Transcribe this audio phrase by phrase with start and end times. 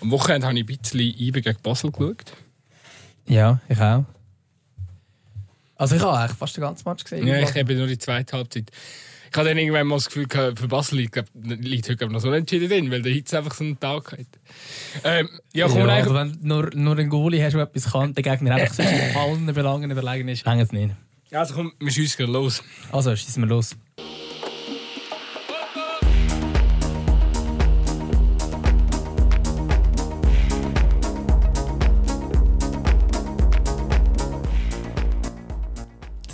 [0.00, 2.32] Am Wochenende habe ich ein bisschen IBE gegen Basel geschaut.
[3.26, 4.04] Ja, ich auch.
[5.76, 7.26] Also ich habe eigentlich fast den ganzen Match gesehen.
[7.26, 8.70] Ja, ich habe nur die zweite Halbzeit.
[9.30, 12.20] Ich habe dann irgendwann mal das Gefühl, gehabt, für Basel liegt, glaub, liegt heute noch
[12.20, 14.20] so unentschieden drin, weil der Hitze einfach so einen Tag hat.
[15.04, 17.90] Ähm, ja, komm, ja, eigentlich- also wenn du nur, nur einen Goalie hast, der etwas
[17.92, 20.94] kann, der Gegner einfach sonst in allen Belangen überlegen ist, hängt es nicht.
[21.32, 22.62] also komm, wir schiessen los.
[22.92, 23.76] Also, schießen wir los.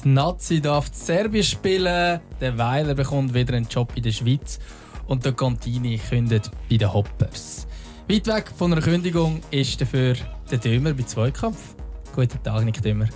[0.05, 4.59] Die Nazi darf in Serbien spielen, der Weiler bekommt wieder einen Job in der Schweiz
[5.07, 7.69] und der Contini kündet bei den Hoppers.
[8.09, 10.17] Weit weg von einer Kündigung ist dafür
[10.51, 11.77] der Dömer bei Zweikampf.
[12.17, 13.07] Guten Tag, Nick Dömer.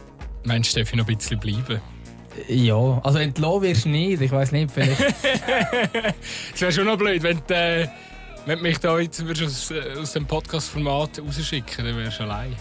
[0.44, 1.80] Meinst du, darf ich noch ein bisschen bleiben?
[2.48, 4.20] Ja, also entlassen wirst du nicht.
[4.20, 5.00] Ich weiß nicht, vielleicht.
[6.54, 7.88] Es wäre schon noch blöd, wenn du, äh,
[8.44, 12.22] wenn du mich da jetzt würdest aus, äh, aus dem Podcast-Format rausschicken dann wärst du
[12.24, 12.54] allein.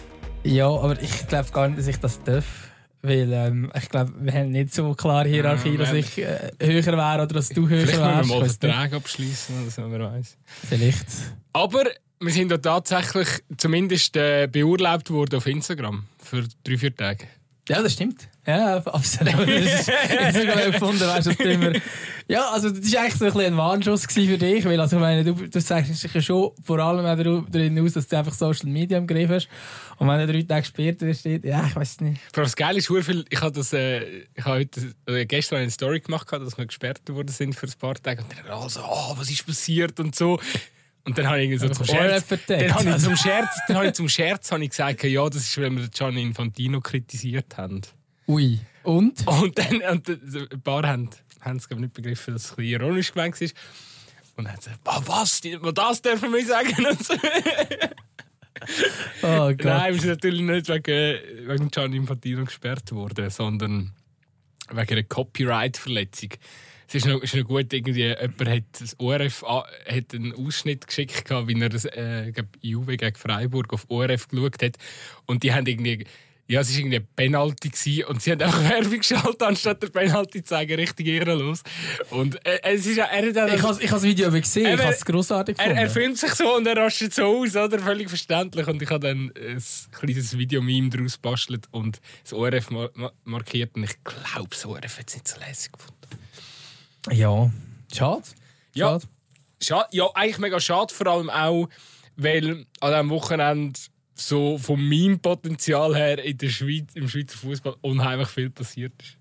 [0.43, 2.64] ja, aber ich glaube gar nicht, dass ich das darf.
[3.05, 7.23] Weil ähm, ich glaube, wir haben nicht so klare Hierarchie, dass ich äh, höher wäre
[7.23, 8.63] oder dass du höher Vielleicht müssen wir wärst.
[8.63, 8.69] mal.
[8.71, 10.37] Verträge abschließen oder so, wer weiß.
[10.67, 11.05] Vielleicht.
[11.53, 11.83] Aber
[12.19, 17.27] wir sind ja tatsächlich zumindest äh, beurlaubt worden auf Instagram für drei, vier Tage.
[17.67, 18.27] Ja, das stimmt.
[18.45, 19.33] Ja, absolut.
[19.47, 19.87] Das
[20.35, 21.73] ist sogar gefunden, weißt du, das immer.
[22.27, 25.01] Ja, also das war eigentlich so ein, bisschen ein Warnschuss für dich, weil also, ich
[25.01, 28.17] meine, du, du zeichnest dich ja schon vor allem auch dar- darin aus, dass du
[28.17, 29.47] einfach Social Media im Griff hast.
[29.97, 32.21] Und wenn er drei Tage später steht, ja, ich weiß nicht.
[32.33, 34.03] Vor allem das Geile ist, viel, ich habe das, äh,
[34.35, 37.73] ich habe heute, äh, gestern eine Story gemacht, dass wir gesperrt worden sind für ein
[37.79, 38.21] paar Tage.
[38.21, 40.39] Und dann alle so, oh, was ist passiert und so.
[41.05, 43.93] Und dann habe ich so zum Scherz, dann habe ich zum Scherz, dann habe ich
[43.93, 47.81] zum Scherz habe ich gesagt, ja, das ist, weil wir Gianni Infantino kritisiert haben.
[48.27, 48.59] Ui.
[48.81, 49.25] Und?
[49.27, 51.09] Und dann und ein paar haben,
[51.41, 53.55] haben es nicht begriffen, dass es ein bisschen ironisch gemeint ist.
[54.35, 55.41] Und dann haben sie gesagt, «Ah, was,
[55.73, 56.85] das dürfen wir sagen.
[56.89, 57.13] Und so.
[59.21, 59.63] Oh Gott.
[59.63, 63.91] Nein, wir sind natürlich nicht wegen, wegen Gianni Infantino gesperrt worden, sondern
[64.71, 66.29] wegen einer Copyright-Verletzung.
[66.87, 71.25] Es ist noch, ist noch gut, irgendwie, jemand hat das ORF hat einen Ausschnitt geschickt,
[71.25, 72.31] gehabt, wie er das, äh,
[72.61, 74.75] Juve gegen Freiburg auf ORF geschaut hat.
[75.25, 76.05] Und die haben irgendwie,
[76.47, 79.87] ja, es war irgendwie ein Penalty gewesen, und sie haben einfach Werbung geschaltet, anstatt der
[79.87, 81.63] Penalty zu zeigen, richtig ehrenlos.
[82.11, 84.73] Und äh, es ist ja, er hat Ich habe ich das Video aber gesehen, ich
[84.73, 85.83] Aber habe es grossartig er, gefunden.
[85.83, 87.79] er filmt sich so und er rastet so aus, oder?
[87.79, 88.67] Völlig verständlich.
[88.67, 93.75] Und ich habe dann ein kleines Video-Meme daraus gebastelt und das ORF mar ma- markiert.
[93.75, 95.95] Und ich glaube, das ORF hat es nicht so lässig gefunden.
[97.11, 97.51] Ja,
[97.93, 98.23] schade.
[98.73, 98.87] Ja.
[98.87, 99.05] Schade.
[99.61, 101.69] Schade, ja, eigentlich mega schade, vor allem auch,
[102.17, 103.79] weil an diesem Wochenende
[104.15, 109.17] so vom Meme-Potenzial her in der Schweiz, im Schweizer Fußball unheimlich viel passiert ist.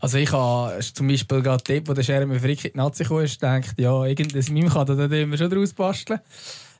[0.00, 3.18] Also ich habe zum Beispiel gerade dort, wo der Jeremy Frick in die Nazi kam,
[3.18, 6.20] gedacht, ja, irgendein Meme kann da wir schon draus basteln.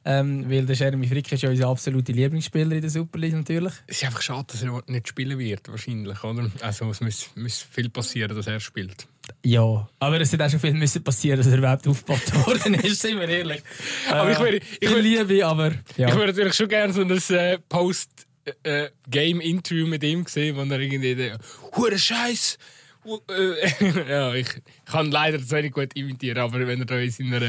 [0.04, 3.72] Ähm, weil der Jeremy Frick ist ja unser absoluter Lieblingsspieler in der Super League natürlich.
[3.86, 6.50] Es ist einfach schade, dass er nicht spielen wird, wahrscheinlich, oder?
[6.60, 9.06] Also es muss, muss viel passieren, dass er spielt.
[9.44, 13.00] Ja, aber es hätte auch schon viel müssen passieren, dass er überhaupt aufgebaut worden ist,
[13.02, 13.60] sind wir ehrlich.
[14.08, 16.08] Aber ich würde- ich Viel würde- Liebe, aber ja.
[16.08, 21.14] Ich würde natürlich schon gerne so ein äh, Post-Game-Interview mit ihm sehen, wo er irgendwie
[21.14, 21.38] der
[21.76, 22.58] Hure Scheiß.
[23.04, 24.48] Äh, ja, ich
[24.86, 27.40] kann leider das nicht gut imitieren, aber wenn er da in seiner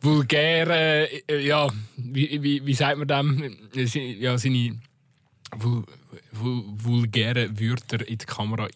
[0.00, 3.56] vulgären, äh, ja, wie, wie, wie sagt man dem,
[4.20, 4.78] ja, seine
[5.58, 5.84] vul,
[6.30, 8.68] vul, vulgären Wörter in die Kamera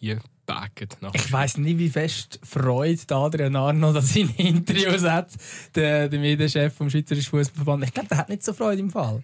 [0.51, 0.89] einbacken.
[1.13, 5.29] Ich weiss nicht, wie fest freut der Adrian Arnold an seine Interviews hat,
[5.75, 7.83] der, der Medienchef vom Schweizerischen Fußballverband.
[7.85, 9.23] Ich glaube, der hat nicht so Freude im Fall.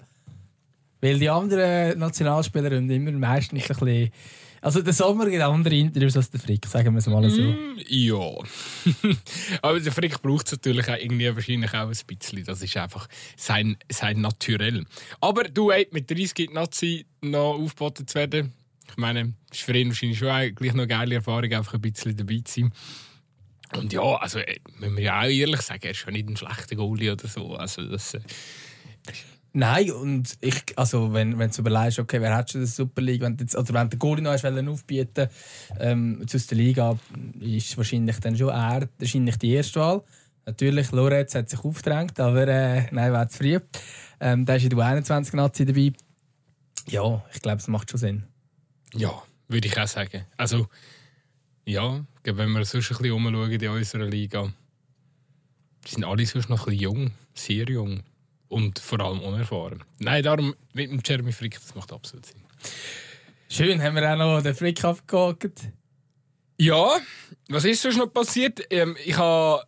[1.01, 4.11] Weil die anderen Nationalspieler haben immer meistens ein bisschen.
[4.59, 7.41] Also der Sommer gibt andere Interviews als der Frick, sagen wir es mal so.
[7.41, 8.17] Mm, Ja.
[9.61, 12.43] Aber der Frick braucht es natürlich auch irgendwie wahrscheinlich auch ein bisschen.
[12.43, 14.83] Das ist einfach sein, sein Naturell.
[15.21, 18.51] Aber du, ey, mit 30 in die Nazi noch aufgeboten zu werden,
[18.89, 21.81] ich meine, das ist für ihn wahrscheinlich schon gleich noch eine geile Erfahrung, einfach ein
[21.81, 22.73] bisschen dabei zu sein.
[23.75, 26.37] Und ja, also, ey, müssen wir ja auch ehrlich sagen, er ist schon nicht ein
[26.37, 27.55] schlechter Goalie oder so.
[27.55, 28.21] Also, das, äh,
[29.53, 33.21] Nein, und ich, also wenn, wenn du überlegst, okay, wer hat schon die Super League,
[33.21, 35.29] wenn jetzt, oder wenn der Goalie noch wollen aufbieten
[35.79, 36.95] ähm, aus der Liga,
[37.39, 40.03] ist wahrscheinlich dann schon er wahrscheinlich die erste Wahl.
[40.45, 43.59] Natürlich, Lorenz hat sich aufgedrängt, aber äh, nein, war zu früh.
[44.19, 45.91] Ähm, der ist in der 21 Nazi dabei.
[46.87, 48.23] Ja, ich glaube, es macht schon Sinn.
[48.93, 50.25] Ja, würde ich auch sagen.
[50.37, 50.67] Also,
[51.65, 54.51] ja, wenn wir sonst ein bisschen umschauen in unserer Liga,
[55.85, 58.03] sind alle sonst noch ein bisschen jung, sehr jung
[58.49, 59.83] und vor allem unerfahren.
[59.99, 62.41] Nein, darum mit dem Jeremy Frick, das macht absolut Sinn.
[63.49, 65.69] Schön, haben wir auch noch den Frick abgehakt.
[66.57, 66.97] Ja,
[67.49, 68.61] was ist sonst noch passiert?
[68.69, 69.63] Ähm, ich habe,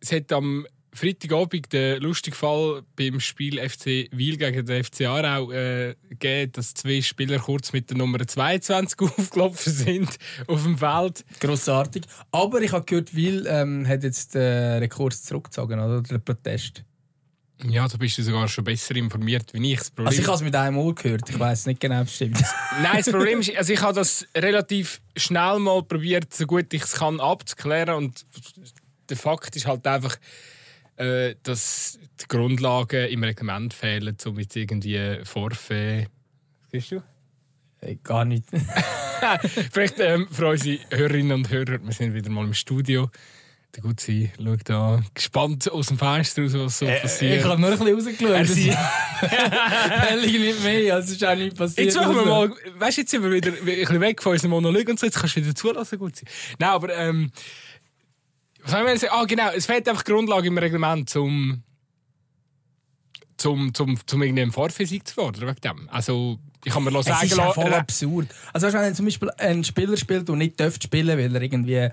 [0.00, 5.50] es hat am Freitagabend den lustigen Fall beim Spiel FC Wiel gegen den FC Aarau
[5.50, 11.24] äh, gegeben, dass zwei Spieler kurz mit der Nummer 22 aufgelaufen sind auf dem Feld.
[11.40, 12.04] Grossartig.
[12.30, 16.00] Aber ich habe gehört, Wiel ähm, hat jetzt den Rekord zurückgezogen, oder?
[16.00, 16.84] Den Protest.
[17.62, 19.78] Ja, da bist du sogar schon besser informiert wie ich.
[19.78, 22.08] Das Problem also ich habe es mit einem Ohr gehört, ich weiß nicht genau, ob
[22.08, 22.42] es stimmt.
[22.82, 26.82] Nein, das Problem ist, also ich habe das relativ schnell mal probiert, so gut ich
[26.82, 28.26] es kann, abzuklären und
[29.08, 30.16] der Fakt ist halt einfach,
[30.96, 36.06] äh, dass die Grundlagen im Reglement fehlen, um jetzt irgendwie Vorfälle.
[36.70, 37.02] Siehst du?
[37.80, 38.46] Äh, gar nicht.
[39.72, 43.10] Vielleicht ähm, für unsere Hörerinnen und Hörer, wir sind wieder mal im Studio.
[43.74, 47.40] Der Gutzi schaut da gespannt aus dem Fenster raus, was so äh, passiert.
[47.40, 48.30] Ich habe nur ein bisschen rausgeschaut.
[48.30, 51.86] Er liegt nicht mehr, also ist auch nicht passiert.
[51.86, 54.50] Jetzt machen wir mal, weißt du, jetzt sind wir wieder ein bisschen weg von unserem
[54.50, 56.24] Monolog und so, jetzt kannst du wieder zulassen, Gutzi.
[56.60, 57.32] Nein, aber ähm,
[58.64, 59.12] was soll ich sagen?
[59.14, 61.62] Ah, genau, es fehlt einfach Grundlage im Reglement, zum
[63.36, 65.48] zum, zum, zum irgendeinem Vorphysik zu fordern.
[65.48, 65.88] Wegen dem.
[65.90, 68.28] Also, ich kann mir sagen, es ist ja voll absurd.
[68.52, 71.88] Also, wenn zum Beispiel ein Spieler spielt und nicht dürfte spielen, weil er irgendwie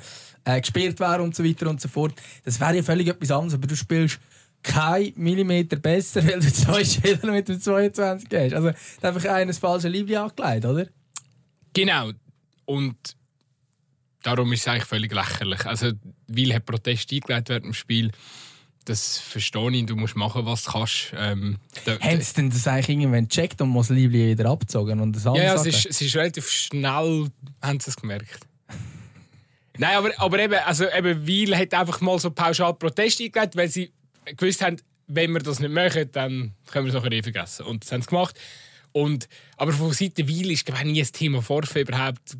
[0.45, 2.13] äh, gespielt wäre und so weiter und so fort,
[2.45, 3.53] das wäre ja völlig etwas anderes.
[3.56, 4.19] Aber du spielst
[4.63, 8.53] kein Millimeter besser, weil du zwei Spieler mit dem 22 hast.
[8.53, 8.71] Also,
[9.01, 10.88] einfach eines falsche Liebe angelegt, oder?
[11.74, 12.12] Genau.
[12.65, 12.95] Und
[14.23, 15.65] darum ist es eigentlich völlig lächerlich.
[15.65, 15.91] Also,
[16.27, 18.12] weil hat Protest eingeleitet während dem Spiel
[18.85, 21.13] das verstehe ich, du musst machen, was du kannst.
[21.15, 25.00] Ähm, Haben sie denn das eigentlich irgendwann gecheckt und muss Liebling wieder abgezogen?
[25.00, 27.29] Und das ja, ja es, ist, es ist relativ schnell,
[27.62, 28.47] haben sie es gemerkt.
[29.77, 33.69] Nein, aber, aber eben, also eben, Weil hat einfach mal so pauschal Protest eingelegt, weil
[33.69, 33.91] sie
[34.25, 34.77] gewusst haben,
[35.07, 37.65] wenn wir das nicht machen, dann können wir es nachher eh vergessen.
[37.65, 38.39] Und das haben sie gemacht.
[38.94, 42.35] Und, aber von Seite Weil ist glaube nie ein Thema Vorfall überhaupt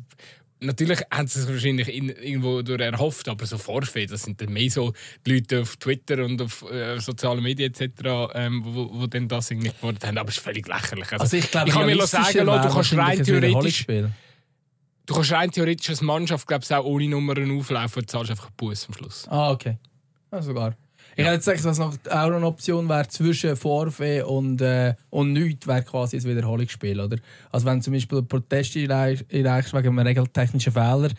[0.62, 4.52] natürlich haben sie es wahrscheinlich in, irgendwo durch erhofft, aber so Vorfälle, das sind dann
[4.52, 4.92] mehr so
[5.26, 9.50] die Leute auf Twitter und auf äh, sozialen Medien etc., ähm, wo, wo dann das
[9.50, 10.18] irgendwie gefordert haben.
[10.18, 11.12] Aber es ist völlig lächerlich.
[11.12, 13.86] Also, also ich, glaube, ich kann mir sagen, du kannst rein theoretisch...
[15.04, 18.56] Du kannst rein theoretisch als Mannschaft glaub's, auch ohne Nummern auflaufen und zahlst einfach einen
[18.56, 19.26] Bus am Schluss.
[19.28, 19.76] Ah, okay.
[20.30, 20.76] Ja, sogar.
[21.16, 25.66] Ich hätte gesagt, was noch auch eine Option wäre zwischen Vorfee und, äh, und nichts,
[25.66, 27.00] wäre quasi ein Wiederholungsspiel.
[27.00, 27.18] Oder?
[27.50, 31.10] Also wenn zum Beispiel Proteste einreichst wegen einem regeltechnischen Fehler,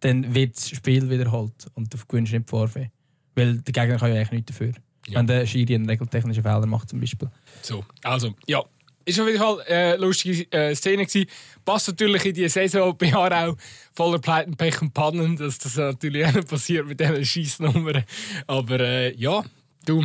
[0.00, 2.90] dann wird das Spiel wiederholt und du gewinnst nicht Vorfee.
[3.34, 4.72] Weil der Gegner kann ja eigentlich nichts dafür.
[5.08, 5.18] Ja.
[5.18, 7.28] Wenn der Schiri einen regeltechnischen Fehler macht zum Beispiel.
[7.62, 8.62] So, also, ja,
[9.04, 11.28] ist auf jeden Fall eine lustige äh, Szene gewesen.
[11.64, 13.56] Passt natürlich in die Saison bei Aarau
[13.94, 18.04] voller Pleiten, Pech und Pannen, dass das natürlich auch passiert mit diesen Scheissnummern.
[18.46, 19.44] Aber äh, ja,
[19.86, 20.04] du,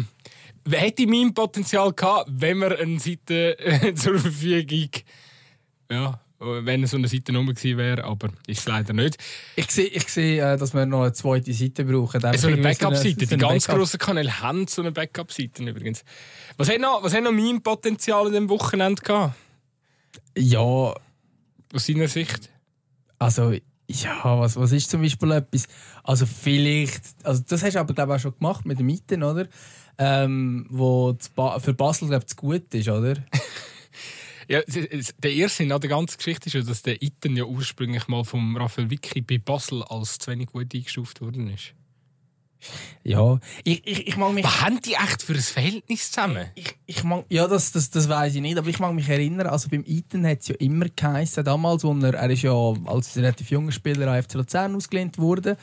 [0.70, 4.90] hätte mein Potenzial gehabt, wenn wir eine Seite äh, zur Verfügung
[5.90, 9.18] ja, wenn so eine Seite Nummer gewesen wäre, aber ist es leider nicht.
[9.56, 12.22] Ich sehe, ich sehe äh, dass wir noch eine zweite Seite brauchen.
[12.38, 13.26] So eine Backup-Seite.
[13.26, 13.80] Die ganz Backup.
[13.80, 16.04] grossen Kanäle haben so eine Backup-Seite übrigens.
[16.58, 19.36] Was hat noch, was hat noch mein Potenzial in diesem Wochenende gehabt?
[20.38, 20.94] Ja.
[21.74, 22.50] Aus seiner Sicht?
[23.20, 23.54] Also,
[23.88, 25.68] ja, was, was ist zum Beispiel etwas?
[26.04, 27.02] Also, vielleicht.
[27.24, 29.48] Also, das hast du aber, glaube ich, auch schon gemacht mit den Mieten, oder?
[29.98, 31.18] Ähm, wo
[31.60, 33.16] für Basel, glaube ich, gut ist, oder?
[34.50, 38.24] Ja, der Irrsinn an der ganzen Geschichte ist ja, dass der Iten ja ursprünglich mal
[38.24, 41.74] vom Raphael Vicky bei Basel als zu wenig gut eingestuft worden ist.
[43.04, 44.44] Ja, ich, ich, ich mag mich.
[44.44, 46.48] Was haben die echt für ein Verhältnis zusammen?
[46.56, 49.48] Ich, ich mag, ja, das, das, das weiß ich nicht, aber ich mag mich erinnern,
[49.48, 52.54] also beim Iten hat es ja immer geheißen, damals, wo er, er ist ja
[52.86, 55.58] als relativ junger Spieler an FC Luzern ausgelehnt wurde.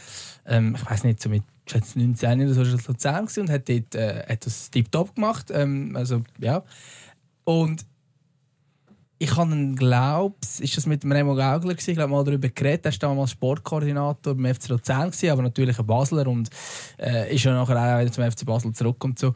[0.46, 3.94] Ähm, ich weiß nicht, so mit 19 oder so war er Luzern und hat dort
[3.94, 5.50] äh, hat das tiptop gemacht.
[5.50, 6.62] Ähm, also, ja.
[7.44, 7.84] Und
[9.18, 11.90] ich habe einen Glaubs, ist das mit dem Remo Gaugler gewesen?
[11.90, 12.86] Ich glaube mal darüber geredet.
[12.86, 16.50] Er war damals Sportkoordinator beim FC Luzern gewesen, aber natürlich ein Basler und
[16.98, 19.32] äh, ist ja nachher auch wieder zum FC Basel zurück und so.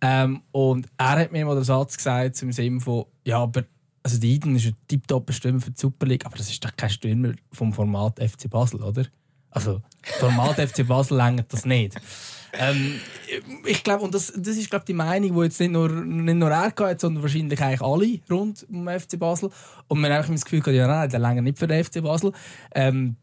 [0.00, 3.64] Ähm, und er hat mir mal den Satz gesagt im Sinne von, ja, aber
[4.02, 6.74] also die Iden ist ein tiptop Stürmer für die Super League, aber das ist doch
[6.76, 9.06] kein Stürmer vom Format FC Basel, oder?
[9.50, 11.94] Also Format FC Basel längert das nicht.
[12.52, 13.00] Ähm,
[13.64, 16.50] ich glaube, und das, das ist glaub, die Meinung, die jetzt nicht nur, nicht nur
[16.50, 19.50] er hat, sondern wahrscheinlich eigentlich alle rund um den FC Basel.
[19.88, 22.32] Und man hat einfach das Gefühl, ja, nein, der länger nicht für den FC Basel.
[22.74, 23.16] Ähm,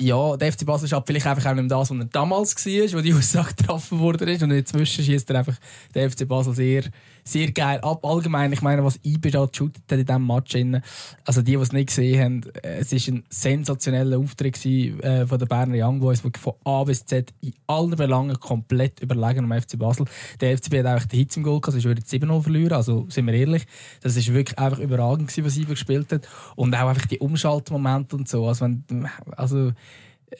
[0.00, 3.00] ja, der FC Basel schafft vielleicht einfach auch nicht das, was er damals war, wo
[3.00, 4.24] die Aussage getroffen wurde.
[4.24, 5.56] Und inzwischen schießt er einfach
[5.94, 6.84] der FC Basel sehr
[7.24, 8.04] sehr geil ab.
[8.04, 10.56] Allgemein, ich meine, was Ibra shootet hat in diesem Match.
[11.24, 15.38] Also die, die es nicht gesehen haben, äh, es war ein sensationeller Auftritt äh, von
[15.38, 19.60] den Berner Young Boys, die von A bis Z in allen Belangen komplett überlegen am
[19.60, 20.06] FC Basel.
[20.40, 23.06] Der FCB hat einfach den Hitz im Goal gehabt, es ist wieder 7-0 verlieren, also
[23.08, 23.66] sind wir ehrlich.
[24.02, 26.28] Das war wirklich einfach überragend was Ibra gespielt hat.
[26.56, 28.46] Und auch einfach die Umschaltmomente und so.
[28.46, 29.69] Also, wenn, also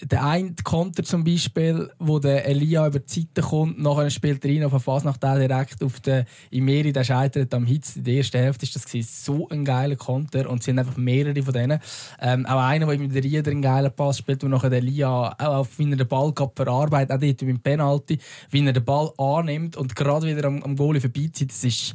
[0.03, 4.51] der eine Konter zum Beispiel, wo der Elia über die Seite kommt, nachher spielt er
[4.51, 7.97] rein auf der nach der direkt auf den Imeri, der scheitert am Hitz.
[7.97, 11.53] In der ersten Hälfte das so ein geiler Konter und es sind einfach mehrere von
[11.53, 11.81] denen.
[12.21, 15.35] Ähm, auch einer, der mit der Rieder einen geilen Pass spielt, wo nachher der Elia
[15.39, 18.19] auch auf, wie er den Ball verarbeitet, auch dort beim Penalty,
[18.51, 21.95] wie er den Ball annimmt und gerade wieder am, am Goalie vorbeizieht, das ist,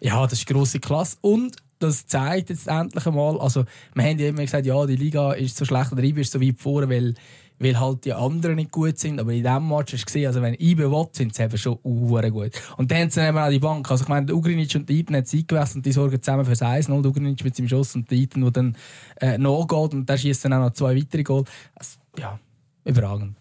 [0.00, 1.16] ja, das ist grosse Klasse.
[1.20, 5.32] Und das zeigt jetzt endlich einmal, also wir haben ja immer gesagt, ja, die Liga
[5.32, 7.14] ist so schlecht oder IBE ist so weit vor, weil,
[7.58, 10.42] weil halt die anderen nicht gut sind, aber in diesem Match hast du gesehen, also
[10.42, 12.52] wenn IBE will, sind sie eben schon uh, gut.
[12.76, 15.00] Und dann haben sie eben auch die Bank, also ich meine, der Ugrinic und die
[15.00, 17.68] Iten haben Zeit gewesen und die sorgen zusammen für das 1-0, der Ugrinic mit seinem
[17.68, 18.76] Schuss und die Iten, der dann
[19.20, 21.44] äh, nachgeht und der schießt dann auch noch zwei weitere Goal.
[21.74, 22.38] Also, ja,
[22.84, 23.36] überragend.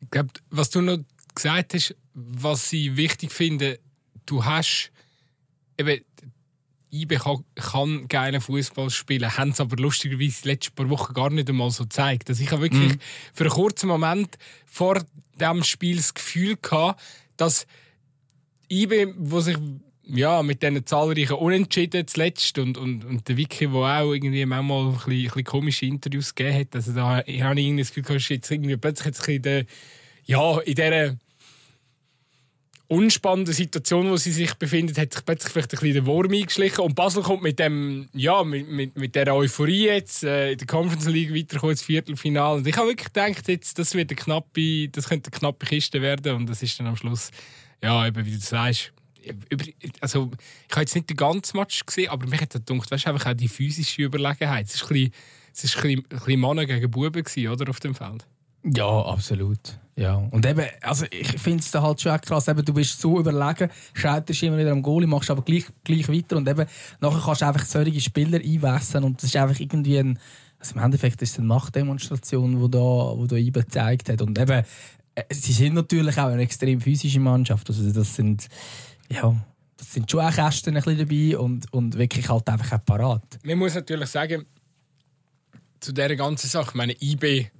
[0.00, 0.98] Ich glaube, was du noch
[1.34, 3.78] gesagt hast, was ich wichtig finde,
[4.26, 4.91] du hast
[5.86, 6.04] eben,
[6.92, 11.30] IB kann, kann geilen Fußball spielen, haben es aber lustigerweise die letzten paar Wochen gar
[11.30, 12.28] nicht einmal so gezeigt.
[12.28, 12.98] Also ich habe wirklich mhm.
[13.32, 14.36] für einen kurzen Moment
[14.66, 15.02] vor
[15.40, 17.00] dem Spiel das Gefühl gehabt,
[17.38, 17.66] dass
[18.70, 19.56] IB, wo sich
[20.04, 24.88] ja, mit diesen zahlreichen Unentschieden zuletzt und, und, und der Wiki, der auch irgendwie manchmal
[24.88, 27.94] ein bisschen, ein bisschen komische Interviews gegeben hat, also da ich habe ich irgendwie das
[27.94, 29.64] Gefühl, dass jetzt irgendwie plötzlich jetzt in der,
[30.24, 31.16] ja, in dieser
[32.92, 36.84] unspannenden Situation, wo sie sich befindet, hat sich plötzlich vielleicht ein bisschen der Wurm eingeschlichen.
[36.84, 40.66] Und Basel kommt mit dem, ja, mit, mit, mit der Euphorie jetzt äh, in der
[40.66, 42.56] Conference League weiterkommen ins Viertelfinale.
[42.58, 46.02] Und ich habe wirklich gedacht, jetzt, das wird eine knappe, das könnte eine knappe Kiste
[46.02, 46.36] werden.
[46.36, 47.30] Und das ist dann am Schluss,
[47.82, 48.92] ja, eben wie du sagst,
[49.48, 49.64] über,
[50.00, 50.30] also
[50.68, 53.30] ich habe jetzt nicht den ganzen Match gesehen, aber mich hat gedacht, weißt du, einfach
[53.30, 54.66] auch die physische Überlegenheit.
[54.66, 55.10] Es war ein
[55.52, 58.26] bisschen, ein bisschen, Männer gegen Buben gewesen, oder, auf dem Feld.
[58.64, 59.78] Ja, absolut.
[59.96, 60.14] Ja.
[60.30, 64.42] Und eben, also ich finde es halt schon krass, eben, du bist so überlegen, scheiterst
[64.42, 66.66] immer wieder am Goal, machst aber gleich, gleich weiter und eben,
[67.00, 70.18] nachher kannst du einfach solche Spieler einwässern und das ist einfach irgendwie ein,
[70.58, 74.38] also im Endeffekt ist es eine Machtdemonstration, die da, wo da IBE gezeigt hat und
[74.38, 74.64] eben,
[75.14, 78.48] äh, sie sind natürlich auch eine extrem physische Mannschaft, also das sind,
[79.10, 79.36] ja,
[79.76, 83.38] das sind schon auch Kästen ein bisschen dabei und, und wirklich halt einfach auch parat.
[83.44, 84.46] Man muss natürlich sagen,
[85.80, 87.50] zu dieser ganzen Sache, meine, IB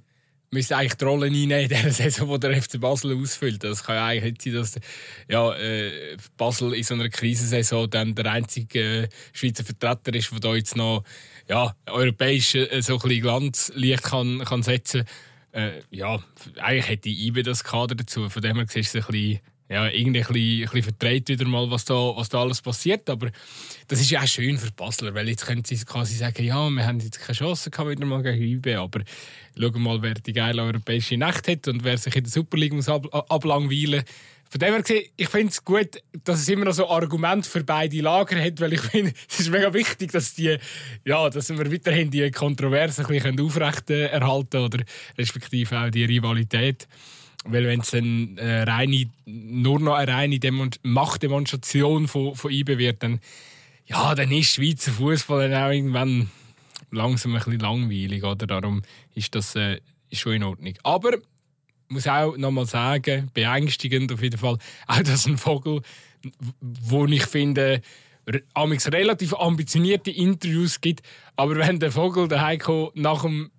[0.53, 3.63] müsste eigentlich die Rolle in der Saison, die der FC Basel ausfüllt.
[3.63, 4.79] Das kann ja eigentlich nicht sein, dass
[5.27, 10.39] ja, äh, Basel in so einer Krisensaison dann der einzige äh, Schweizer Vertreter ist, der
[10.39, 11.03] da jetzt noch
[11.49, 15.05] ja, europäisch äh, so ein Glanzlicht kann, kann setzen
[15.51, 15.63] kann.
[15.63, 16.23] Äh, ja,
[16.61, 18.29] eigentlich hätte IBE das Kader dazu.
[18.29, 19.39] Von dem her siehst du ein bisschen
[19.73, 23.09] ja, irgendwie ein bisschen, ein bisschen vertreibt wieder mal, was da, was da alles passiert.
[23.09, 23.31] Aber
[23.87, 26.85] das ist ja auch schön für Basler, weil jetzt können sie quasi sagen, ja, wir
[26.85, 29.01] haben jetzt keine Chance gehabt, wieder mal gegen IB, aber
[29.59, 32.73] schauen mal, wer die geile europäische Nacht hat und wer sich in der Super League
[32.73, 34.03] muss ab, ablangweilen
[34.53, 37.63] von dem her gesehen, ich finde es gut, dass es immer noch so Argument für
[37.63, 40.59] beide Lager hat, weil ich finde, es ist mega wichtig, dass die,
[41.05, 44.83] ja, dass wir weiterhin die Kontroverse ein bisschen aufrechterhalten oder
[45.17, 46.87] respektive auch die Rivalität.
[47.45, 52.77] Weil wenn es dann äh, reine, nur noch eine reine Demon Machtdemonstration von, von IBE
[52.77, 53.19] wird, dann,
[53.85, 56.29] ja, dann ist Schweizer Fußball dann auch irgendwann
[56.91, 58.23] langsam ein bisschen langweilig.
[58.23, 58.47] Oder?
[58.47, 58.81] Darum
[59.13, 60.73] ist das äh, ist schon in Ordnung.
[60.83, 61.21] Aber ich
[61.89, 64.57] muss auch noch mal sagen, beängstigend auf jeden Fall,
[64.87, 65.81] auch dass ein Vogel,
[66.61, 67.81] wo ich finde,
[68.53, 71.01] amix relativ ambitionierte Interviews gibt,
[71.35, 73.51] aber wenn der Vogel der Heiko nach, dem,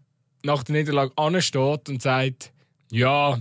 [0.43, 2.53] nach der Niederlage ansteht und sagt,
[2.91, 3.39] ja,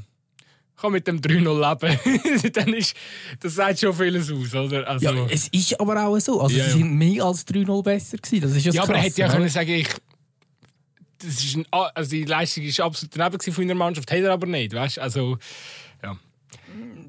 [0.75, 2.95] kann mit dem 3-0 leben, dann ist,
[3.39, 4.87] das sagt schon vieles aus, oder?
[4.87, 6.41] Also, ja, es ist aber auch so.
[6.41, 8.41] Also, ja, sie sind mehr als 3-0 besser gewesen.
[8.41, 9.89] Das ist ja, ja aber er hätte ja können sagen, ich,
[11.19, 14.47] das ist ein, also die Leistung ist absolut daneben von der Mannschaft, hat er aber
[14.47, 14.99] nicht, weißt?
[14.99, 15.37] Also,
[16.01, 16.17] ja.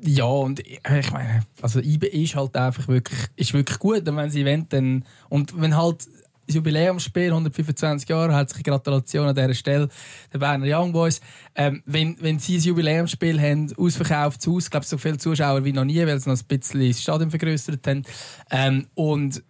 [0.02, 4.44] Ja, und ich meine, also IBE ist halt einfach wirklich, ist wirklich gut, wenn sie
[4.44, 6.06] wollen, dann, und wenn halt
[6.48, 9.88] Jubiläumsspiel, 125 Jahre, herzliche Gratulation an dieser Stelle,
[10.32, 11.20] der Berner Young Boys.
[11.54, 15.72] Ähm, wenn, wenn sie ein Jubiläumsspiel haben, ausverkauft zu Haus, glaube so viele Zuschauer wie
[15.72, 18.02] noch nie, weil sie noch ein bisschen das Stadion vergrößert haben.
[18.50, 19.42] Ähm, und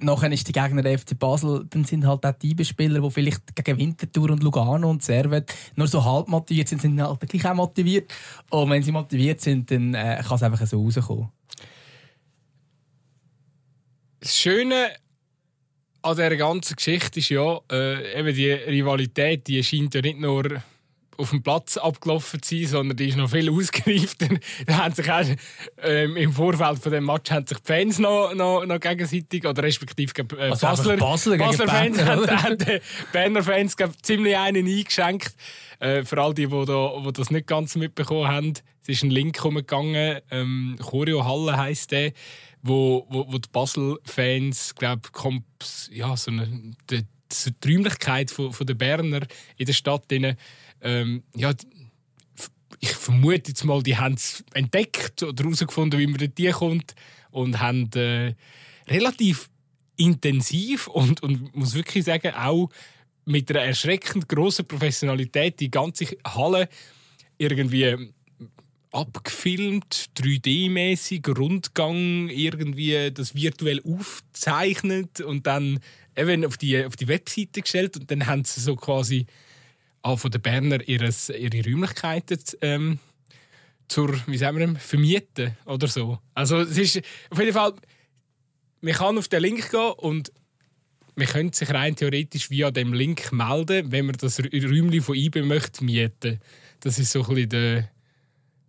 [0.00, 3.54] nachher ist die Gegner der FC Basel, dann sind halt auch die Spieler, die vielleicht
[3.54, 7.54] gegen Winterthur und Lugano und Servet nur so halb motiviert sind, sind halt gleich auch
[7.54, 8.12] motiviert.
[8.50, 11.28] Und wenn sie motiviert sind, dann äh, kann es einfach so rauskommen.
[14.20, 14.88] Das Schöne
[16.08, 20.62] an dieser ganzen Geschichte ist ja, äh, eben die Rivalität, die scheint ja nicht nur
[21.18, 24.28] auf dem Platz abgelaufen zu sein, sondern die ist noch viel ausgereifter.
[24.66, 25.24] da haben sich auch,
[25.82, 29.62] ähm, Im Vorfeld von dem Match haben sich die Fans noch, noch, noch gegenseitig, oder
[29.62, 32.80] respektive äh, also Basler, Basler, Basler Fans, haben, die
[33.12, 35.34] Berner Fans glaub, ziemlich einen eingeschenkt.
[35.80, 39.10] Äh, für all die, die, da, die das nicht ganz mitbekommen haben, es ist ein
[39.10, 42.12] Link umgegangen, ähm, Choreo Halle heisst der
[42.68, 45.08] wo, wo, wo die Basel-Fans, glaube
[45.90, 47.04] ja, so eine, die,
[47.64, 50.10] die Räumlichkeit von, von der Berner in der Stadt.
[50.10, 50.36] Drin,
[50.82, 51.52] ähm, ja,
[52.80, 56.94] ich vermute jetzt mal, die haben es entdeckt oder herausgefunden, wie man dort kommt
[57.30, 58.34] und haben äh,
[58.86, 59.50] relativ
[59.96, 62.70] intensiv und, und muss wirklich sagen, auch
[63.24, 66.68] mit einer erschreckend großen Professionalität die ganze Halle
[67.36, 68.12] irgendwie
[68.90, 75.80] abgefilmt, 3D-mäßig, Rundgang irgendwie das virtuell aufzeichnet und dann
[76.16, 79.26] eben auf die, auf die Webseite gestellt und dann haben sie so quasi
[80.02, 82.98] auch von den Berner ihres, ihre Räumlichkeiten ähm,
[83.88, 86.18] zur, wie sagen wir, vermieten oder so.
[86.34, 87.74] Also es ist auf jeden Fall,
[88.80, 90.32] man kann auf den Link gehen und
[91.14, 95.42] man könnte sich rein theoretisch via dem Link melden, wenn man das Räumchen von IBE
[95.42, 96.40] möchte mieten.
[96.80, 97.90] Das ist so ein bisschen der,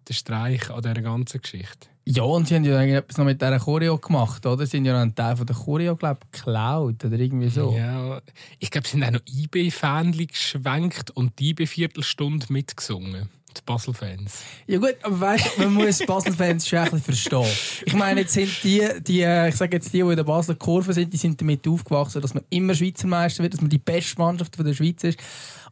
[0.10, 1.88] der Streich an dieser ganzen Geschichte.
[2.06, 4.66] Ja, und sie haben ja etwas noch mit dieser Choreo gemacht, oder?
[4.66, 7.76] Sie sind ja noch einen Teil von der Choreo, glaube ich, geklaut oder irgendwie so.
[7.78, 8.20] Ja,
[8.58, 13.30] ich glaube, sie sind auch noch IB-Fähnchen geschwenkt und die IB-Viertelstunde mitgesungen.
[13.58, 14.44] Die Basel-Fans.
[14.68, 17.46] Ja gut, aber weißt du, man muss Basel-Fans schon ein verstehen.
[17.86, 20.94] Ich meine, jetzt sind die, die ich sage jetzt die, die in der Basler Kurve
[20.94, 24.20] sind, die sind damit aufgewachsen, dass man immer Schweizer Meister wird, dass man die beste
[24.20, 25.20] Mannschaft der Schweiz ist.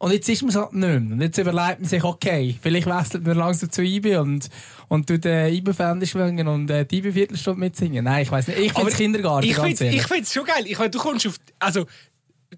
[0.00, 0.96] Und jetzt ist man es halt nicht mehr.
[0.96, 4.48] Und jetzt überlegt man sich, okay, vielleicht wechselt man langsam zu IB und,
[4.88, 8.04] und tut den IB-Fan schwingen und äh, die IB-Viertelstunde mitsingen.
[8.04, 8.58] Nein, ich weiß nicht.
[8.58, 10.64] Ich finde es Kindergarten, Ich finde es schon geil.
[10.66, 11.36] Ich meine, du kommst auf...
[11.58, 11.86] Also,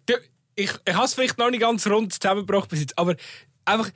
[0.06, 0.14] du,
[0.54, 3.16] ich, ich habe es vielleicht noch nicht ganz rund zusammengebracht bis jetzt, aber
[3.64, 3.90] einfach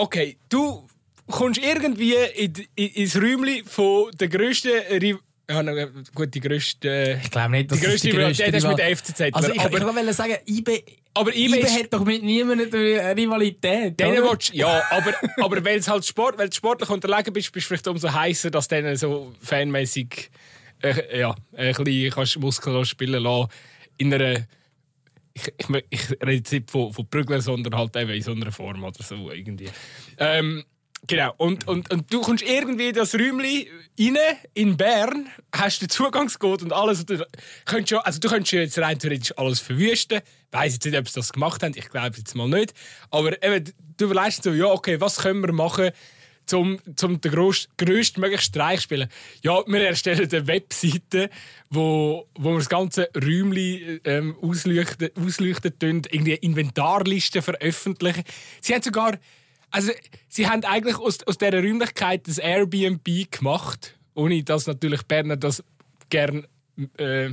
[0.00, 0.86] okay, du
[1.26, 4.72] kommst irgendwie in, in, ins Räumchen von der grössten
[5.50, 7.20] ja, gut, die grösste.
[7.24, 9.20] Ich glaube nicht, dass die grösste, Rivalität ist mit der FCZ.
[9.32, 13.16] Also ich, aber, ich wollte sagen, IB, aber IB, IB hat doch mit niemandem eine
[13.16, 13.98] Rivalität.
[13.98, 17.68] Denen willst, ja, aber, aber weil du halt Sport, weil sportlich unterlegen bist, bist du
[17.68, 20.30] vielleicht umso heißer, dass du so fanmäßig
[20.82, 23.48] äh, ja, ein bisschen kannst Muskeln spielen lassen.
[23.98, 24.46] In einer
[25.32, 28.52] ich, ich, ich rede jetzt nicht von, von Prügeln, sondern halt eben in so einer
[28.52, 29.68] Form oder so irgendwie.
[30.18, 30.64] Ähm,
[31.06, 33.66] genau, und, und, und du kommst irgendwie in das Räumchen
[33.98, 34.16] rein,
[34.54, 37.04] in Bern, hast den Zugangscode und alles.
[37.06, 37.24] Du
[37.64, 40.18] könntest, schon, also du könntest jetzt rein theoretisch alles verwüsten.
[40.18, 42.74] Ich weiss jetzt nicht, ob sie das gemacht haben, ich glaube jetzt mal nicht.
[43.10, 45.90] Aber eben, du überlegst so, ja, okay, was können wir machen,
[46.52, 47.32] um, um den
[47.78, 49.08] grösstmöglichen Streich zu spielen.
[49.42, 51.30] Ja, wir erstellen eine Webseite,
[51.70, 58.24] wo, wo wir das ganze Räumchen ähm, ausleuchten, ausleuchten irgendwie Inventarlisten veröffentlichen.
[58.60, 59.18] Sie haben sogar,
[59.70, 59.92] also
[60.28, 65.62] sie haben eigentlich aus, aus dieser Räumlichkeit das Airbnb gemacht, ohne dass natürlich Berner das
[66.08, 66.46] gern
[66.96, 67.30] äh,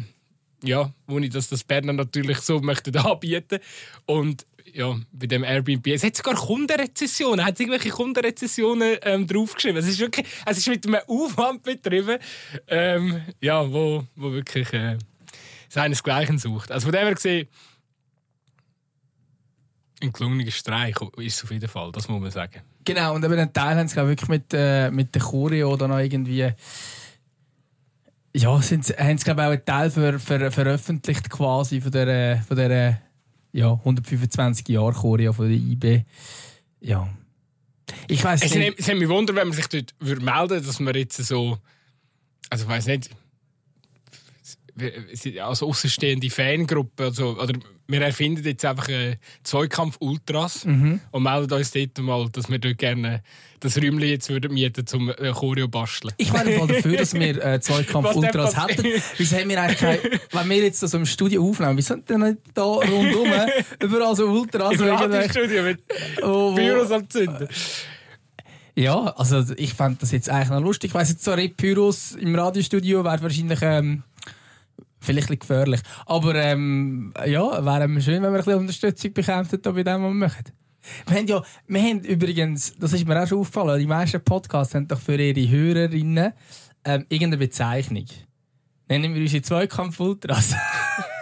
[0.63, 3.59] ja, ohne dass das Berner natürlich so möchte anbieten
[4.05, 5.87] und ja, bei dem Airbnb.
[5.87, 7.45] Es hat sogar Kundenrezessionen.
[7.45, 9.77] Hat irgendwelche Kundenrezessionen ähm, draufgeschrieben.
[9.77, 12.17] Es ist wirklich, es ist mit einem Aufwand betrieben,
[12.67, 14.97] ähm, ja, wo, wo wirklich äh,
[15.69, 16.71] seinesgleichen sucht.
[16.71, 17.47] Also von dem her gesehen,
[20.01, 22.61] ein gelungener Streich ist es auf jeden Fall, das muss man sagen.
[22.85, 25.99] Genau, und eben einen Teil haben sie wirklich mit, äh, mit der Choreo oder noch
[25.99, 26.53] irgendwie
[28.35, 32.55] ja, sind, haben sie glaube auch einen Teil ver, ver, veröffentlicht quasi von der, von
[32.55, 33.01] der
[33.57, 36.03] ja, 125 Jahre Choreo von der IB.
[36.79, 37.09] Ja.
[38.07, 38.55] Ich weiß nicht.
[38.55, 41.57] Es, es hat mich wundern, wenn man sich dort würde melden dass man jetzt so.
[42.51, 43.09] Also, ich weiß nicht.
[45.41, 47.53] Als außenstehende Fangruppe, also, oder
[47.87, 50.99] wir erfinden jetzt einfach einen Zweikampf Ultras mhm.
[51.11, 53.23] und melden uns dort mal, dass wir dort gerne
[53.59, 56.13] das Räumchen jetzt würden mieten zum äh, Choreo basteln.
[56.17, 58.85] Ich wäre mal dafür, dass wir äh, Zweikampf Ultras hätten.
[59.17, 59.99] Wieso haben wir eigentlich kein,
[60.31, 63.27] wenn wir jetzt so im Studio aufnehmen, wieso sind denn nicht da rundum
[63.81, 64.73] überall so Ultras?
[64.73, 65.79] Im Radiostudio mit
[66.21, 67.47] oh, Büros am Zünden.
[68.75, 70.91] Ja, also ich fände das jetzt eigentlich noch lustig.
[70.91, 74.03] Ich weiss jetzt so Pyros im Radiostudio wäre wahrscheinlich ähm,
[75.07, 75.79] Vielleicht ein gefährlich.
[76.05, 80.09] Aber ähm, ja, wäre schön, wenn wir ein bisschen Unterstützung bekämen bei dem, was wir
[80.09, 80.45] machen.
[81.05, 84.75] Wir haben ja, wir haben übrigens, das ist mir auch schon aufgefallen, die meisten Podcasts
[84.75, 86.33] haben doch für ihre Hörerinnen
[86.83, 88.05] ähm, irgendeine Bezeichnung.
[88.89, 90.55] Nennen wir unsere Zweikampf-Ultras.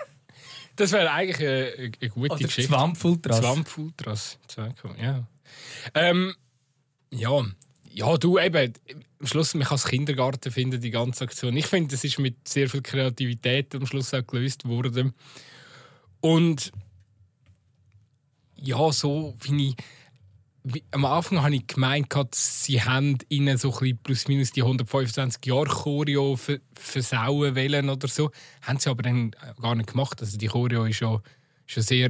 [0.76, 2.72] das wäre eigentlich eine, eine gute Oder Geschichte.
[2.72, 3.40] Zwampf-Ultras.
[3.40, 4.40] Zwampf-Ultras.
[4.48, 5.28] Zweikampf, ja.
[5.94, 6.34] Ähm,
[7.12, 7.46] ja,
[7.96, 8.74] ja, du eben,
[9.20, 11.56] am Schluss, man kann es Kindergarten finden, die ganze Aktion.
[11.56, 15.14] Ich finde, es ist mit sehr viel Kreativität am Schluss auch gelöst worden.
[16.20, 16.74] Und
[18.58, 19.76] ja, so wie ich.
[20.90, 25.68] Am Anfang habe ich gemeint, sie haben ihnen so ein plus minus die 125 Jahre
[25.68, 26.40] Choreo
[26.74, 28.32] versauen wollen oder so.
[28.64, 30.20] Haben sie aber dann gar nicht gemacht.
[30.22, 31.22] Also die Choreo ist ja,
[31.68, 32.10] schon sehr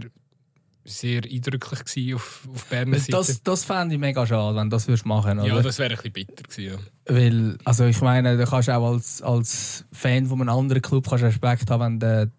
[0.86, 3.12] sehr eindrücklich auf, auf Berner Seite.
[3.12, 5.56] Das, das fände ich mega schade, wenn du das würdest machen würdest.
[5.56, 7.13] Ja, das wäre ein bisschen bitter gewesen, ja.
[7.13, 11.24] Weil, also ich meine, du kannst auch als, als Fan von einem anderen Club kannst
[11.24, 12.32] Respekt haben, wenn der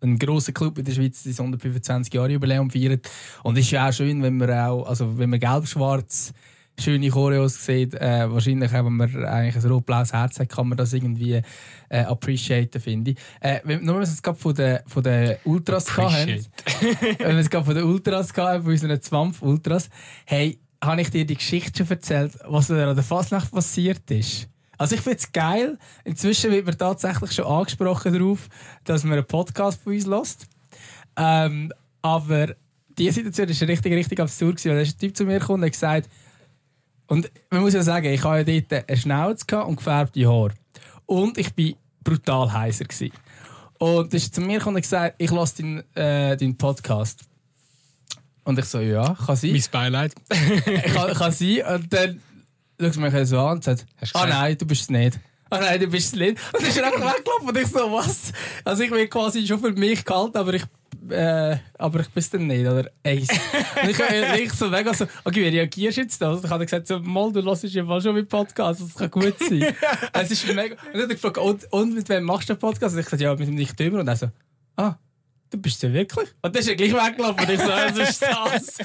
[0.00, 3.08] ein grosser Club in der Schweiz das 125 Jahre Jubiläum feiert.
[3.42, 6.32] Und es ist ja auch schön, wenn man auch, also wenn man gelb-schwarz
[6.78, 10.92] schöne Choreos sieht, äh, wahrscheinlich wenn man eigentlich ein rot-blaues Herz hat, kann man das
[10.92, 11.42] irgendwie
[11.88, 13.18] äh, appreciaten, finde ich.
[13.40, 16.46] Äh, wenn, nur wenn wir es gerade von den, von den Ultras haben,
[17.18, 19.90] wenn wir es gerade von den Ultras haben, von unseren Zwampf-Ultras,
[20.24, 24.48] hey, habe ich dir die Geschichte schon erzählt, was an der Fasnacht passiert ist?
[24.78, 25.76] Also ich finde es geil.
[26.04, 28.48] Inzwischen wird man tatsächlich schon angesprochen darauf,
[28.84, 30.46] dass man einen Podcast von uns lässt.
[31.16, 32.54] Ähm, aber
[32.96, 34.64] diese Situation war richtig, richtig absurd.
[34.64, 36.08] Weil da ist ein Typ zu mir gekommen und hat gesagt,
[37.08, 40.52] und man muss ja sagen, ich hatte ja dort eine Schnauze und gefärbte Haare.
[41.06, 42.84] Und ich war brutal heiser.
[42.84, 43.12] Gewesen.
[43.78, 47.24] Und er ist zu mir gekommen und gesagt, ich lasse deinen, äh, deinen Podcast.
[48.44, 49.52] Und ich so, ja, kann sein.
[49.52, 50.14] Mein Beileid.
[50.94, 51.62] kann, kann sein.
[51.74, 52.20] Und dann
[52.80, 55.18] schaut sie mich so an und sagt, ah nein, du bist es nicht.
[55.50, 56.38] Ah nein, du bist es nicht.
[56.52, 58.32] Und dann ist er einfach weggelaufen und ich so, was?
[58.64, 60.64] Also ich bin quasi schon für mich kalt, aber ich
[61.10, 62.90] äh, aber ich bin es dann nicht, oder?
[63.02, 63.28] Eins.
[63.82, 66.32] und ich, ich so mega so, okay, wie reagierst du jetzt da?
[66.32, 69.10] Und ich habe gesagt, so, mal, du hörst ja mal schon mit Podcast, das kann
[69.10, 69.74] gut sein.
[70.12, 70.74] es ist mega.
[70.74, 72.94] Und dann hat er gefragt, und, und mit wem machst du den Podcast?
[72.94, 74.00] Und ich sagte, ja, mit dem Nicht Dümmer.
[74.00, 74.30] Und er so,
[74.76, 74.96] ah,
[75.50, 76.28] du bist ja wirklich?
[76.42, 78.78] Und dann ist er gleich weggelaufen und ich so, was ist das?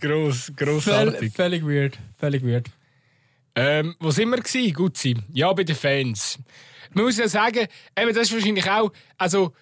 [0.00, 1.32] Gross, grossartig.
[1.32, 2.68] Völlig weird, völlig weird.
[3.54, 4.72] Ähm, wo sind wir gewesen?
[4.72, 5.22] Gut sein.
[5.32, 6.38] Ja, bei den Fans.
[6.92, 9.52] Man muss ja sagen, eben, das ist wahrscheinlich auch, also,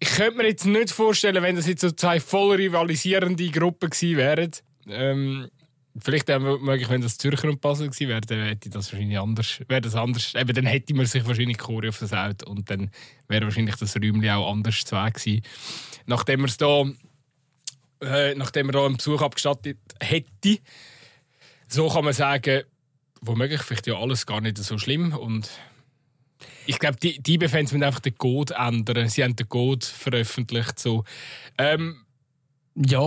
[0.00, 4.16] ich könnte mir jetzt nicht vorstellen, wenn das jetzt so zwei voll rivalisierende Gruppen gewesen
[4.16, 4.50] wären.
[4.88, 5.50] Ähm,
[5.98, 9.60] vielleicht auch möglich, wenn das Zürcher und Basel gewesen wäre, dann hätte das wahrscheinlich anders.
[9.68, 10.34] Wäre das anders.
[10.34, 12.90] Eben, dann hätte man sich wahrscheinlich Chore auf das Auto und dann
[13.28, 15.42] wäre wahrscheinlich das Räumchen auch anders zu gewesen.
[16.06, 16.84] Nachdem wir es da,
[18.00, 20.58] äh, nachdem wir da einen Besuch abgestattet hätte,
[21.68, 22.62] so kann man sagen,
[23.20, 25.50] womöglich vielleicht ja alles gar nicht so schlimm und
[26.66, 29.08] ich glaube, die, die Fans müssen einfach den Code ändern.
[29.08, 30.78] Sie haben den Code veröffentlicht.
[30.78, 31.04] So.
[31.58, 31.96] Ähm,
[32.76, 33.00] ja,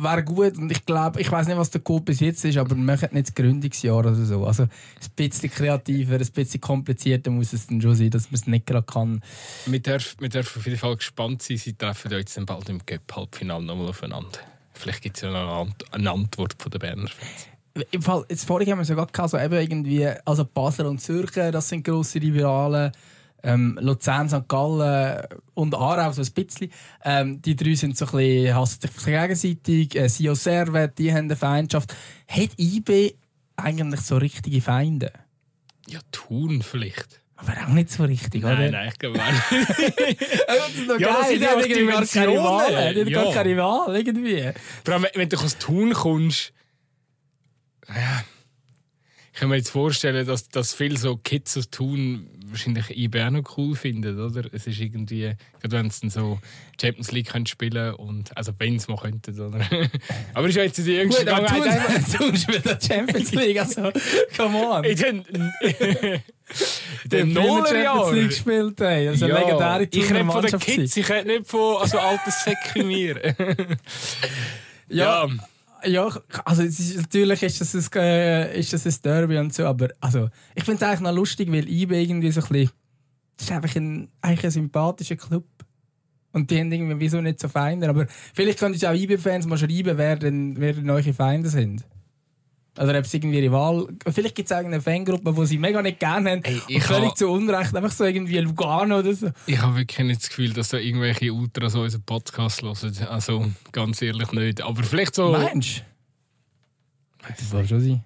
[0.00, 0.56] wäre gut.
[0.56, 3.28] Und ich glaube, ich weiß nicht, was der Code bis jetzt ist, aber machen nicht
[3.28, 4.46] das Gründungsjahr oder so.
[4.46, 4.70] Also ein
[5.16, 8.86] bisschen kreativer, ein bisschen komplizierter muss es dann schon sein, dass man es nicht gerade
[8.86, 9.22] kann.
[9.66, 11.56] Wir dürfen, wir dürfen auf jeden Fall gespannt sein.
[11.56, 14.38] Sie treffen jetzt dann bald im Cup-Halbfinale nochmal aufeinander.
[14.72, 17.48] Vielleicht gibt es ja noch eine Antwort von den Berner Fans.
[17.90, 21.52] Im Fall, jetzt vorhin haben wir sogar gehabt, so eben irgendwie, also Basel und Zürcher,
[21.52, 22.92] das sind grosse Rivalen.
[23.40, 24.48] Ähm, Luzern, St.
[24.48, 25.22] Gallen
[25.54, 26.72] und Aarau so ein bisschen.
[27.04, 29.96] Ähm, die drei sind so ein bisschen, hassen sich gegenseitig.
[29.96, 31.94] Äh, Sio Servet, die haben eine Feindschaft.
[32.26, 33.14] Hat IB
[33.54, 35.12] eigentlich so richtige Feinde?
[35.86, 37.20] Ja, tun vielleicht.
[37.36, 38.70] Aber auch nicht so richtig, nein, oder?
[38.70, 40.20] Nein, ich glaube nicht.
[40.48, 41.38] das ist doch ja, geil.
[41.38, 42.94] Die haben irgendwie gar keine Wahl.
[42.94, 44.50] Die haben gar keine Wahl, irgendwie.
[44.84, 46.52] Vor allem, wenn du aus Thun kommst,
[47.88, 48.24] ja,
[49.38, 53.30] ich kann mir jetzt vorstellen, dass, dass viele so Kids aus Tun wahrscheinlich IB auch
[53.30, 54.42] noch cool finden, oder?
[54.52, 56.40] Es ist irgendwie, gerade wenn sie dann so
[56.80, 59.60] Champions League können spielen und, also wenn sie mal könnten, oder?
[60.34, 63.92] aber ist ja jetzt die jüngste Gut, aber spielt der Champions League, also,
[64.36, 64.82] come on.
[64.82, 65.24] In den,
[67.04, 68.14] den Nullerjahren.
[68.16, 69.06] League gespielt, ey.
[69.06, 72.88] Also ja, legendäre Ich rede von den Kids, ich rede nicht von also alten Säcken
[72.88, 73.36] mir.
[74.88, 75.26] ja.
[75.26, 75.48] ja
[75.84, 76.08] ja,
[76.44, 80.28] also ist, natürlich ist das, ein, äh, ist das ein Derby und so, aber also,
[80.54, 82.70] ich finde es eigentlich noch lustig, weil IB irgendwie so ein bisschen,
[83.36, 85.46] das ist einfach ein, eigentlich ein sympathischer Club.
[86.32, 87.88] Und die haben irgendwie wieso nicht so Feinde.
[87.88, 91.84] Aber vielleicht können auch IB-Fans mal schreiben, wer denn, wer denn eure Feinde sind.
[92.78, 93.88] Oder ob es irgendwie Rival.
[94.08, 96.44] Vielleicht gibt es eine Fangruppe, die sie mega nicht gerne haben.
[96.44, 97.74] Ey, und völlig zu Unrecht.
[97.74, 99.30] Einfach so irgendwie Lugano oder so.
[99.46, 103.06] Ich habe wirklich nicht das Gefühl, dass da irgendwelche Ultras unseren Podcast hören.
[103.08, 104.60] Also ganz ehrlich nicht.
[104.60, 105.32] Aber vielleicht so.
[105.32, 105.82] Mensch!
[107.26, 108.04] Das soll schon sein.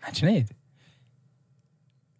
[0.00, 0.48] Meinst du nicht?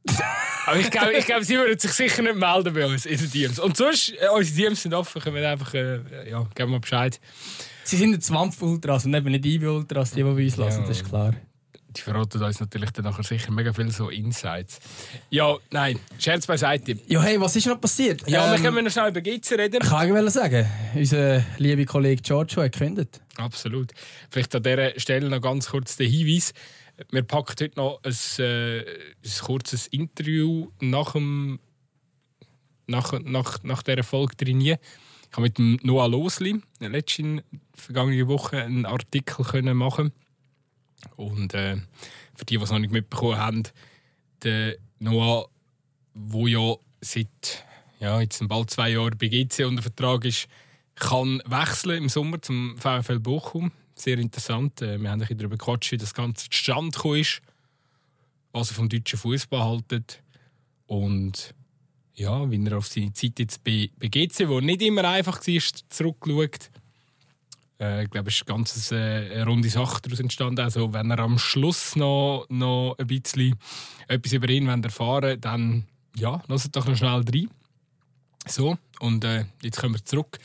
[0.66, 3.30] Aber ich glaube, ich glaub, sie würden sich sicher nicht melden bei uns in den
[3.30, 3.58] DMs.
[3.58, 7.20] Und sonst, äh, unsere DMs sind offen, können wir einfach, äh, ja, geben wir Bescheid.
[7.84, 11.08] Sie sind jetzt Zwampf-Ultras und eben nicht IB-Ultras, die, die bei uns lassen, das ist
[11.08, 11.34] klar.
[11.96, 14.78] Die verraten uns natürlich dann nachher sicher mega viel so Insights.
[15.30, 16.96] Ja, nein, Scherz beiseite.
[17.06, 18.28] Ja, hey, was ist noch passiert?
[18.28, 19.80] Ja, ähm, wir können noch schnell über GC reden.
[19.82, 23.20] Ich kann sagen, unser lieber Kollege Giorgio hat gekündigt.
[23.36, 23.92] Absolut.
[24.30, 26.54] Vielleicht an dieser Stelle noch ganz kurz der Hinweis.
[27.10, 31.58] Wir packen heute noch ein, äh, ein kurzes Interview nach, dem,
[32.86, 34.78] nach, nach, nach dieser Folge drin.
[35.32, 37.42] Ich habe mit dem Noah Losli letzte
[37.72, 40.12] vergangene Woche einen Artikel können machen
[41.16, 41.78] und äh,
[42.34, 43.62] für die, die es noch nicht mitbekommen haben,
[44.42, 45.48] der Noah,
[46.12, 47.64] wo ja seit
[47.98, 50.48] ja, jetzt bald zwei Jahren bei GC unter Vertrag ist,
[50.96, 53.72] kann wechseln im Sommer zum VfL Bochum.
[53.94, 54.82] Sehr interessant.
[54.82, 57.40] Äh, wir haben ein darüber gequatscht, wie das Ganze zustande gekommen ist,
[58.52, 60.22] was er vom deutschen Fußball haltet
[60.86, 61.54] und
[62.14, 65.62] ja, wie er auf seine Zeit jetzt bei, bei GC, wo nicht immer einfach war,
[65.88, 66.70] zurückschaut.
[67.80, 70.60] Äh, ich glaube, es ist eine ganz äh, eine runde Sache daraus entstanden.
[70.60, 73.56] Also, wenn er am Schluss noch, noch ein bisschen
[74.08, 75.84] etwas über ihn erfahren wollt, dann
[76.16, 77.48] ja, lasst doch noch schnell rein.
[78.46, 80.38] So, und äh, jetzt kommen wir zurück.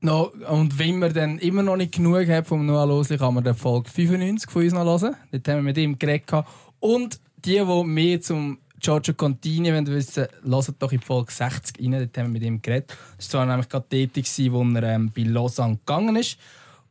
[0.00, 3.42] No, und wenn wir dann immer noch nicht genug haben vom Noah Losli, kann man
[3.42, 5.16] den Folge 95 von uns noch hören.
[5.32, 6.44] Dort haben wir mit ihm geredet.
[6.78, 11.92] Und die, die mehr zum Giorgio Contini wenn wissen, hört doch in Folge 60 rein.
[11.92, 12.96] Dort haben wir mit ihm geredet.
[13.16, 16.38] Das war nämlich gerade tätig, wo er ähm, bei Lausanne gegangen ist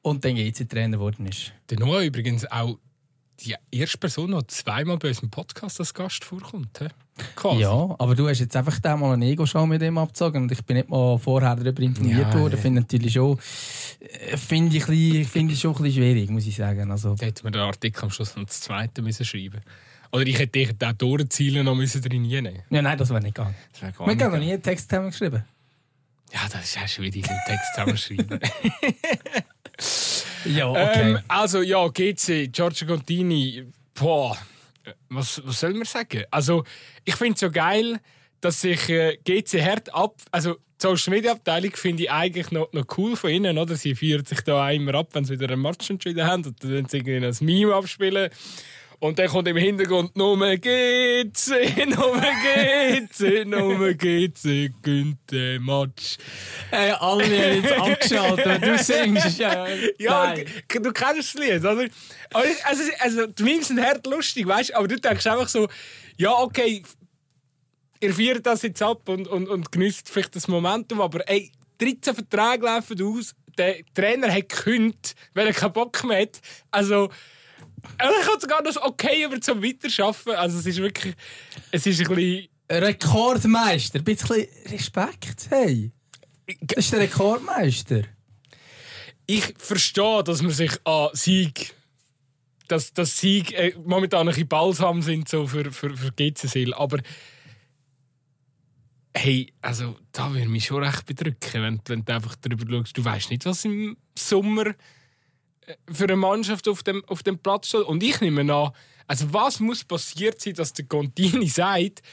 [0.02, 1.54] und dann GC-Trainer geworden ist.
[1.70, 2.78] Der Noah übrigens auch
[3.40, 6.80] die erste Person, die zweimal bei unserem Podcast als Gast vorkommt.
[7.36, 7.62] Quasi.
[7.62, 10.64] Ja, aber du hast jetzt einfach da mal eine Ego-Show mit ihm abgezogen und ich
[10.64, 12.56] bin nicht mal vorher darüber informiert ja, worden.
[12.56, 12.62] Ja.
[12.62, 13.40] Finde natürlich schon,
[14.00, 16.92] äh, finde ich, find ich schon ein bisschen schwierig, muss ich sagen.
[16.92, 19.62] Also, da hätte man den Artikel am Schluss noch das zweite müssen schreiben
[20.12, 23.36] Oder ich hätte dich auch Tore-Ziele noch müssen drin nehmen Ja, nein, das wäre nicht
[23.36, 23.56] gegangen.
[23.80, 25.44] Wir haben noch nie einen Text geschrieben.
[26.34, 28.40] Ja, das ist ja schon wieder den Text zusammenschreiben.
[30.46, 31.12] ja, okay.
[31.12, 34.38] Ähm, also, ja, GC, Giorgio Contini, boah,
[35.10, 36.24] was, was soll man sagen?
[36.30, 36.64] Also,
[37.06, 38.00] ich finde es so geil,
[38.42, 40.16] dass sich äh, GC hart ab.
[40.32, 43.76] Also, die Social Media Abteilung finde ich eigentlich noch, noch cool von ihnen, oder?
[43.76, 46.64] Sie führen sich da auch immer ab, wenn sie wieder einen Match entschieden haben und
[46.64, 48.30] dann sie irgendwie ein Meme abspielen.
[49.00, 56.18] Und dann kommt im Hintergrund Nummer GC, Nummer GC, Nummer GC, gönnt den Match.
[56.72, 59.38] Hey, alle haben jetzt abgeschaltet, wenn du singst.
[59.38, 59.68] Ja,
[60.00, 61.88] ja du kennst das Lied, oder?
[62.34, 64.76] Also, also, die Memes sind hart lustig, weißt du?
[64.76, 65.68] Aber du denkst einfach so,
[66.18, 66.82] ja, okay,
[68.02, 72.16] ihr feiert das jetzt ab und, und, und genießt vielleicht das Momentum, aber ey, 13
[72.16, 76.40] Verträge laufen aus, der Trainer hat gekündigt, weil er keinen Bock mehr hat.
[76.72, 77.10] Also,
[77.84, 80.36] ich habe sogar noch okay über zum Weiterarbeiten.
[80.36, 81.16] Also es ist wirklich...
[81.72, 82.48] Es ist ein bisschen...
[82.70, 84.00] Rekordmeister.
[84.00, 85.48] Ein bisschen Respekt.
[85.50, 85.92] Hey.
[86.62, 88.02] Das ist der Rekordmeister.
[89.26, 91.74] Ich verstehe, dass man sich an Sieg...
[92.68, 96.74] Dass, dass Sieg äh, momentan ein bisschen balsam sind so für, für, für GCSL.
[96.74, 97.00] Aber...
[99.16, 102.98] Hey, also da würde mich schon recht bedrücken, wenn, wenn du einfach darüber schaust.
[102.98, 104.76] Du weißt nicht, was im Sommer
[105.92, 107.82] für eine Mannschaft auf dem, auf dem Platz steht.
[107.82, 108.72] Und ich nehme an,
[109.08, 112.04] also was muss passiert sein, dass der Contini sagt,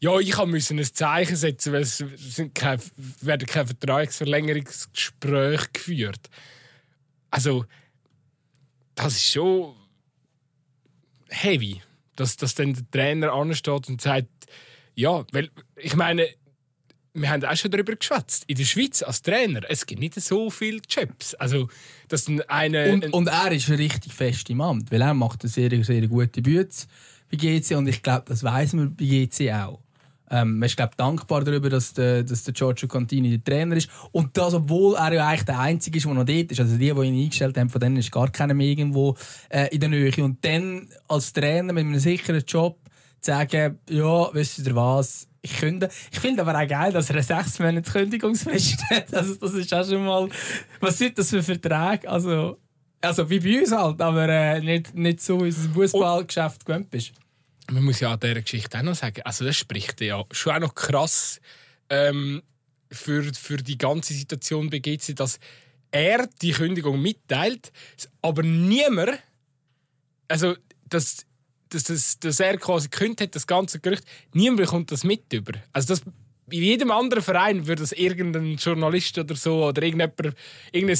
[0.00, 2.82] ja, ich musste ein Zeichen setzen, weil es sind keine,
[3.20, 6.28] werden keine Vertragsverlängerungsgespräche geführt.
[7.30, 7.64] Also,
[8.94, 9.74] das ist schon
[11.30, 11.80] heavy,
[12.16, 14.28] dass, dass dann der Trainer ansteht und sagt,
[14.94, 16.28] ja, weil ich meine,
[17.14, 18.44] wir haben auch schon darüber geschwätzt.
[18.48, 21.34] In der Schweiz als Trainer, es gibt nicht so viele Jobs.
[21.34, 21.68] Also,
[22.08, 25.84] dass eine, und, und er ist richtig fest im Amt, weil er macht eine sehr,
[25.84, 26.86] sehr gute Bütze
[27.30, 29.80] bei GC und ich glaube, das weiß man bei GC auch.
[30.30, 33.88] Ähm, man ist glaub, dankbar darüber, dass der, dass der Giorgio Contini der Trainer ist.
[34.10, 36.60] Und das, obwohl er ja eigentlich der Einzige ist, der noch dort ist.
[36.60, 39.16] Also die, die ihn eingestellt haben, von denen ist gar keiner mehr irgendwo
[39.50, 40.24] äh, in der Nähe.
[40.24, 42.78] Und dann als Trainer mit einem sicheren Job
[43.20, 45.90] zu sagen, ja, wisst ihr was, ich könnte.
[46.10, 49.12] Ich finde aber auch geil, dass er eine sechs Monate Kündigungsfrist hat.
[49.14, 50.28] Also, das ist auch schon mal.
[50.80, 52.08] Was sind das für Verträge?
[52.08, 52.58] Also,
[53.02, 57.12] also wie bei uns halt, aber äh, nicht, nicht so, im Fußballgeschäft gewöhnt bist.
[57.70, 60.60] Man muss ja an dieser Geschichte auch noch sagen, also das spricht ja schon auch
[60.60, 61.40] noch krass
[61.90, 62.42] ähm,
[62.90, 65.38] für, für die ganze Situation bei GC, dass
[65.90, 67.70] er die Kündigung mitteilt,
[68.22, 69.18] aber niemand,
[70.28, 70.56] also
[70.88, 71.26] das
[71.70, 75.52] dass, dass, dass er quasi gekündigt hat, das ganze Gerücht, niemand bekommt das mit über.
[75.72, 76.02] Also das,
[76.50, 80.36] in jedem anderen Verein würde das irgendein Journalist oder so oder irgendjemand,
[80.72, 80.98] irgendein,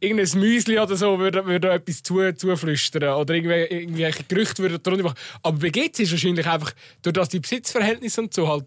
[0.00, 5.04] irgendein Müsli oder so würde, würde etwas zu, zuflüstern oder irgendwelche, irgendwelche Gerüchte würde darunter
[5.04, 5.18] machen.
[5.42, 8.66] Aber bei GC ist wahrscheinlich einfach, durch dass die Besitzverhältnisse und so halt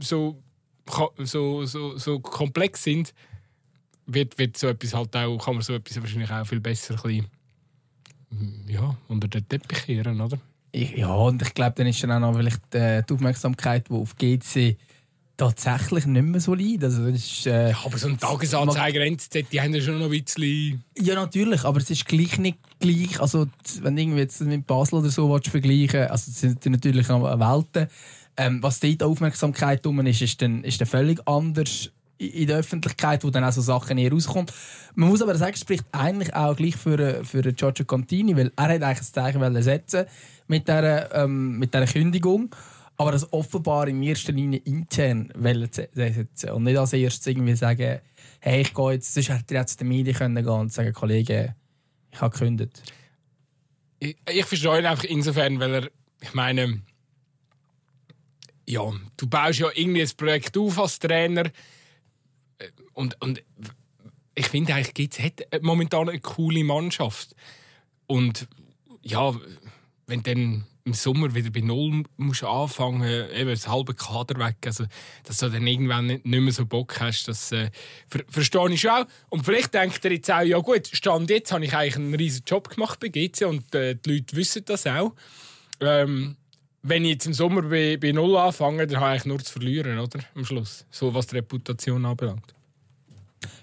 [0.00, 0.42] so,
[1.18, 3.12] so, so, so komplex sind,
[4.06, 7.02] wird, wird so etwas halt auch, kann man so etwas wahrscheinlich auch viel besser ein
[7.02, 10.38] bisschen, ja, unter den Teppich kehren, oder?
[10.74, 14.16] Ja, und ich glaube, dann ist dann auch noch vielleicht äh, die Aufmerksamkeit, die auf
[14.16, 14.76] GC
[15.38, 16.84] tatsächlich nicht mehr so leid.
[16.84, 20.22] Also, ist, äh, ja, aber so ein Tagesanzeiger NZZ, die haben ja schon noch ein
[20.22, 20.82] bisschen...
[20.98, 23.20] Ja, natürlich, aber es ist gleich nicht gleich.
[23.20, 23.46] Also,
[23.80, 27.22] wenn du irgendwie jetzt mit Basel oder so willst, vergleichen also es sind natürlich noch
[27.22, 27.88] Welten.
[28.36, 33.22] Ähm, was dort Aufmerksamkeit um ist, ist dann, ist dann völlig anders in der Öffentlichkeit,
[33.24, 34.46] wo dann auch so Sachen eher rauskommen.
[34.96, 38.64] Man muss aber sagen, es spricht eigentlich auch gleich für, für Giorgio Contini, weil er
[38.64, 40.06] hat eigentlich ein Zeichen setzen
[40.48, 42.54] mit dieser, ähm, mit dieser Kündigung.
[42.96, 45.32] Aber das offenbar in erster Linie intern
[45.92, 48.00] setzen und nicht als erstes irgendwie sagen,
[48.40, 51.54] hey, ich gehe jetzt, sonst hätte er jetzt den Medien können und sagen, Kollege,
[52.10, 52.82] ich habe gekündigt.
[54.00, 56.82] Ich, ich verstehe ihn einfach insofern, weil er, ich meine,
[58.66, 61.50] ja, du baust ja irgendwie ein Projekt auf als Trainer
[62.94, 63.42] und, und
[64.34, 67.34] ich finde eigentlich, GC hat momentan eine coole Mannschaft.
[68.06, 68.48] Und
[69.02, 69.34] ja,
[70.08, 74.84] wenn dann im Sommer wieder bei Null musst anfangen, eben das halbe Kader weg, also
[75.24, 77.70] dass du dann irgendwann nicht, mehr so Bock hast, das äh,
[78.08, 79.04] ver verstehe ich auch.
[79.28, 82.42] Und vielleicht denkt er jetzt auch, ja gut, Stand jetzt habe ich eigentlich einen riesen
[82.46, 85.12] Job gemacht bei GC und äh, die Leute wissen das auch.
[85.80, 86.36] Ähm,
[86.82, 89.98] wenn ich jetzt im Sommer bei, bei Null anfange, dann habe ich nur zu verlieren,
[89.98, 90.20] oder?
[90.34, 90.86] Am Schluss.
[90.90, 92.54] So was die Reputation anbelangt.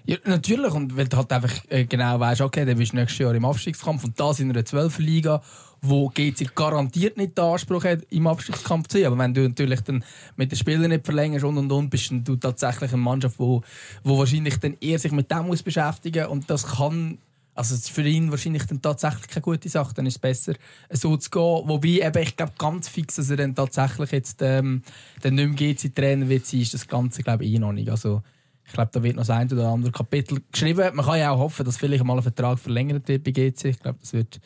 [0.04, 0.72] Ja, natürlich.
[0.72, 3.44] Und weil du halt einfach äh, genau weißt, okay, dann bist du nächstes Jahr im
[3.44, 5.42] Abstiegskampf und das in einer 12 Liga,
[5.82, 9.06] wo GC garantiert nicht den Anspruch hat, im Abstiegskampf zu sein.
[9.06, 10.04] Aber wenn du natürlich dann
[10.36, 13.62] mit den Spielern nicht verlängerst und und und, bist du tatsächlich eine Mannschaft, wo,
[14.02, 17.18] wo wahrscheinlich dann eher sich mit dem muss beschäftigen und das kann
[17.56, 19.94] also das ist für ihn wahrscheinlich dann tatsächlich keine gute Sache.
[19.94, 20.52] Dann ist es besser,
[20.90, 21.62] so zu gehen.
[21.66, 24.82] Wobei eben, ich glaube ganz fix, dass er dann tatsächlich jetzt ähm,
[25.22, 27.88] dann nicht mehr GC-Trainer wird sein, ist das Ganze glaube ich eh noch nicht.
[27.88, 28.22] Also
[28.66, 30.94] ich glaube, da wird noch ein oder andere Kapitel geschrieben.
[30.94, 33.64] Man kann ja auch hoffen, dass vielleicht mal ein Vertrag verlängert wird bei GC.
[33.66, 34.40] Ich glaube, das wird,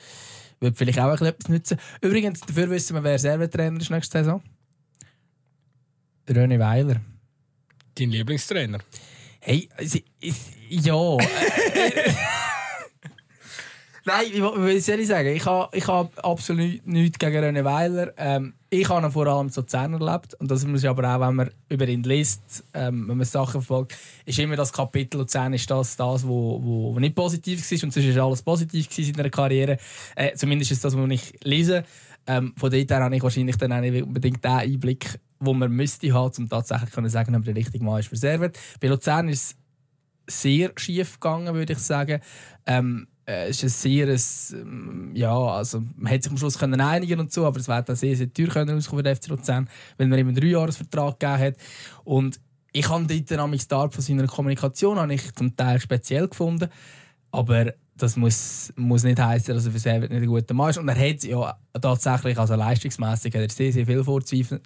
[0.61, 1.79] wird vielleicht auch etwas nützen.
[2.01, 4.43] Übrigens, dafür wissen wir, wer Servetrainer ist nächste Saison.
[6.29, 7.01] René Weiler.
[7.97, 8.79] Dein Lieblingstrainer?
[9.41, 9.69] Hey,
[10.69, 11.17] ja.
[14.13, 15.29] Nein, wie soll ich sagen?
[15.29, 18.13] Ich habe ich ha absolut nichts gegen René Weiler.
[18.17, 20.35] Ähm, ich habe ihn vor allem in Luzern erlebt.
[20.35, 23.63] Und das muss ich aber auch, wenn man über ihn liest, ähm, wenn man Sachen
[23.63, 23.97] verfolgt,
[24.27, 27.85] ist immer das Kapitel Luzern ist das, das wo, wo, nicht positiv war.
[27.85, 29.79] Und sonst war alles positiv in seiner Karriere.
[30.17, 31.85] Äh, zumindest ist das, was ich lese.
[32.27, 35.71] Ähm, von dort her habe ich wahrscheinlich dann auch nicht unbedingt den Einblick, den man
[35.71, 38.59] müsste haben, um tatsächlich zu sagen, ob der richtige Mann ist für Servet.
[38.81, 39.57] Bei Luzern ist
[40.27, 42.21] es sehr schief gegangen, würde ich sagen.
[42.67, 46.59] Ähm, äh, es ist ein sehr, ein, ähm, ja, also man hätte sich am Schluss
[46.59, 49.29] können einigen und so, aber es wäre dann sehr, sehr teuer können für den FC
[49.29, 51.55] Luzern, wenn man ihm einen Dreijahresvertrag gegeben hat.
[52.05, 52.41] Und
[52.73, 56.69] ich habe dort am Start von seiner Kommunikation habe ich zum Teil speziell gefunden,
[57.31, 60.79] aber das muss, muss nicht heißen, dass er für selber nicht ein guter Mann ist.
[60.79, 64.61] Und er hat ja tatsächlich, also leistungsmäßig, hat er sehr, sehr viel vorzuweisen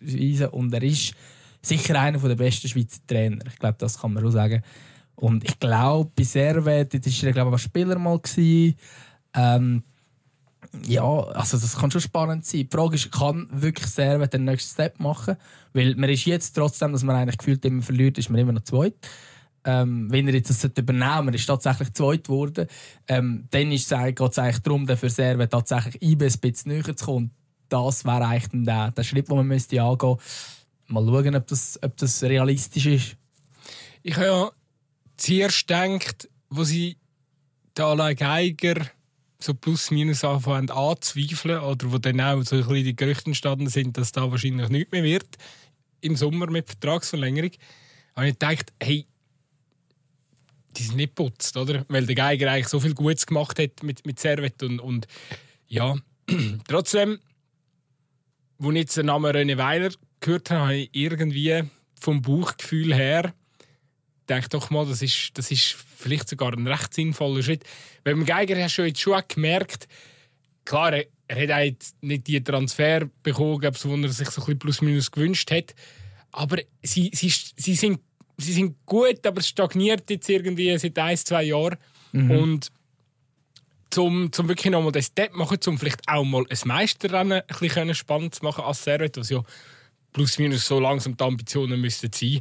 [0.52, 1.14] und er ist
[1.60, 3.44] sicher einer der besten Schweizer Trainer.
[3.46, 4.62] Ich glaube, das kann man schon sagen.
[5.16, 8.20] Und ich glaube, bei Servet, das war er glaube ich, Spieler mal.
[9.34, 9.82] Ähm,
[10.86, 12.62] ja, also das kann schon spannend sein.
[12.62, 15.36] Die Frage ist, kann wirklich Servet den nächsten Step machen?
[15.72, 18.64] Weil man ist jetzt trotzdem, dass man eigentlich gefühlt immer verliert, ist man immer noch
[18.64, 18.94] zweit.
[19.66, 22.66] Ähm, wenn er jetzt das übernehmen ist tatsächlich zweit geworden,
[23.08, 27.30] ähm, dann geht es eigentlich darum, für Servet tatsächlich ein bisschen näher zu kommen.
[27.68, 30.92] Das wäre eigentlich der, der Schritt, den man müsste angehen müsste.
[30.92, 33.16] Mal schauen, ob das, ob das realistisch ist.
[34.02, 34.52] Ich habe
[35.24, 36.98] zuerst denkt, wo sie
[37.72, 38.86] da allein Geiger
[39.38, 43.68] so plus minus anfangen anzweifeln oder wo dann auch so ein bisschen die Gerüchte entstanden
[43.68, 45.36] sind, dass da wahrscheinlich nichts mehr wird
[46.00, 47.52] im Sommer mit Vertragsverlängerung,
[48.14, 49.06] habe ich gedacht, hey,
[50.76, 51.86] die sind nicht putzt, oder?
[51.88, 55.06] Weil der Geiger eigentlich so viel Gutes gemacht hat mit, mit Servet und, und
[55.66, 55.96] ja,
[56.68, 57.18] trotzdem,
[58.58, 61.62] als ich jetzt den Namen René Weiler gehört habe, habe ich irgendwie
[61.98, 63.32] vom Bauchgefühl her
[64.28, 67.64] denke doch mal, das ist, das ist vielleicht sogar ein recht sinnvoller Schritt.
[68.04, 69.88] Weil beim Geiger hast du jetzt schon gemerkt,
[70.64, 74.82] klar, er, er hat nicht die Transfer bekommen, die er sich so ein bisschen plus
[74.82, 75.74] minus gewünscht hat.
[76.32, 78.00] Aber sie, sie, sie, sind,
[78.36, 81.76] sie sind gut, aber es stagniert jetzt irgendwie seit ein, zwei Jahren.
[82.12, 82.30] Mhm.
[82.30, 82.72] Und
[83.90, 87.94] zum, zum wirklich nochmal den Step machen, um vielleicht auch mal ein Meisterrennen ein bisschen
[87.94, 89.42] spannend zu machen als Servet, was ja
[90.12, 92.40] plus minus so langsam die Ambitionen müssten sein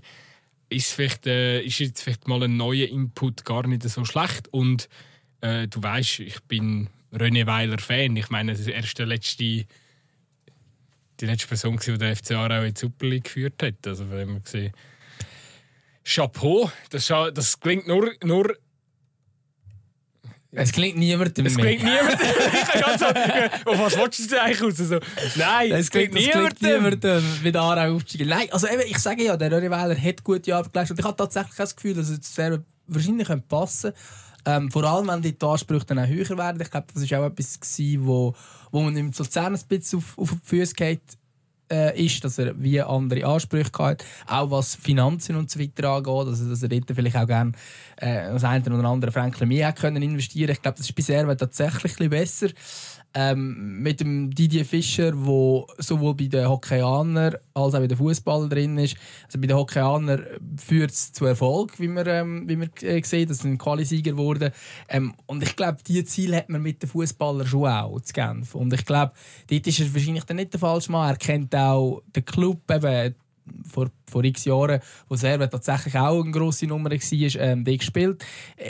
[0.74, 4.48] ist, vielleicht, äh, ist jetzt vielleicht mal ein neuer Input gar nicht so schlecht.
[4.50, 4.90] Und
[5.42, 8.16] äh, du weißt, ich bin René Weiler Fan.
[8.16, 9.66] Ich meine, er ist der letzte, die
[11.20, 13.86] letzte Person, die der FC Aarau in die Super League geführt hat.
[13.86, 14.74] Also, wenn man gesehen
[16.04, 18.58] Chapeau, das, das klingt nur, nur
[20.56, 22.20] es klingt niemandem Es klingt niemandem.
[23.66, 24.78] Auf was willst du eigentlich raus?
[24.78, 25.00] So,
[25.36, 26.74] nein, es klingt, klingt niemandem.
[26.76, 28.30] niemandem mit Aarau aufsteigen.
[28.30, 30.98] Nein, also eben, ich sage ja, der Rory Weiler hat gute Arbeit geleistet.
[30.98, 34.00] Und ich habe tatsächlich das Gefühl, dass es sehr wahrscheinlich passen könnte.
[34.46, 36.62] Ähm, vor allem, wenn die Ansprüche dann auch höher werden.
[36.62, 38.36] Ich glaube, das war auch etwas, gewesen, wo,
[38.71, 41.02] wo man im Luzern ein bisschen auf, auf die Füße geht
[41.74, 46.28] äh, ist, dass er wie andere Ansprüche hat, auch was Finanzen und so weiter angeht,
[46.28, 47.54] also dass er dort vielleicht auch gerne
[47.98, 50.52] äh, das eine oder andere Franklin mehr können investieren.
[50.52, 52.48] Ich glaube, das ist bisher tatsächlich ein bisschen besser
[53.14, 58.50] ähm, mit dem Didier Fischer, der sowohl bei den Hockeyanern als auch bei den Fußballern
[58.50, 58.96] drin ist.
[59.26, 60.24] Also bei den Hockeyanern
[60.58, 64.52] führt es zu Erfolg, wie man, ähm, wie man äh, sieht, dass ein Qualisieger geworden.
[64.90, 68.56] Ähm, und ich glaube, diese Ziel hat man mit den Fußballern schon auch zu Genf.
[68.56, 69.14] Und ich glaube,
[69.50, 71.10] dort ist er wahrscheinlich nicht der falsche Mann.
[71.10, 73.16] Er kennt auch den Club, eben,
[73.63, 74.79] vor, vor x Jahren,
[75.10, 78.23] wo Servet tatsächlich auch eine grosse Nummer war, ähm, die gespielt.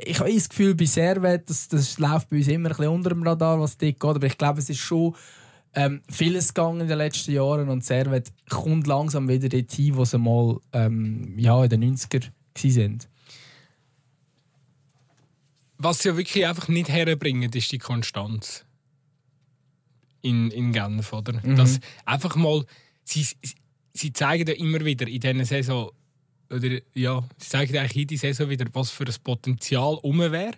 [0.05, 3.09] Ich habe das Gefühl, bei Servet, das, das läuft bei uns immer ein bisschen unter
[3.09, 5.15] dem Radar, was dort geht, aber ich glaube, es ist schon
[5.75, 10.19] ähm, vieles gegangen in den letzten Jahren und Servet kommt langsam wieder dorthin, wo sie
[10.19, 12.99] mal ähm, ja, in den 90er waren.
[15.77, 18.65] Was sie ja wirklich einfach nicht herbringen, ist die Konstanz.
[20.21, 21.41] In, in Genf, oder?
[21.43, 21.57] Mhm.
[21.57, 22.65] Dass einfach mal,
[23.03, 23.27] sie,
[23.93, 25.91] sie zeigen ja immer wieder in dieser Saison,
[26.49, 30.53] oder ja, sie zeigen eigentlich dieser Saison wieder, was für ein Potenzial um wäre.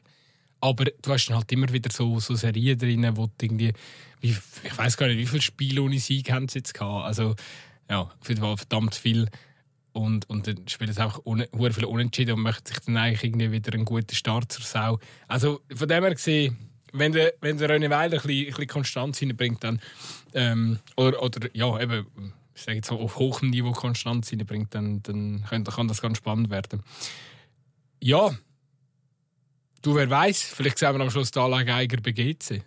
[0.61, 3.73] Aber du hast dann halt immer wieder so, so Serien drin, wo irgendwie,
[4.21, 4.29] wie,
[4.63, 7.05] ich weiß gar nicht, wie viele Spiele ohne Sieg haben sie jetzt gehabt.
[7.05, 7.35] Also,
[7.89, 9.27] ja, auf jeden Fall verdammt viel.
[9.91, 13.51] Und, und dann spielt es auch un, viel unentschieden und möchte sich dann eigentlich irgendwie
[13.51, 14.99] wieder einen guten Start zur Sau.
[15.27, 16.57] Also, von dem her gesehen,
[16.91, 19.79] wenn der, wenn der René Weiler ein ein bisschen Konstanz hineinbringt, dann,
[20.33, 22.07] ähm, oder, oder ja, eben,
[22.55, 26.49] ich sage jetzt auf hohem Niveau Konstanz hineinbringt, dann, dann kann, kann das ganz spannend
[26.49, 26.81] werden.
[28.01, 28.35] Ja,
[29.85, 32.63] Du, wer weiß, vielleicht sehen wir am Schluss die Anlage Geiger bei GC.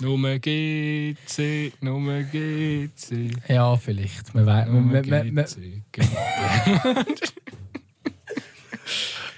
[0.00, 3.32] Nummer GC, Nummer GC.
[3.48, 4.32] Ja, vielleicht.
[4.32, 4.68] Man weiß.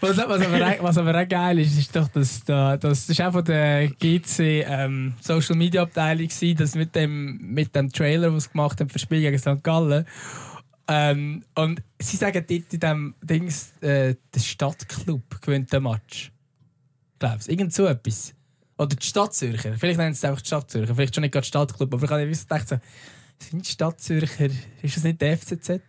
[0.00, 3.32] Was, was, aber, was aber auch geil ist, ist doch, dass da, das ist auch
[3.32, 8.48] von der GC ähm, Social Media Abteilung war, dass mit dem, mit dem Trailer, sie
[8.48, 9.62] gemacht haben für Spiel gegen St.
[9.62, 10.06] Gallen.
[10.86, 16.32] Ähm, und sie sagen dort in diesem Dings, äh, der Stadtclub gewinnt den Match.
[17.18, 17.52] Glaubst du?
[17.52, 18.34] Irgend so etwas.
[18.78, 19.76] Oder die Stadt Zürcher.
[19.76, 20.94] Vielleicht nennen sie es einfach die Stadt Zürcher.
[20.94, 21.92] Vielleicht schon nicht gerade Stadtclub.
[21.92, 22.78] Aber ich habe gedacht, so,
[23.38, 24.48] sind die Stadt Zürcher,
[24.82, 25.80] ist das nicht der FCZ?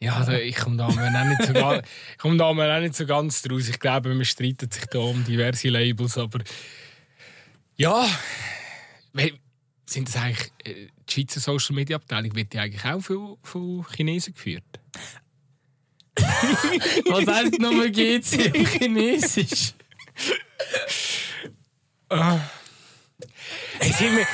[0.00, 1.86] Ja, also ich komme da auch nicht so, ganz,
[2.18, 3.68] komme da auch nicht so ganz draus.
[3.68, 6.38] Ich glaube, man streitet sich da um diverse Labels, aber
[7.76, 8.06] ja,
[9.86, 13.86] sind das eigentlich äh, die Schweizer Social Media Abteilung wird die eigentlich auch von, von
[13.94, 14.64] Chinesen geführt?
[16.18, 19.72] Was heißt nochmal GC auf Chinesisch?
[22.12, 22.38] uh.
[23.80, 24.26] sind, wir,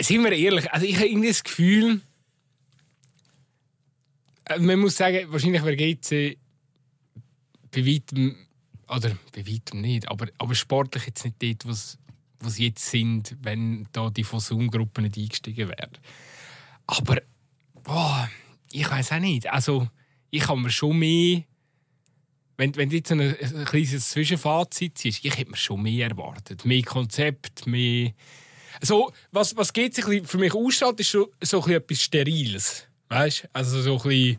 [0.00, 2.00] sind wir ehrlich, also ich habe irgendwie das Gefühl, äh,
[4.58, 6.38] man muss sagen, wahrscheinlich wäre GC
[7.70, 8.36] bei weitem,
[8.88, 11.98] oder bei weitem nicht, aber, aber sportlich jetzt nicht dort, was
[12.46, 15.90] sie jetzt sind, wenn da die Fosum-Gruppe nicht eingestiegen wäre.
[16.86, 17.22] Aber
[17.82, 18.28] boah,
[18.72, 19.50] ich weiß auch nicht.
[19.50, 19.88] Also
[20.30, 21.44] ich habe mir schon mehr
[22.60, 26.66] wenn, wenn jetzt ein, ein kleines Zwischenfazit siehst, ich hätte mir schon mehr erwartet.
[26.66, 28.12] Mehr Konzept, mehr.
[28.82, 32.86] So, was, was geht sich für mich ausstrahlt, ist so, so etwas Steriles.
[33.10, 34.38] Weißt Also so ein bisschen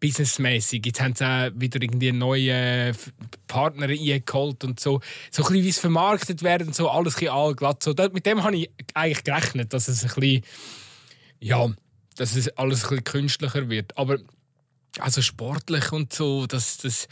[0.00, 0.84] businessmäßig.
[0.86, 2.92] Jetzt haben sie auch wieder irgendwie neue
[3.46, 5.00] Partner eingeholt und so.
[5.30, 7.82] So ein bisschen, wie es vermarktet werden, so alles ein bisschen allglatt.
[7.82, 10.42] So, mit dem habe ich eigentlich gerechnet, dass es ein bisschen,
[11.40, 11.70] ja,
[12.16, 13.96] dass es alles ein bisschen künstlicher wird.
[13.96, 14.18] Aber
[14.98, 17.08] also sportlich und so, das, das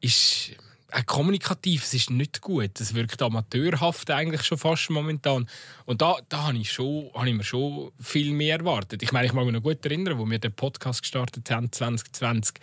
[0.00, 0.52] ist
[0.92, 2.70] auch kommunikativ, es ist nicht gut.
[2.74, 5.48] Das wirkt amateurhaft eigentlich schon fast momentan.
[5.86, 9.02] Und da, da habe ich, schon, habe ich mir schon viel mehr erwartet.
[9.02, 12.56] Ich meine, ich mag mich noch gut erinnern, wo wir den Podcast gestartet haben, 2020,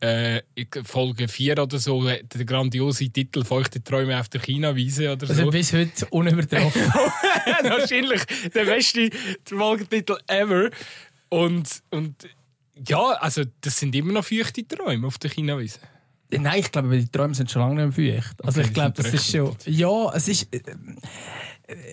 [0.00, 0.42] äh,
[0.84, 5.40] Folge 4 oder so, der grandiose Titel «Feuchte Träume auf der China-Wiese» oder also so.
[5.40, 6.82] Also bis heute unübertroffen.
[7.62, 8.22] Wahrscheinlich
[8.54, 9.10] der beste
[9.44, 10.70] Folgetitel ever.
[11.28, 12.28] Und, und
[12.88, 15.80] ja, also das sind immer noch feuchte Träume auf der China-Wiese.
[16.38, 18.44] Nein, ich glaube, die Träume sind schon lange nicht mehr feucht.
[18.44, 19.54] Also okay, ich glaube, das ist schon...
[19.66, 20.54] Ja, es ist...
[20.54, 20.60] Äh,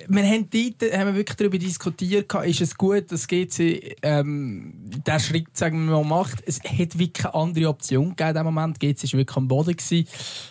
[0.07, 5.19] wir haben dort haben wir wirklich darüber diskutiert, ist es gut, dass GC ähm, den
[5.19, 6.41] Schritt sagen wir mal, macht.
[6.47, 8.79] Es hat wirklich keine andere Option gegeben in dem Moment.
[8.79, 9.75] GC war wirklich am Boden.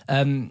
[0.08, 0.50] Ähm,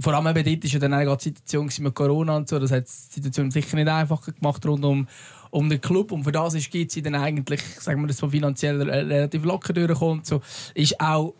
[0.00, 2.58] vor allem eben dort war ja dann eine Situation mit Corona und so.
[2.58, 5.06] Das hat die Situation sicher nicht einfacher gemacht rund um,
[5.50, 6.12] um den Club.
[6.12, 10.24] Und für das ist GC dann eigentlich, sagen wir das mal finanziell relativ locker durchgekommen.
[10.24, 10.40] So.
[10.74, 11.34] Ist auch,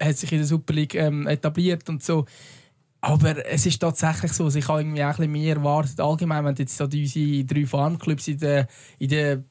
[0.00, 2.24] hat sich in der Super League ähm, etabliert und so.
[3.02, 6.00] Aber es ist tatsächlich so, ich habe irgendwie auch ein bisschen mehr erwartet.
[6.00, 8.66] Allgemein, wenn jetzt so unsere drei Farmclubs in der,
[8.98, 9.44] in der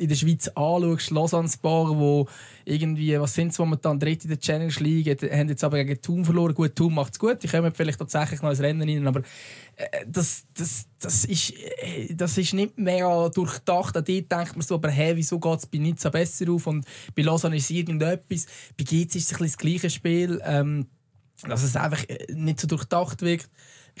[0.00, 2.26] in der Schweiz anschaust, Lausanne Spar, wo
[2.64, 6.24] irgendwie, was sind sie momentan, dritte in der Challenge League, haben jetzt aber gegen Thun
[6.24, 6.54] verloren.
[6.54, 9.20] Gut, Thun macht es gut, die kommen vielleicht tatsächlich noch ins Rennen rein, aber
[9.76, 13.96] äh, das, das, das, ist, äh, das ist nicht mehr durchdacht.
[13.96, 16.86] An die denkt man so, aber hey, wieso geht es bei Nizza besser auf und
[17.14, 18.46] bei Lausanne ist es irgendetwas.
[18.76, 20.86] Bei Giz ist es ein das gleiche Spiel, ähm,
[21.46, 23.50] dass es einfach äh, nicht so durchdacht wirkt.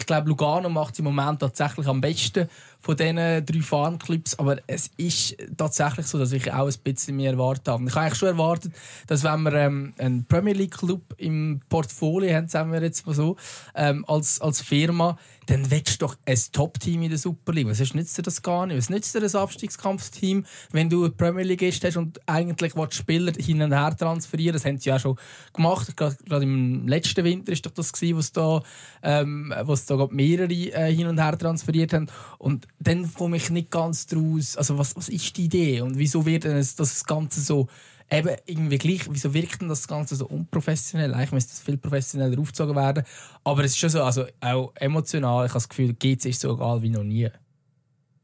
[0.00, 2.48] Ich glaube, Lugano macht im Moment tatsächlich am besten
[2.80, 7.32] von diesen drei Farmclips, aber es ist tatsächlich so, dass ich auch ein bisschen mehr
[7.32, 7.84] erwartet habe.
[7.84, 8.72] Ich habe eigentlich schon erwartet,
[9.06, 13.14] dass wenn wir ähm, einen Premier League Club im Portfolio haben, sagen wir jetzt mal
[13.14, 13.36] so,
[13.74, 15.18] ähm, als, als Firma,
[15.50, 17.68] dann willst du doch ein Top-Team in der Super League.
[17.68, 18.76] Was nützt dir das gar nicht?
[18.76, 23.32] Was nützt dir ein Abstiegskampfteam, wenn du eine Premier League hast und eigentlich willst Spieler
[23.36, 24.52] hin und her transferieren?
[24.52, 25.18] Das haben sie ja schon
[25.52, 25.96] gemacht.
[25.96, 28.62] Gerade im letzten Winter ist doch das gewesen, was da,
[29.02, 32.06] ähm, was da mehrere äh, hin und her transferiert haben.
[32.38, 34.56] Und dann komme ich nicht ganz draus.
[34.56, 37.66] Also was, was ist die Idee und wieso wird das Ganze so
[38.10, 41.14] eben irgendwie gleich, wieso wirkt denn das Ganze so unprofessionell?
[41.14, 43.04] Eigentlich müsste das viel professioneller aufgezogen werden.
[43.44, 46.54] Aber es ist schon so, also auch emotional, ich habe das Gefühl, GC ist so
[46.54, 47.28] egal wie noch nie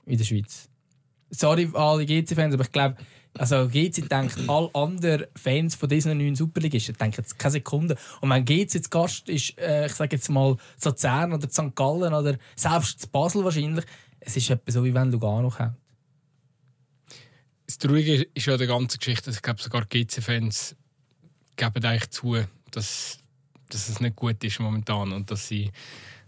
[0.07, 0.69] in der Schweiz.
[1.31, 2.97] Sorry alle GC-Fans, aber ich glaube,
[3.35, 7.97] also GC denkt, alle anderen Fans von diesen neuen Superligisten denken jetzt keine Sekunde.
[8.21, 11.75] Und wenn GC jetzt Gast ist, äh, ich sage jetzt mal Luzern oder St.
[11.75, 13.85] Gallen oder selbst Basel wahrscheinlich,
[14.21, 15.75] es ist etwa so, wie wenn Lugano kommt
[17.77, 20.77] das Traurige ist ja an der ganzen Geschichte, dass ich glaube, sogar GC-Fans
[21.57, 22.39] geben eigentlich zu,
[22.71, 23.19] dass,
[23.69, 25.71] dass es nicht gut ist momentan und dass sie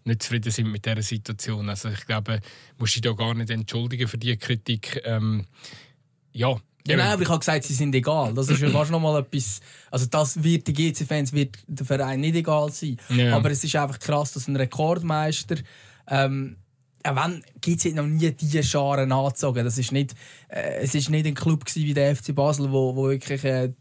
[0.05, 1.71] nicht zufrieden sind mit dieser Situation.
[1.71, 2.41] Also ich glaube,
[2.77, 5.01] musst du dich da gar nicht entschuldigen für diese Kritik.
[5.05, 5.47] Ähm,
[6.33, 6.55] ja,
[6.87, 8.33] ja, nein, aber ich habe gesagt, sie sind egal.
[8.35, 9.61] Das ist ja fast noch mal etwas.
[9.91, 12.99] Also das wird die GC-Fans wird der Verein nicht egal sein.
[13.11, 13.37] Ja.
[13.37, 15.57] Aber es ist einfach krass, dass ein Rekordmeister
[16.09, 16.57] ähm,
[17.11, 19.65] auch wenn GC noch nie diese Scharen angezogen.
[19.65, 20.15] Das ist nicht,
[20.49, 23.73] äh, es ist nicht ein Club wie der FC Basel, wo, wo wirklich äh,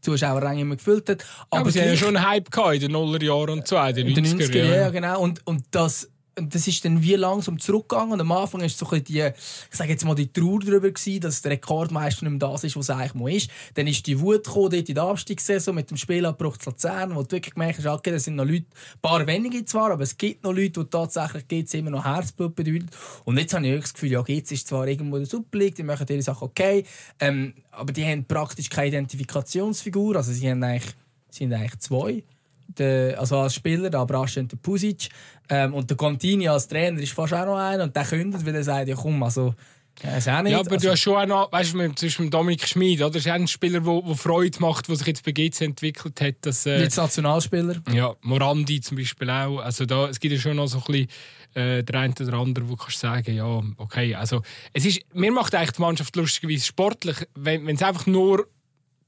[0.00, 1.24] Zuschauerränge immer gefüllt hat.
[1.50, 4.26] Aber, aber sie haben ja schon einen Hype gehabt in den Nullerjahren und in den
[4.26, 4.74] 90er, 90er Jahren.
[4.74, 5.20] Ja, genau.
[5.20, 8.12] Und, und das das ist dann wie langsam zurückgegangen.
[8.12, 11.40] Und am Anfang war so die, ich sage jetzt mal, die Trauer darüber gewesen, dass
[11.40, 13.50] der Rekordmeister nicht mehr das ist, was er eigentlich mal ist.
[13.74, 17.22] Dann ist die Wut gekommen, dort in der Abstiegssaison mit dem Spielabbruch zu Luzern, wo
[17.22, 20.16] du wirklich gemerkt hast, okay, da sind noch Leute, ein paar wenige zwar, aber es
[20.16, 22.90] gibt noch Leute, die tatsächlich GC immer noch Herzblut bedeuten.
[23.24, 25.74] Und jetzt habe ich das Gefühl, ja, GC ist zwar irgendwo in der Super League,
[25.74, 26.84] die machen ihre Sachen okay,
[27.18, 30.94] ähm, aber die haben praktisch keine Identifikationsfigur, also sie haben eigentlich,
[31.30, 32.22] sie sind eigentlich zwei
[32.68, 35.08] der, also als Spieler, der Abrasch und der Pusic.
[35.48, 38.54] Ähm, und der Contini als Trainer ist fast auch noch einer und der kündet, weil
[38.54, 39.54] er sagt, ja komm, also...
[40.02, 40.52] Ja, ist auch nicht.
[40.52, 43.12] ja aber also, du hast schon auch noch, weißt du, zwischen Dominik Schmid, oder?
[43.12, 46.34] Das ist auch ein Spieler, der Freude macht, der sich jetzt bei GC entwickelt hat.
[46.42, 47.76] Dass, äh, jetzt Nationalspieler.
[47.90, 49.60] Ja, Morandi zum Beispiel auch.
[49.60, 51.08] Also da, es gibt ja schon noch so ein bisschen
[51.54, 54.14] äh, der eine oder andere, wo kannst sagen, ja, okay.
[54.14, 54.42] Also,
[54.74, 58.46] es ist, mir macht eigentlich die Mannschaft lustigerweise sportlich, wenn es einfach nur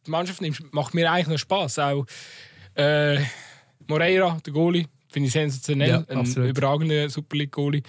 [0.06, 1.78] die Mannschaft nimmt, macht mir eigentlich noch Spass.
[1.78, 2.06] Auch,
[2.74, 3.18] äh,
[3.88, 5.88] Moreira, der Goalie, finde ich sensationell.
[5.88, 7.82] Ja, ein überragender Super League-Goalie.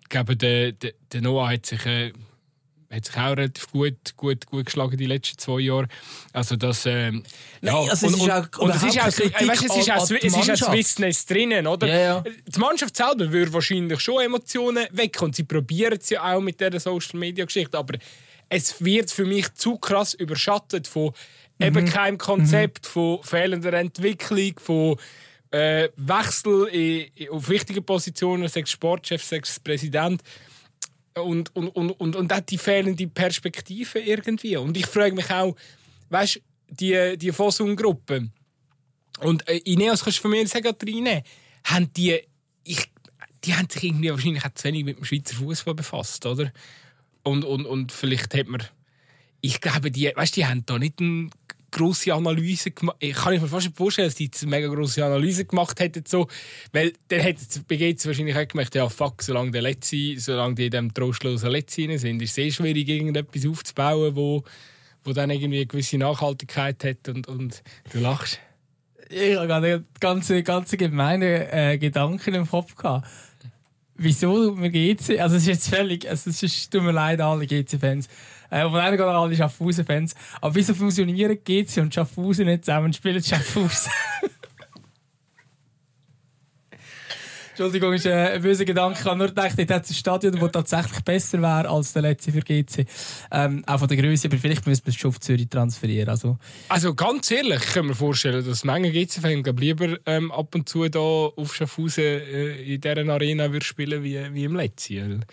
[0.00, 2.12] Ich glaube, der, der, der Noah hat sich, äh,
[2.90, 5.88] hat sich auch relativ gut, gut, gut geschlagen die letzten zwei Jahre.
[6.32, 7.24] Also das, äh, Nein,
[7.62, 7.78] ja.
[7.78, 9.20] also es und, ist auch, und, es ist auch, weißt,
[9.64, 11.86] es ist auch, es ist auch Swissness drinnen, oder?
[11.86, 12.24] Ja, ja.
[12.46, 16.60] Die Mannschaft selber würde wahrscheinlich schon Emotionen weg und sie probieren es ja auch mit
[16.60, 17.98] dieser Social-Media-Geschichte, aber
[18.48, 21.12] es wird für mich zu krass überschattet von
[21.60, 21.88] eben mhm.
[21.88, 22.88] kein Konzept mhm.
[22.88, 24.96] von fehlender Entwicklung, von
[25.50, 30.22] äh, Wechsel in, auf wichtige Positionen, sechs Sportchef, sechs Präsident
[31.14, 34.56] und, und, und, und, und auch die fehlende Perspektive irgendwie.
[34.56, 35.56] Und ich frage mich auch,
[36.08, 38.30] weißt du, die, die Fossum-Gruppe
[39.20, 41.22] und äh, Ineos kannst du von mir sagen, reinnehmen,
[41.64, 42.20] haben die,
[42.64, 42.90] ich,
[43.44, 46.52] die haben sich irgendwie wahrscheinlich auch zu wenig mit dem Schweizer Fußball befasst, oder?
[47.22, 48.62] Und, und, und vielleicht hat man
[49.40, 51.30] ich glaube, die, weißt, die haben da nicht eine
[51.70, 52.96] grosse Analyse gemacht.
[53.00, 56.04] Ich kann mir fast nicht vorstellen, dass die eine mega grosse Analyse gemacht hätten.
[56.06, 56.26] So.
[56.72, 60.70] Weil dann hätten BGZ wahrscheinlich auch gemerkt, ja, fuck, solange, der Letzte, solange die in
[60.70, 64.44] diesem trostlosen Letzten sind, ist es sehr schwierig, irgendetwas aufzubauen, wo,
[65.04, 67.62] wo dann irgendwie eine gewisse Nachhaltigkeit hat und, und
[67.92, 68.40] du lachst.
[69.08, 73.08] Ich habe gerade ganze, ganze gemeine äh, Gedanken im Kopf gehabt.
[73.96, 75.20] Wieso wir GC?
[75.20, 78.08] Also es ist jetzt völlig, also es ist, tut mir leid, alle GC-Fans.
[78.50, 80.14] Äh, von einer geht alle Schaffhausen-Fans.
[80.40, 83.92] Aber wieso fusionieren GC und Schaffhausen nicht zusammen spielen Schaffhausen?
[87.60, 89.00] Entschuldigung, ist äh, ein böser Gedanke.
[89.00, 92.32] Ich habe nur gedacht, dort hat ein Stadion, das tatsächlich besser wäre als der letzte
[92.32, 92.86] für GC.
[93.30, 96.08] Ähm, auch von der Größe, aber vielleicht müssen wir es schon auf Zürich transferieren.
[96.08, 96.38] Also,
[96.70, 100.88] also ganz ehrlich, ich kann mir vorstellen, dass Menge GC-Fans lieber ähm, ab und zu
[100.88, 105.26] da auf Schaffhausen äh, in dieser Arena spielen wie, wie im letzten.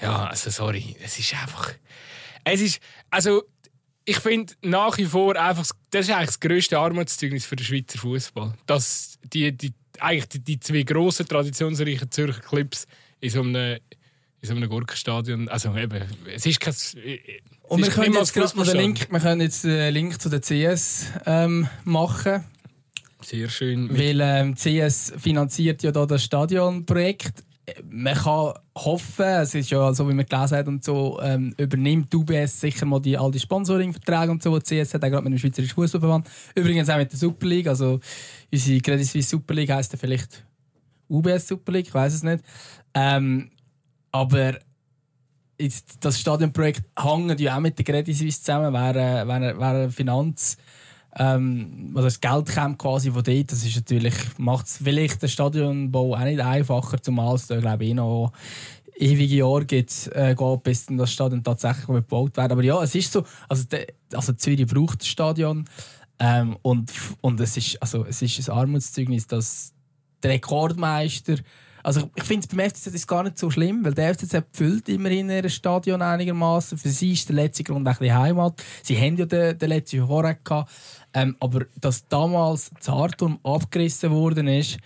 [0.00, 1.72] Ja, also sorry, es ist einfach...
[2.44, 2.80] Es ist,
[3.10, 3.42] also
[4.04, 7.98] ich finde nach wie vor einfach, das ist eigentlich das grösste Armutszeugnis für den Schweizer
[7.98, 12.86] Fußball, dass die, die, eigentlich die, die zwei grossen traditionsreichen Zürcher Clips
[13.20, 13.78] in so einem
[14.42, 15.48] in so einem Gurkenstadion.
[15.48, 16.02] Also eben,
[16.34, 16.72] es ist kein.
[16.72, 16.96] Es
[17.62, 21.06] Und wir können, jetzt gerade den Link, wir können jetzt den Link zu der CS
[21.26, 22.44] ähm, machen.
[23.22, 23.90] Sehr schön.
[23.96, 27.44] Weil ähm, CS finanziert ja da das Stadionprojekt
[27.90, 32.14] man kann hoffen, es ist ja so, wie man gelesen hat und so, ähm, übernimmt
[32.14, 35.32] UBS sicher mal die, all die Sponsoring-Verträge und so, die CS hat, auch gerade mit
[35.32, 36.28] dem Schweizerischen Fußballverband.
[36.54, 38.00] Übrigens auch mit der Super League, also
[38.52, 40.44] unsere Credit Suisse Super League heisst ja vielleicht
[41.08, 42.44] UBS Super League, ich weiß es nicht.
[42.94, 43.50] Ähm,
[44.12, 44.58] aber
[46.00, 50.56] das Stadionprojekt hängt ja auch mit der Credit Suisse zusammen, wäre, wäre, wäre Finanz
[51.16, 53.52] ähm, also das Geld kommt quasi von dort.
[53.52, 57.84] Das ist natürlich, macht es vielleicht den Stadionbau auch nicht einfacher, zumal es da glaube
[57.84, 58.32] ich noch
[59.00, 62.52] ewige Jahre gibt, äh, geht, bis dann das Stadion tatsächlich gebaut wird.
[62.52, 65.64] Aber ja, es ist so, also, de, also Zürich braucht das Stadion
[66.18, 66.92] ähm, und,
[67.22, 69.72] und es, ist, also, es ist ein Armutszeugnis, dass
[70.22, 71.36] der Rekordmeister
[71.82, 74.88] also ich finde es beim FCZ ist gar nicht so schlimm, weil der FCZ füllt
[74.88, 76.78] immerhin ihr Stadion einigermaßen.
[76.78, 78.62] Für sie ist der letzte Grund ein Heimat.
[78.82, 80.38] Sie haben ja den, den letzten vorher.
[81.12, 84.78] Ähm, aber dass damals Hartum abgerissen worden ist,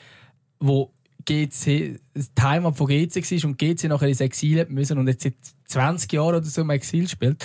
[0.60, 0.90] wo
[1.24, 5.34] GC, die Heimat von GC war und GC nachher ins Exil müssen und jetzt seit
[5.66, 7.44] 20 Jahren oder so im Exil spielt,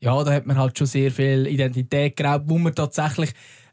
[0.00, 3.30] ja, da hat man halt schon sehr viel Identität geraubt, wo man tatsächlich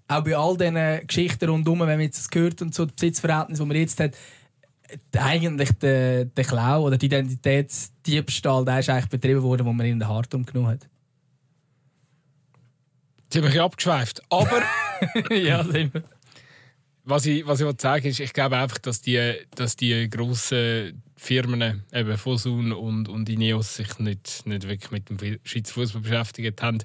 [0.08, 3.60] auch bei all diesen Geschichten rundherum, wenn man jetzt das gehört und so, das Besitzverhältnis,
[3.60, 4.18] das man jetzt hat,
[5.18, 10.00] eigentlich der, der Klau oder die Identitätsdiebstahl, der ist eigentlich betrieben worden, wo man in
[10.00, 10.88] den Hartum genommen hat.
[13.30, 14.22] Ziemlich abgeschweift.
[14.30, 14.62] Aber.
[15.30, 16.04] ja, sind wir.
[17.04, 21.84] Was ich, was ich sagen ist, ich glaube einfach, dass die, dass die grossen Firmen,
[21.92, 26.80] eben Fosun und, und Ineos, sich nicht, nicht wirklich mit dem Schweizer Fußball beschäftigt haben.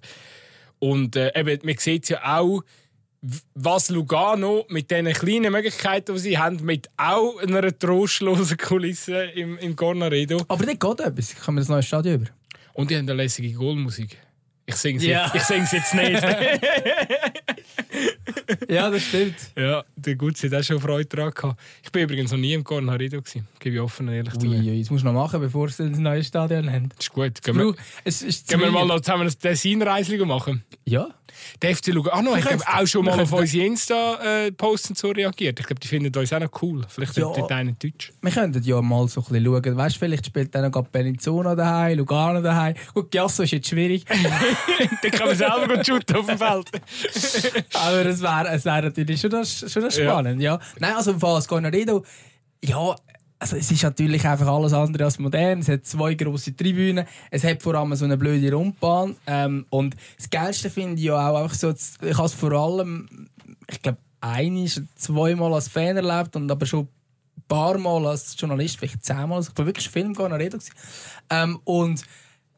[0.79, 2.63] Und äh, eben, man sieht es ja auch,
[3.55, 9.59] was Lugano mit diesen kleinen Möglichkeiten, die sie haben, mit auch einer trostlosen Kulisse im,
[9.59, 10.43] im Cornaredo.
[10.49, 11.33] Aber nicht geht etwas.
[11.33, 12.31] Ich komme das neue Stadion über.
[12.75, 14.19] Und die haben eine lässige Goalmusik.
[14.67, 15.33] Ich singe es ja.
[15.33, 16.23] jetzt, jetzt nicht.
[18.69, 19.35] ja, das stimmt.
[19.57, 21.61] Ja, der Gutzi hat auch schon Freude daran gehabt.
[21.83, 23.47] Ich bin übrigens noch nie im Cornarido gewesen.
[23.59, 24.47] Gebe ich offen und ehrlich zu.
[24.47, 26.89] Ui, das musst du noch machen, bevor sie das neue Stadion haben.
[26.91, 27.43] Das ist gut.
[27.43, 27.75] Gehen wir,
[28.05, 30.65] es ist gehen wir mal noch zusammen ein Design-Reisling machen?
[30.85, 31.09] Ja.
[31.63, 35.61] Der FC Lugano ah, hat auch schon mal auf unsere Insta-Posts so reagiert.
[35.61, 36.83] Ich glaube, die finden uns auch noch cool.
[36.89, 38.13] Vielleicht ja, dort einen Deutsch.
[38.21, 39.77] Wir könnten ja mal so ein bisschen schauen.
[39.77, 42.75] Weißt du, vielleicht spielt dann noch Bellinzona daheim, Lugano daheim.
[42.95, 44.05] Gut, Giasso ist jetzt schwierig.
[45.03, 46.71] dann kann man selber gut shooten auf dem Feld.
[47.75, 50.41] Aber es wäre es wär natürlich schon, das, schon das spannend.
[50.41, 50.55] Ja.
[50.55, 50.61] ja.
[50.79, 52.05] Nein, also im Fall als Cornarido,
[52.63, 52.95] ja,
[53.39, 55.61] also es ist natürlich einfach alles andere als modern.
[55.61, 57.07] Es hat zwei große Tribünen.
[57.31, 59.17] Es hat vor allem so eine blöde Rundbahn.
[59.27, 63.29] Ähm, und das Geilste finde ich ja auch einfach so, ich habe es vor allem,
[63.71, 66.89] ich glaube, ein, zweimal als Fan erlebt und aber schon
[67.37, 69.39] ein paar Mal als Journalist, vielleicht zehnmal.
[69.39, 70.57] Also ich war wirklich Film gar nicht
[71.31, 72.03] ähm, Und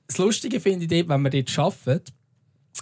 [0.07, 2.13] das Lustige finde ich dort, wenn man dort arbeitet,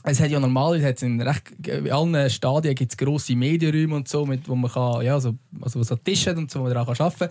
[0.02, 4.26] es hat ja normalerweise in recht in allen Stadien gibt es grosse Medienräume und so,
[4.26, 6.88] mit, wo man kann, ja, so, also so Tische hat und so, wo man auch
[6.88, 7.30] arbeiten kann.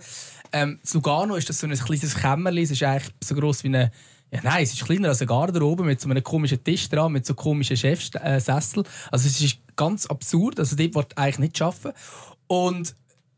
[0.52, 3.92] Ähm, Lugano ist das so ein kleines Kämmerchen, es ist eigentlich so gross wie eine
[4.32, 7.24] ja, nein, es ist kleiner als eine Garderobe mit so einem komischen Tisch dran, mit
[7.24, 8.82] so komischen Chefsessel.
[9.12, 11.96] Also es ist ganz absurd, also dort wird eigentlich nicht arbeiten.
[12.48, 12.94] Und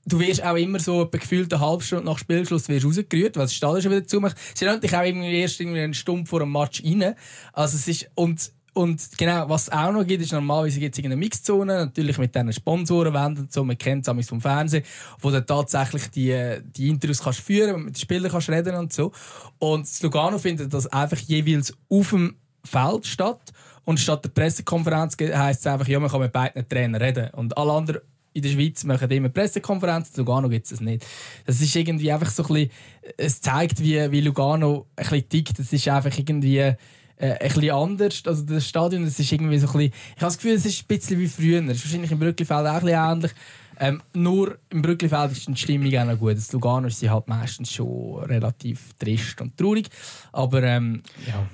[0.06, 3.54] du wirst auch immer so gefühlt eine halbe Stunde nach Spielschluss wirst rausgerührt, weil das
[3.54, 4.36] Stadion schon wieder zumacht.
[4.54, 7.14] Sie rennt dich auch irgendwie erst irgendwie einen Stunde vor dem Match rein.
[7.52, 11.04] Also es ist, und und genau, was es auch noch gibt, ist normalerweise gibt es
[11.04, 14.84] eine Mixzone, natürlich mit diesen Sponsorenwänden so, man kennt es vom Fernsehen,
[15.20, 19.12] wo du tatsächlich die, die Interviews kannst führen, mit den Spielern kannst reden und so.
[19.58, 23.52] Und das Lugano findet das einfach jeweils auf dem Feld statt.
[23.84, 27.30] Und statt der Pressekonferenz heisst es einfach, ja, man kann mit beiden Trainern reden.
[27.30, 28.00] Und alle anderen
[28.34, 31.04] in der Schweiz machen immer Pressekonferenzen, in Lugano gibt es das nicht.
[31.46, 32.70] Das ist irgendwie einfach so ein bisschen,
[33.16, 35.58] es zeigt, wie, wie Lugano ein bisschen tickt.
[35.58, 36.74] Das ist einfach irgendwie
[37.18, 38.22] äh, ein bisschen anders.
[38.24, 40.82] Also das Stadion, das ist irgendwie so ein bisschen, ich habe das Gefühl, es ist
[40.82, 41.62] ein bisschen wie früher.
[41.68, 43.32] Es ist wahrscheinlich im Brücklifeld auch ein bisschen ähnlich.
[43.80, 46.36] Ähm, nur im Brücklifeld ist die Stimmung auch noch gut.
[46.36, 49.88] Das Lugano ist halt meistens schon relativ trist und traurig.
[50.32, 51.46] Aber ähm, ja.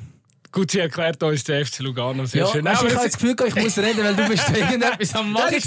[0.55, 2.64] Gut, sie erklärt uns der FC Lugano sehr ja, schön.
[2.64, 5.52] Weißt, ich habe das Gefühl, ich muss reden, weil du bist irgendetwas am Machen.
[5.57, 5.66] Ich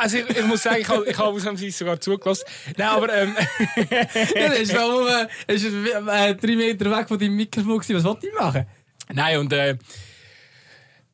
[0.00, 2.42] also ich, ich muss sagen, ich habe, ich habe ausnahmsweise sogar zugelassen.
[2.76, 3.14] Nein, aber...
[3.14, 3.36] Ähm.
[3.90, 7.78] ja, das ist, um, äh, ist äh, drei Meter weg von deinem Mikrofon.
[7.78, 8.66] Was wollte ich machen?
[9.12, 9.52] Nein, und...
[9.52, 9.78] Äh,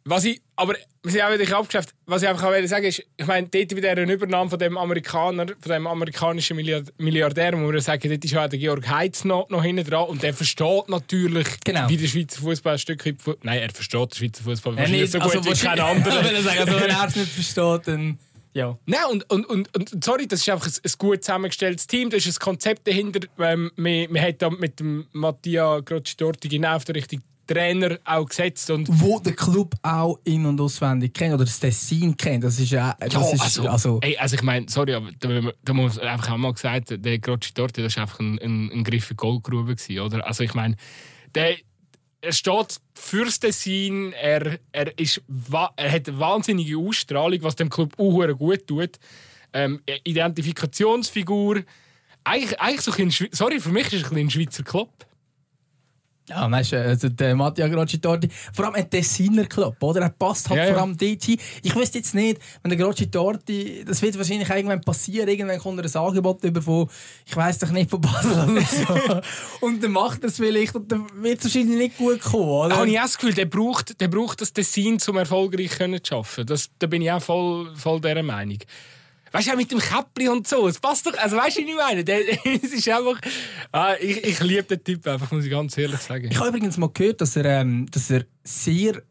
[0.04, 3.26] was ich, aber was ich auch wieder abgeschafft, was ich einfach auch sagen ist, ich
[3.26, 6.56] meine, dort bei dieser Übernahme von dem Amerikaner, von dem amerikanischen
[6.98, 10.22] Milliardär, wo wir sagen, dort ist ja der Georg Heitz noch, noch hinten dran und
[10.22, 11.88] der versteht natürlich, genau.
[11.88, 15.18] wie der Schweizer Fußball ein Stück weit, nein, er versteht den Schweizer Fußball wahrscheinlich so
[15.18, 16.24] gut also, wie kein anderer.
[16.24, 18.18] Wenn er sagt, also, wenn er es nicht versteht, dann
[18.52, 18.76] ja.
[18.84, 22.10] Nein, und, und, und, und sorry, das ist einfach ein, ein gut zusammengestelltes Team.
[22.10, 23.20] Da ist ein Konzept dahinter.
[23.38, 28.26] Ähm, wir, wir haben da mit dem Mattia Grocci-Dorti genau auf der richtigen Trainer auch
[28.26, 28.70] gesetzt.
[28.70, 32.44] Und Wo der Club auch in- und auswendig kennt, oder das Tessin kennt.
[32.44, 32.96] Das ist ja.
[33.00, 36.30] Das ja, ist, also, also, ey, also ich meine, sorry, aber da, da muss einfach
[36.30, 39.74] auch mal gesagt, der Grocci Torte, das war einfach ein, ein, ein Griff in Goldgrube
[39.74, 40.26] gewesen, oder?
[40.26, 40.76] Also ich meine,
[41.34, 41.56] der
[42.22, 45.22] er steht fürs Tessin, er, er, ist,
[45.76, 48.98] er hat eine wahnsinnige Ausstrahlung, was dem Club auch gut tut.
[49.54, 51.62] Ähm, Identifikationsfigur.
[52.22, 54.90] Eigentlich, eigentlich so ein sorry, für mich ist es ein, ein Schweizer Club.
[56.28, 60.02] Ja, weißt du, also der Mattia Grocci-Torti, vor allem ein Tessiner Club, oder?
[60.02, 60.82] Er passt halt Ja, vor ja.
[60.82, 61.38] allem dort hin.
[61.62, 65.84] Ich wüsste jetzt nicht, wenn der Grocci-Torti, das wird wahrscheinlich irgendwann passieren, irgendwann kommt er
[65.84, 66.88] ein Angebot über von,
[67.26, 69.20] ich weiß doch nicht, von Basel oder so.
[69.66, 72.76] und dann macht er es vielleicht und dann wird es wahrscheinlich nicht gut kommen, oder?
[72.76, 76.46] Habe ich auch das Gefühl, der braucht, der braucht das Tessin, um erfolgreich zu arbeiten.
[76.46, 78.58] Das, da bin ich auch voll, voll dieser Meinung.
[79.32, 81.68] Weißt du, auch mit dem Käppli und so, es passt doch, also weißt du, was
[81.68, 82.04] ich meine?
[82.64, 83.20] Es ist einfach,
[83.70, 86.28] ah, ich, ich liebe den Typ einfach, muss ich ganz ehrlich sagen.
[86.30, 89.02] Ich habe übrigens mal gehört, dass er, ähm, dass er sehr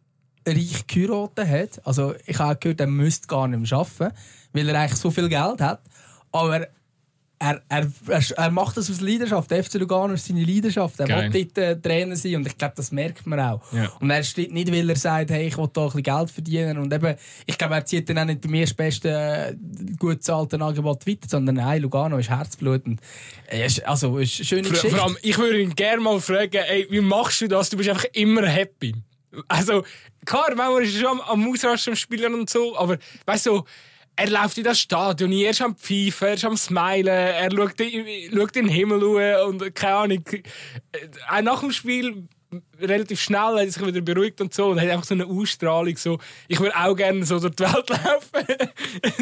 [0.45, 1.87] reich geheiratet hat.
[1.87, 4.15] Also ich habe gehört, er müsste gar nicht mehr arbeiten,
[4.53, 5.81] weil er eigentlich so viel Geld hat.
[6.31, 6.67] Aber
[7.39, 7.89] er, er,
[8.35, 9.49] er, macht das aus Leidenschaft.
[9.49, 10.99] Der FC Lugano ist seine Leidenschaft.
[10.99, 11.33] Er Geil.
[11.33, 13.61] will dort äh, Trainer sein und ich glaube, das merkt man auch.
[13.71, 13.91] Ja.
[14.01, 16.77] Und er steht nicht, weil er sagt, hey, ich will da ein bisschen Geld verdienen.
[16.77, 17.15] Und eben,
[17.45, 19.55] ich glaube, er zieht dann auch nicht beim erstbesten äh,
[19.97, 22.85] gut bezahlten Angebot weiter, sondern nein, Lugano ist Herzblut.
[22.85, 22.99] Und,
[23.47, 24.97] äh, ist, also, ist eine schöne Vor, Geschichte.
[24.97, 27.69] vor allem, ich würde ihn gerne mal fragen, ey, wie machst du das?
[27.69, 28.93] Du bist einfach immer happy.
[29.47, 29.85] Also,
[30.25, 33.63] klar, manchmal ist er schon am, am Ausrasten am Spielen und so, aber weißt du,
[34.19, 37.79] er läuft in das Stadion, er ist am Pfeifen, er ist am Smilen, er schaut,
[37.79, 40.23] in- schaut in den Himmel schauen und keine Ahnung.
[40.31, 40.41] äh,
[41.29, 42.27] Auch nach dem Spiel
[42.81, 45.95] relativ schnell hat er sich wieder beruhigt und so und hat einfach so eine Ausstrahlung.
[45.97, 46.17] So,
[46.47, 48.47] ich würde auch gerne so durch die Welt laufen.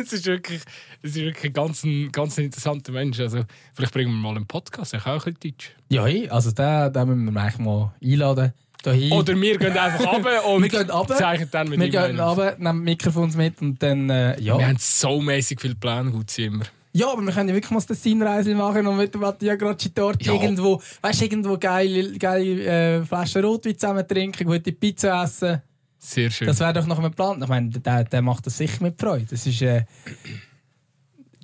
[0.02, 0.62] es ist wirklich,
[1.02, 3.20] es ist wirklich ein ganz, ganz interessanter Mensch.
[3.20, 3.42] Also,
[3.74, 5.76] vielleicht bringen wir mal einen Podcast, ich auch ein bisschen Deutsch.
[5.90, 8.54] Ja, hey, also den, den müssen wir eigentlich mal einladen.
[8.88, 9.12] Dahin.
[9.12, 12.56] Oder wir gehen einfach runter und wir gehen runter, zeichnen dann mit wir gehen runter,
[12.58, 14.58] nehmen Mikrofons mit und dann, äh, ja.
[14.58, 16.66] Wir haben so mäßig viele Pläne, gut sind immer.
[16.94, 19.94] Ja, aber wir können ja wirklich mal das Tessinreise machen und mit dem Mattia Grocci
[19.94, 20.34] dort Ja.
[20.34, 25.62] irgendwo, weißt du, irgendwo geile, geile äh, Flaschen Rotwein zusammen trinken, gute Pizza essen.
[26.00, 26.48] Sehr schön.
[26.48, 27.42] Das wäre doch noch ein Plan.
[27.42, 29.26] Ich meine, der, der macht das sicher mit Freude.
[29.30, 29.84] Das ist äh,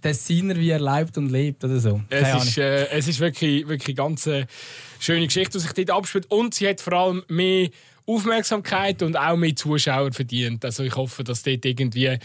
[0.02, 2.02] Tessiner, wie er lebt und lebt oder so.
[2.10, 4.46] Es ist, äh, es ist wirklich, wirklich eine ganz äh,
[5.04, 6.30] schöne Geschichte, die sich dort abspielt.
[6.30, 7.70] Und sie hat vor allem mehr
[8.06, 10.64] Aufmerksamkeit und auch mehr Zuschauer verdient.
[10.66, 12.18] Also ich hoffe, dass dort irgendwie...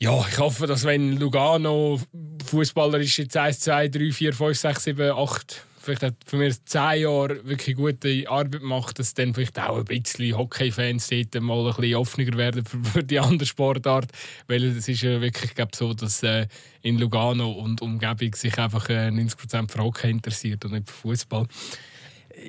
[0.00, 2.00] Ja, ich hoffe, dass wenn Lugano
[2.46, 6.80] fußballerisch jetzt 1, 2, 3, 4, 5, 6, 7, 8, vielleicht hat für mich 10
[7.00, 11.74] Jahre wirklich gute Arbeit macht, dass dann vielleicht auch ein bisschen Hockey-Fans dort mal ein
[11.74, 14.10] bisschen offener werden für, für die andere Sportart.
[14.48, 16.46] Weil es ist ja wirklich glaub, so, dass äh,
[16.82, 21.46] in Lugano und Umgebung sich einfach äh, 90% für Hockey interessiert und nicht für Fußball.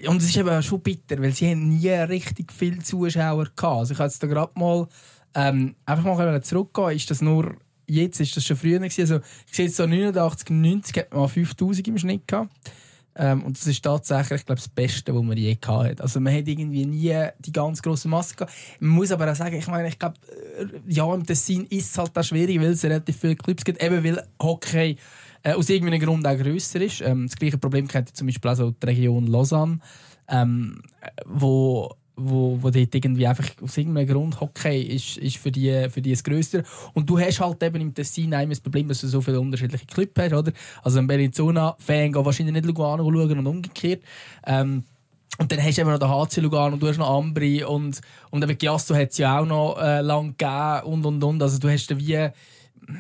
[0.08, 3.64] Und es ist eben schon bitter, weil sie haben nie richtig viele Zuschauer gehabt.
[3.64, 4.88] Also ich habe jetzt da gerade mal
[5.34, 6.90] ähm, einfach mal zurückgehen.
[6.92, 7.56] Ist das nur
[7.88, 8.20] jetzt?
[8.20, 8.82] Ist das schon früher?
[8.82, 12.52] Also ich sehe jetzt so 89, 90 hat man 5000 im Schnitt gehabt.
[13.16, 16.02] Ähm, und das ist tatsächlich, ich glaube, das Beste, was man je gehabt hat.
[16.02, 18.54] Also man hat irgendwie nie die ganz große Masse gehabt.
[18.80, 20.16] Man muss aber auch sagen, ich meine, ich glaube,
[20.58, 23.84] äh, ja, im Tessin ist es halt auch schwierig, weil es relativ viele Clips gibt,
[23.84, 24.98] eben weil Hockey
[25.44, 27.02] äh, aus irgendeinem Grund auch grösser ist.
[27.02, 29.80] Ähm, das gleiche Problem kennt ihr zum Beispiel auch so die Region Lausanne,
[30.28, 30.82] ähm,
[31.26, 36.02] wo wo, wo dort irgendwie einfach aus irgendeinem Grund Hockey ist, ist für die, für
[36.02, 36.64] die das Größte.
[36.94, 39.86] Und du hast halt eben im Tessin einmal das Problem, dass du so viele unterschiedliche
[39.86, 40.52] Clubs hast, oder?
[40.84, 44.02] Also ein Bellinzona-Fan geht wahrscheinlich nicht Lugano schauen und umgekehrt.
[44.46, 44.84] Ähm,
[45.38, 48.02] und dann hast du eben noch den HC Lugano und du hast noch Ambri und,
[48.30, 51.42] und eben Giasso hat es ja auch noch äh, lang gegeben und und und.
[51.42, 52.28] Also du hast da wie,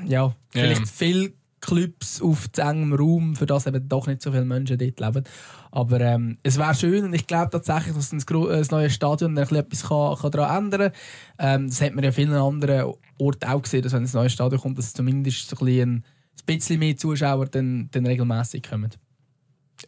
[0.07, 0.85] ja, vielleicht Ja.
[0.87, 5.23] viele Clubs auf engem Raum, für das eben doch nicht so viele Menschen dort leben.
[5.71, 9.55] Aber ähm, es wäre schön und ich glaube tatsächlich, dass ein, ein neues Stadion ein
[9.55, 10.91] etwas kann, kann daran ändern
[11.37, 11.61] kann.
[11.61, 14.61] Ähm, das hat man ja vielen anderen Orten auch gesehen, dass wenn ein neues Stadion
[14.61, 16.03] kommt, dass zumindest so ein bisschen, ein
[16.45, 18.89] bisschen mehr Zuschauer dann, dann regelmäßig kommen.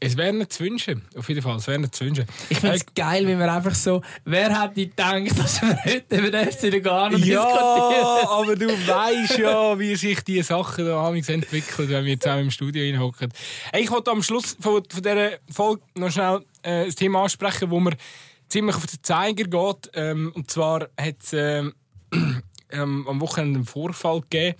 [0.03, 1.57] Es wäre nicht zu wünschen, auf jeden Fall.
[1.57, 2.25] Es wäre nicht zu wünschen.
[2.49, 6.17] Ich finde es Äh, geil, wie wir einfach so, wer hätte gedacht, dass wir heute
[6.17, 8.27] über den FC Lugano Ja, diskutieren?
[8.27, 12.83] aber du weißt ja, wie sich die Sachen da entwickeln, wenn wir zusammen im Studio
[12.83, 13.31] hinhocken.
[13.71, 17.69] Hey, Ich wollte am Schluss von, von dieser Folge noch schnell äh, ein Thema ansprechen,
[17.69, 17.95] wo mir
[18.49, 19.91] ziemlich auf den Zeiger geht.
[19.93, 21.73] Ähm, und zwar hat es ähm,
[22.71, 24.57] ähm, am Wochenende einen Vorfall gegeben,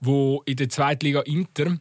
[0.00, 1.76] wo in der Zweitliga Inter,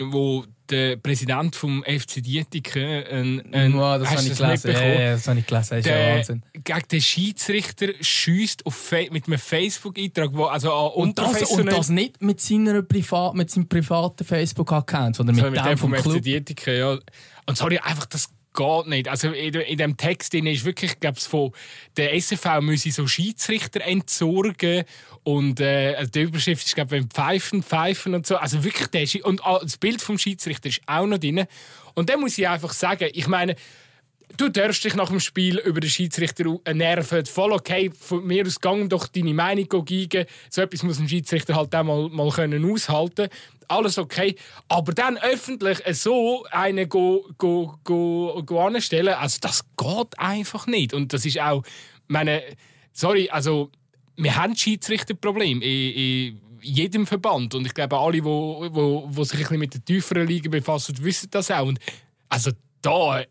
[0.00, 4.70] wo der Präsident vom FC Dietiken ein, ein Ja, das habe ich das gelesen.
[4.72, 5.70] Ja, ja, das habe ich gelesen.
[5.70, 6.42] Das ist ja der Wahnsinn.
[6.52, 8.64] gegen den Schiedsrichter schießt
[9.10, 13.68] mit einem Facebook-Eintrag, wo also Und das, und das nicht mit, seiner Priva mit seinem
[13.68, 16.22] privaten Facebook-Account, sondern mit, mit dem dem vom vom FC Club.
[16.22, 16.98] Dietiken, ja.
[17.46, 19.08] Und sorry, einfach das geht nicht.
[19.08, 21.52] Also in, in dem Text ist wirklich, glaube von
[21.96, 24.84] der SFV müsse so Schiedsrichter entsorgen
[25.24, 28.36] und äh, also die Überschrift ist glaube ich Pfeifen, Pfeifen und so.
[28.36, 31.44] Also wirklich der und das Bild vom Schiedsrichter ist auch noch drin.
[31.94, 33.56] Und dann muss ich einfach sagen, ich meine
[34.36, 37.24] du darfst dich nach dem Spiel über den Schiedsrichter nerven.
[37.26, 40.26] Voll okay, von mir aus gang doch deine Meinung gegen.
[40.50, 43.28] So etwas muss ein Schiedsrichter halt auch mal, mal können aushalten
[43.68, 44.36] Alles okay.
[44.68, 50.94] Aber dann öffentlich so einen go, go, go, go anstellen, also das geht einfach nicht.
[50.94, 51.62] Und das ist auch,
[52.08, 52.42] meine,
[52.92, 53.70] sorry, also
[54.16, 57.54] wir haben Schiedsrichterproblem in, in jedem Verband.
[57.54, 60.48] Und ich glaube, alle, die wo, wo, wo sich ein bisschen mit der tieferen Liga
[60.48, 61.66] befassen, wissen das auch.
[61.66, 61.78] Und
[62.28, 62.52] also
[62.84, 63.26] da äh,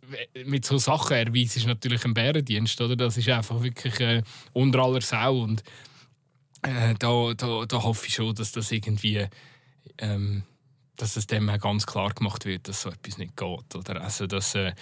[0.45, 2.95] mit so Sachen erweist ist natürlich ein Bärendienst, oder?
[2.95, 4.23] Das ist einfach wirklich äh,
[4.53, 5.63] unter aller Sau und
[6.63, 9.25] äh, da, da, da hoffe ich schon, dass das irgendwie
[9.98, 10.44] ähm,
[10.98, 14.02] dass es dem ganz klar gemacht wird, dass so etwas nicht geht, oder?
[14.02, 14.74] Also das äh,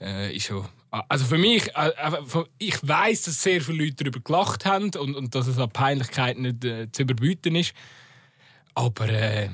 [0.00, 0.66] äh ist schon
[1.08, 1.70] also für mich,
[2.58, 6.38] ich weiß, dass sehr viele Leute darüber gelacht haben und, und dass es an Peinlichkeit
[6.38, 7.72] nicht äh, zu überbieten ist.
[8.74, 9.48] Aber äh,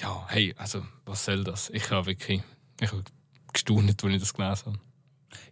[0.00, 1.70] ja, hey, also was soll das?
[1.70, 2.42] Ich habe wirklich,
[2.80, 3.04] ich habe
[3.52, 4.78] gestaunt, als ich das gelesen habe.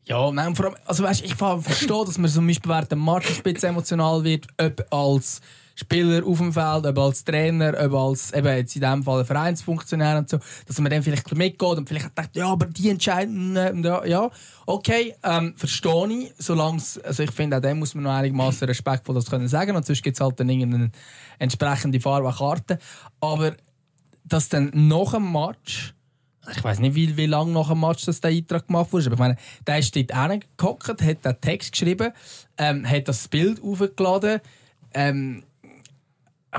[0.04, 3.40] Ja, nein, vor allem, also weißt, ich verstehe, dass man zum Beispiel während dem Match
[3.44, 5.40] emotional wird, ob als
[5.74, 10.18] Spieler auf dem Feld, ob als Trainer, ob als eben jetzt in diesem Fall Vereinsfunktionär
[10.18, 14.04] und so, dass man dann vielleicht mitgeht und vielleicht denkt, ja, aber die entscheiden, ja,
[14.04, 14.30] ja.
[14.66, 19.14] Okay, ähm, verstehe ich, solange also ich finde, auch dem muss man noch einigermaßen respektvoll
[19.14, 20.90] das können sagen und sonst gibt es halt dann irgendeine
[21.38, 22.78] entsprechende Farbe Karte,
[23.20, 23.54] aber
[24.24, 25.94] dass dann nach dem Match
[26.50, 29.14] ich weiß nicht, wie, wie lange nach dem Match das der Eintrag gemacht wurde, aber
[29.14, 32.12] ich meine, der ist dort hingehockt, hat den Text geschrieben,
[32.58, 34.40] ähm, hat das Bild aufgeladen,
[34.94, 35.44] ähm,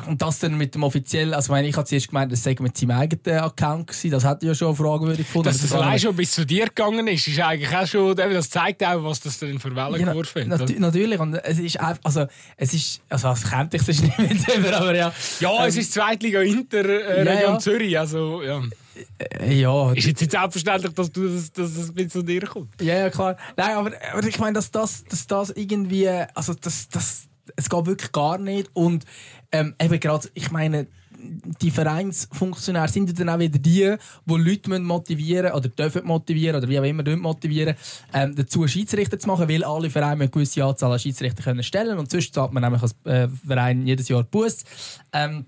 [0.07, 2.55] und das dann mit dem offiziellen, also ich meine, ich habe zuerst gemeint, das sei
[2.59, 5.49] mit seinem eigenen Account gewesen, das ich ja schon eine fragwürdig gefunden.
[5.49, 8.85] Dass das allein schon bis zu dir gegangen ist, ist eigentlich auch schon, das zeigt
[8.85, 10.61] auch, was das denn für Wellen ja, geworfen hat.
[10.61, 12.25] Nat natürlich, und es ist einfach, also,
[12.55, 15.11] es ist, also, das kennt ich sonst nicht mit dem, aber ja.
[15.41, 17.59] Ja, ähm, es ist Zweitliga Inter, äh, ja, Region ja.
[17.59, 18.61] Zürich, also, ja.
[19.41, 19.91] Äh, ja.
[19.91, 22.81] Ist jetzt nicht selbstverständlich, dass, du, dass, dass es bis zu dir kommt?
[22.81, 23.35] Ja, ja, klar.
[23.57, 27.27] Nein, aber, aber ich meine, dass das, dass das irgendwie, also, das, das,
[27.57, 29.05] es geht wirklich gar nicht und
[29.51, 30.87] ähm, eben gerade, ich meine,
[31.61, 33.95] die Vereinsfunktionäre sind dann auch wieder die,
[34.25, 37.75] die Leute motivieren oder dürfen motivieren oder wie auch immer motivieren,
[38.13, 41.97] ähm, dazu Schiedsrichter zu machen, weil alle Vereine eine gewisse Anzahl an Schiedsrichter können stellen
[41.97, 44.63] und sonst zahlt man nämlich als äh, Verein jedes Jahr Bus.
[45.13, 45.45] Ähm,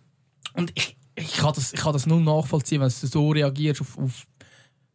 [0.54, 3.98] und ich, ich kann das, ich kann das nur nachvollziehen, wenn du so reagierst auf,
[3.98, 4.28] auf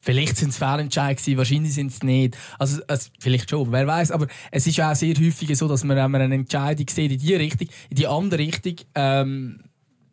[0.01, 2.37] Vielleicht sind es Fehlentscheide wahrscheinlich sind es nicht.
[2.59, 4.13] Also, also, vielleicht schon, wer weiß.
[4.13, 7.19] Aber es ist auch sehr häufig so, dass man, wenn man eine Entscheidung sieht in
[7.19, 9.61] die Richtung, in die andere Richtung, ähm,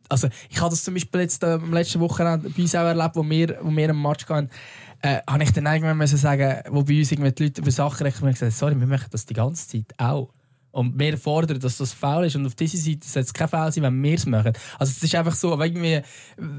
[0.10, 3.16] also ich habe das zum Beispiel jetzt äh, am letzten Wochenende bei uns auch erlebt,
[3.16, 4.50] wo wir, wo wir am Match gehen,
[5.02, 8.32] äh, habe ich dann irgendwann sagen, wo bei uns irgendwie die Leute über Sachen rechnen,
[8.32, 10.30] gesagt, sorry, wir machen das die ganze Zeit auch.
[10.76, 12.36] Und wir fordern, dass das faul ist.
[12.36, 14.51] Und auf dieser Seite soll es kein Foul sein, wenn wir es machen.
[14.78, 16.01] Also es ist einfach so, irgendwie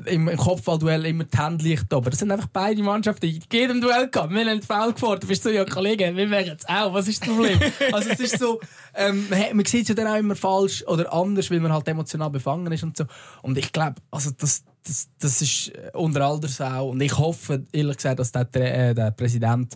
[0.07, 3.43] im, im Kopfballduell immer die Hände leicht Aber das sind einfach beide Mannschaften, die in
[3.53, 4.33] jedem Duell gehabt.
[4.33, 5.25] Wir haben Foul gefordert.
[5.25, 6.95] Du bist so, ja Kollege, wir machen es auch.
[6.95, 7.61] Was ist das Problem?
[7.93, 8.59] also es ist so,
[8.95, 12.31] ähm, man sieht es ja dann auch immer falsch oder anders, weil man halt emotional
[12.31, 13.05] befangen ist und so.
[13.43, 16.89] Und ich glaube, also das, das, das ist unter Alders auch.
[16.89, 19.75] Und ich hoffe, ehrlich gesagt, dass der, äh, der Präsident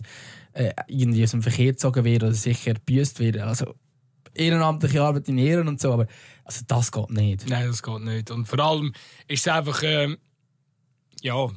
[0.53, 3.37] äh, irgendwie aus dem Verkehr gezogen wird oder sicher gebüßt wird.
[3.37, 3.75] Also
[4.33, 6.07] ehrenamtliche Arbeit in Ehren und so, aber
[6.43, 7.47] also das geht nicht.
[7.49, 8.31] Nein, das geht nicht.
[8.31, 8.93] Und vor allem
[9.27, 10.17] ist es einfach, ähm,
[11.21, 11.49] ja,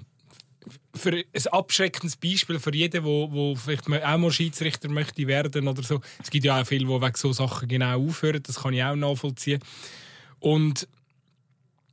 [0.95, 5.83] für ein abschreckendes Beispiel für jeden, der wo, vielleicht auch mal Schiedsrichter möchte werden oder
[5.83, 6.01] so.
[6.22, 8.97] Es gibt ja auch viele, die wegen so Sachen genau aufhören, das kann ich auch
[8.97, 9.61] nachvollziehen.
[10.39, 10.89] Und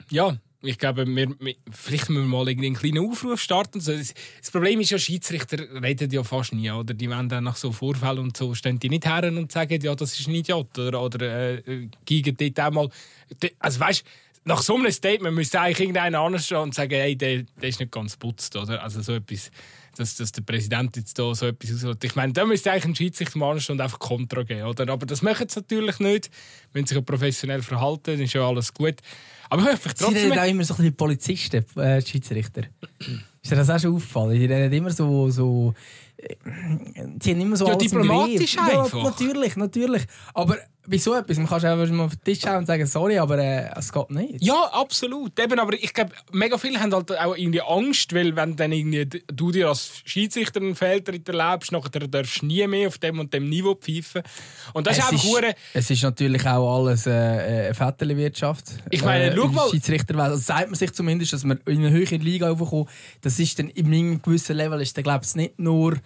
[0.10, 3.84] ja, ich glaube, wir, wir, vielleicht müssen wir mal einen kleinen Aufruf starten.
[3.84, 4.14] Das,
[4.52, 6.70] Problem ist ja, Schiedsrichter reden ja fast nie.
[6.70, 6.94] Oder?
[6.94, 9.96] Die wollen dann nach so Vorfällen und so, stehen die nicht her und sagen, ja,
[9.96, 10.78] das ist ein Idiot.
[10.78, 12.90] Oder, oder äh, gegen dort auch mal.
[13.60, 14.04] Also weißt
[14.44, 17.92] nach so einem Statement müsste eigentlich irgendeiner anstehen und sagen, hey, der, der ist nicht
[17.92, 18.56] ganz putzt.
[18.56, 18.82] Oder?
[18.82, 19.52] Also so etwas,
[19.96, 22.04] dass, dass der Präsident jetzt da so etwas aushält.
[22.04, 24.64] Ich meine, da müsste eigentlich ein Schiedsrichter mal anstehen und einfach Kontra geben.
[24.64, 24.92] Oder?
[24.92, 26.32] Aber das machen sie natürlich nicht.
[26.74, 28.96] Wenn sie sich professionell verhalten, dann ist ja alles gut.
[29.52, 30.14] Aber ich trotzdem...
[30.14, 32.62] Sie reden auch immer so ein bisschen Polizisten, äh, Schiedsrichter.
[33.42, 34.40] ist dir das auch schon aufgefallen?
[34.40, 35.30] Die reden immer so...
[35.30, 35.74] so
[36.16, 36.36] äh,
[36.96, 38.94] die haben immer so ja, diplomatisch einfach.
[38.94, 40.04] Ja, natürlich, natürlich.
[40.34, 43.18] Aber bei so etwas, man kann einfach mal auf den Tisch schauen und sagen, sorry,
[43.20, 44.44] aber äh, es geht nicht.
[44.44, 45.40] Ja, absolut.
[45.40, 49.06] Eben, aber ich glaube, mega viele haben halt auch irgendwie Angst, weil wenn dann irgendwie
[49.28, 53.34] du dir als Schiedsrichter einen Fehltritt erlebst, nachher darfst du nie mehr auf dem und
[53.34, 54.24] dem Niveau pfeifen.
[54.74, 58.66] Und das es ist einfach ist, Es ist natürlich auch alles äh, äh eine Vettelwirtschaft.
[58.90, 59.70] Ich meine, äh, schau mal.
[60.22, 62.90] Also sagt man sich zumindest, dass man in eine höhere Liga aufkommt.
[63.22, 65.98] Das ist dann in einem gewissen Level, ist dann, glaube ich, nicht nur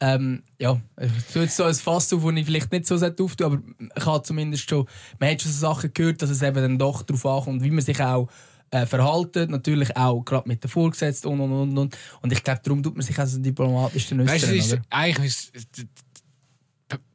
[0.00, 3.46] Ähm, ja, ich tue jetzt so ein Fass auf, das ich vielleicht nicht so auftue,
[3.46, 3.60] aber
[3.96, 4.86] ich habe zumindest schon,
[5.18, 7.84] man hat schon so Sachen gehört, dass es eben dann doch darauf ankommt, wie man
[7.84, 8.28] sich auch
[8.70, 11.98] äh, verhalten, natürlich auch gerade mit den Vorgesetzten und und und und.
[12.22, 15.86] Und ich glaube, darum tut man sich also diplomatisch äußern, Weißt du, ist eigentlich ist,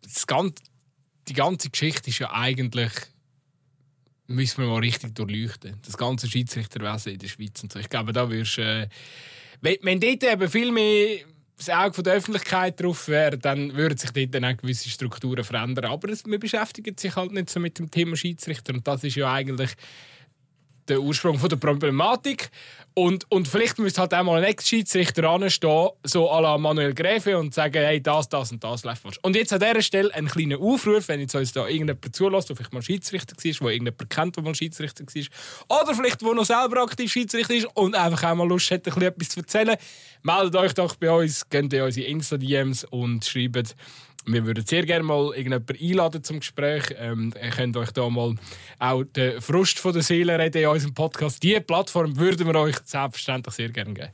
[0.02, 0.56] das ganze,
[1.28, 2.92] die ganze Geschichte ist ja eigentlich
[4.28, 5.78] müssen wir mal richtig durchleuchten.
[5.86, 7.80] Das ganze Schiedsrichterwesen in der Schweiz und so.
[7.80, 8.88] Ich glaube, da wirst äh,
[9.62, 11.20] wenn, wenn dort eben viel mehr
[11.58, 15.86] das Auge der Öffentlichkeit drauf wäre, dann würden sich dort dann auch gewisse Strukturen verändern.
[15.86, 19.32] Aber man beschäftigt sich halt nicht so mit dem Thema Schiedsrichter und das ist ja
[19.32, 19.72] eigentlich
[20.88, 22.50] der Ursprung von der Problematik.
[22.96, 27.40] Und, und vielleicht müsste halt auch mal ein Ex-Schiedsrichter anstehen, so à la Manuel Gräfe,
[27.40, 29.20] und sagen, hey, das, das und das läuft falsch.
[29.24, 32.56] Und jetzt an dieser Stelle ein kleiner Aufruf, wenn jetzt uns da irgendjemand zulässt, der
[32.56, 36.46] vielleicht mal Schiedsrichter war, wo irgendjemand kennt, der mal Schiedsrichter war, oder vielleicht, der noch
[36.46, 39.76] selber aktiv Schiedsrichter ist und einfach auch mal Lust hat, etwas zu erzählen,
[40.22, 43.76] meldet euch doch bei uns, geht in unsere Insta-DMs und schreibt,
[44.26, 46.84] wir würden sehr gerne mal irgendjemanden einladen zum Gespräch.
[46.98, 48.36] Ähm, ihr könnt euch da mal
[48.80, 51.42] auch den Frust von der Seele reden in unserem Podcast.
[51.44, 54.12] Diese Plattform würden wir euch selbstverständlich sehr gerne geben.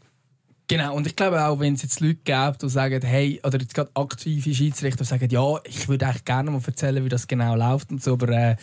[0.70, 3.74] Genau, und ich glaube auch, wenn es jetzt Leute gibt, die sagen, hey, oder jetzt
[3.74, 7.56] gerade aktive Schiedsrichter, die sagen, ja, ich würde eigentlich gerne mal erzählen, wie das genau
[7.56, 8.56] läuft und so, aber äh,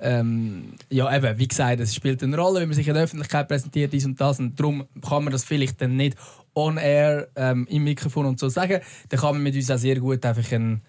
[0.00, 3.46] ähm, ja, eben, wie gesagt, es spielt eine Rolle, wenn man sich in der Öffentlichkeit
[3.46, 6.16] präsentiert, dies und das, und darum kann man das vielleicht dann nicht
[6.56, 8.80] on air ähm, im Mikrofon und so sagen,
[9.10, 10.82] dann kann man mit uns auch sehr gut einfach ein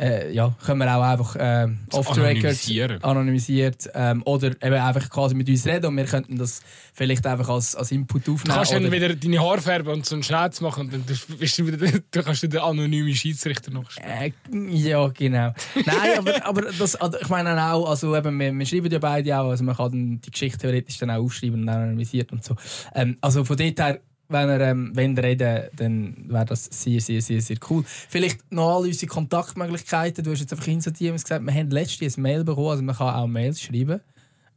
[0.00, 3.04] äh, ja, können wir auch einfach äh, off the record Anonymisieren.
[3.04, 6.62] anonymisiert ähm, oder eben einfach quasi mit uns reden und wir könnten das
[6.94, 8.56] vielleicht einfach als, als Input Du aufnehmen.
[8.56, 11.04] kannst dann wieder deine Haare färben und so einen Schnauz machen und dann
[11.38, 11.78] bist du wieder,
[12.10, 14.32] du kannst du den anonymen Schiedsrichter noch spielen.
[14.72, 15.52] Äh, ja, genau.
[15.74, 19.38] Nein, aber, aber das, also ich meine auch, also eben, wir, wir schreiben ja beide
[19.38, 22.56] auch, also man kann die Geschichte theoretisch dann auch aufschreiben und anonymisiert und so.
[22.94, 24.00] Ähm, also von dort her,
[24.30, 27.84] wenn er ähm, wenn ihr reden, dann wäre das sehr, sehr, sehr, sehr cool.
[27.86, 30.24] Vielleicht noch alle unsere Kontaktmöglichkeiten.
[30.24, 33.14] Du hast jetzt einfach Insta-Teams gesagt, wir haben letztens ein Mail bekommen, also man kann
[33.14, 34.00] auch Mails schreiben.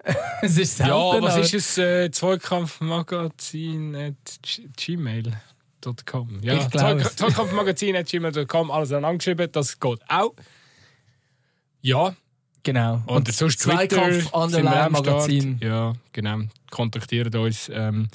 [0.41, 1.77] es ist selten, Ja, was ist es?
[1.77, 4.39] Äh, Zweikampfmagazin at
[4.75, 6.39] gmail.com.
[6.41, 6.69] Ja.
[6.69, 10.33] Zweikampfmagazin at gmail.com, alles angeschrieben, das geht auch.
[11.81, 12.15] Ja,
[12.63, 13.01] Genau.
[13.07, 14.91] und, sonst Twitter, Zweikampf am Start.
[14.91, 15.59] Magazin.
[15.61, 16.39] Ja, genau.
[16.71, 17.69] Kontaktiert uns.
[17.73, 18.07] Ähm,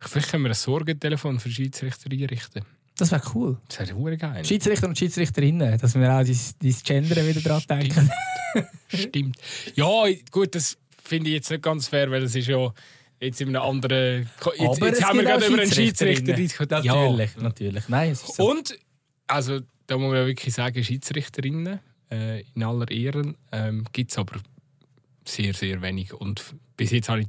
[0.00, 2.64] vielleicht können wir ein Sorgentelefon für Schiedsrichter einrichten.
[2.98, 3.58] Das wäre cool.
[3.68, 4.44] Das wäre hure geil.
[4.44, 8.10] Schiedsrichter und Schiedsrichterinnen, dass wir auch dein Gender wieder dran denken.
[8.88, 9.36] Stimmt.
[9.74, 12.72] Ja, gut, das finde ich jetzt nicht ganz fair, weil das ist ja
[13.20, 14.30] jetzt in einem anderen.
[14.56, 16.84] Jetzt, Aber jetzt es haben wir gerade über einen Schiedsrichter diskutiert.
[16.84, 17.88] Natürlich, natürlich.
[17.88, 18.50] Nein, es so.
[18.50, 18.78] Und,
[19.26, 21.80] also, da muss man ja wirklich sagen, Schiedsrichterinnen
[22.10, 24.40] äh, in aller Ehren ähm, gibt es aber
[25.24, 26.14] sehr, sehr wenig.
[26.14, 27.28] Und bis jetzt habe ich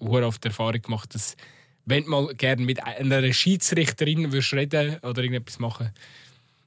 [0.00, 1.36] oft die Erfahrung gemacht, dass
[1.86, 5.90] wenn du mal gerne mit einer Schiedsrichterin würdest reden oder irgendetwas machen,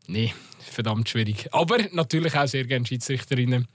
[0.08, 1.54] nee, verdammt schwierig.
[1.54, 3.68] Aber natürlich auch sehr gerne Schiedsrichterinnen.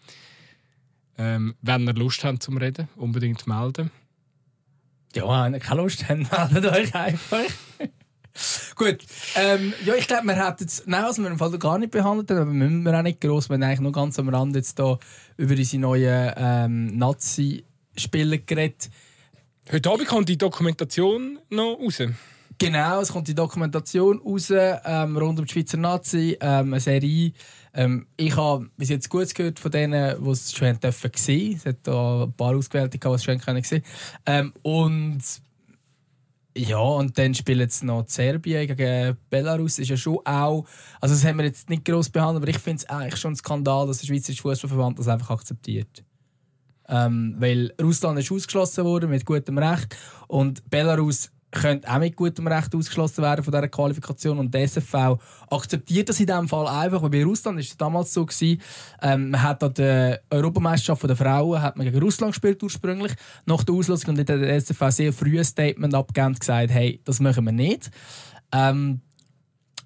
[1.17, 3.91] Ähm, wenn ihr Lust habt zum Reden, unbedingt melden.
[5.15, 7.45] Ja, wenn ihr keine Lust habt, meldet euch einfach.
[8.75, 8.99] Gut,
[9.37, 12.31] ähm, ja, ich glaube, wir hätten jetzt, nein, was wir im Fall gar nicht behandelt
[12.31, 14.77] haben, aber müssen wir auch nicht gross, wir haben eigentlich noch ganz am Rand jetzt
[14.81, 14.99] da
[15.37, 18.91] über unsere neuen ähm, Nazi-Spiele geredet.
[19.73, 22.03] Heute Abend kommt die Dokumentation noch raus.
[22.59, 27.33] Genau, es kommt die Dokumentation raus ähm, rund um die Schweizer Nazi, ähm, eine Serie.
[27.73, 31.57] Ähm, ich habe bis jetzt gut gehört von denen, die es schon dürfen sehen.
[31.57, 33.83] Es hat da ein paar Ausgewählte, die es schon können sehen.
[34.27, 35.23] Ähm, und
[36.55, 39.79] ja, und dann spielen sie noch Serbien gegen Belarus.
[39.79, 40.67] Ist ja schon auch,
[41.01, 43.37] also das haben wir jetzt nicht gross behandelt, aber ich finde es eigentlich schon ein
[43.37, 46.05] Skandal, dass der Schweizerische Fußballverband das einfach akzeptiert.
[46.89, 49.97] Ähm, weil Russland ist ausgeschlossen worden mit gutem Recht.
[50.29, 54.39] Und Belarus könnte auch mit gutem Recht ausgeschlossen werden von dieser Qualifikation.
[54.39, 55.19] Und der SFV
[55.51, 58.61] akzeptiert das in diesem Fall einfach, weil bei Russland ist es damals so gewesen,
[59.01, 63.13] ähm, man hat an der Europameisterschaft der Frauen hat man gegen Russland gespielt ursprünglich
[63.47, 64.11] nach der Auslosung.
[64.11, 67.53] Und hat der SFV sehr früh ein Statement abgegeben und gesagt, hey, das machen wir
[67.53, 67.91] nicht.
[68.53, 69.01] Ähm,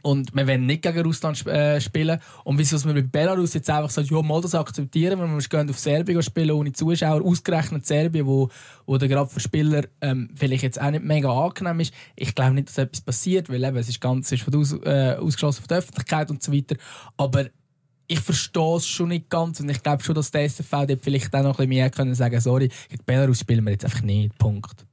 [0.02, 2.20] und wir wollen nicht gegen Russland äh, spielen.
[2.44, 5.70] Und wieso wir mit Belarus jetzt einfach sagt, ja, mal das akzeptieren, wir wir gehen
[5.70, 8.48] auf Serbien spielen ohne Zuschauer, ausgerechnet Serbien, wo,
[8.86, 11.92] wo der gerade für Spieler ähm, vielleicht jetzt auch nicht mega angenehm ist.
[12.16, 15.16] Ich glaube nicht, dass etwas passiert, weil eben, es ist ganz ist von Aus, äh,
[15.18, 16.76] ausgeschlossen von der Öffentlichkeit und so weiter.
[17.16, 17.46] Aber
[18.06, 21.42] ich verstehe es schon nicht ganz und ich glaube schon, dass der SFV vielleicht auch
[21.42, 24.36] noch ein bisschen mehr können sagen, sorry, gegen Belarus spielen wir jetzt einfach nicht.
[24.38, 24.87] Punkt.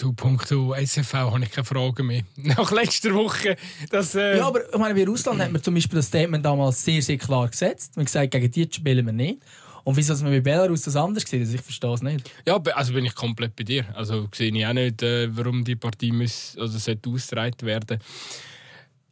[0.00, 2.22] Du, punkto SFV habe ich keine Fragen mehr.
[2.36, 3.54] Nach letzter Woche,
[3.90, 4.14] dass...
[4.14, 7.02] Äh, Ja, aber ich meine, bei Russland hat man zum Beispiel das Statement damals sehr,
[7.02, 7.96] sehr klar gesetzt.
[7.96, 9.40] Man hat gesagt, gegen die spielen wir nicht.
[9.84, 12.30] Und wieso man bei Belarus das anders sieht, also ich verstehe es nicht.
[12.46, 13.84] Ja, also bin ich komplett bei dir.
[13.94, 18.00] Also sehe ich auch nicht, äh, warum die Partie muss, also sollte ausgetragen werden.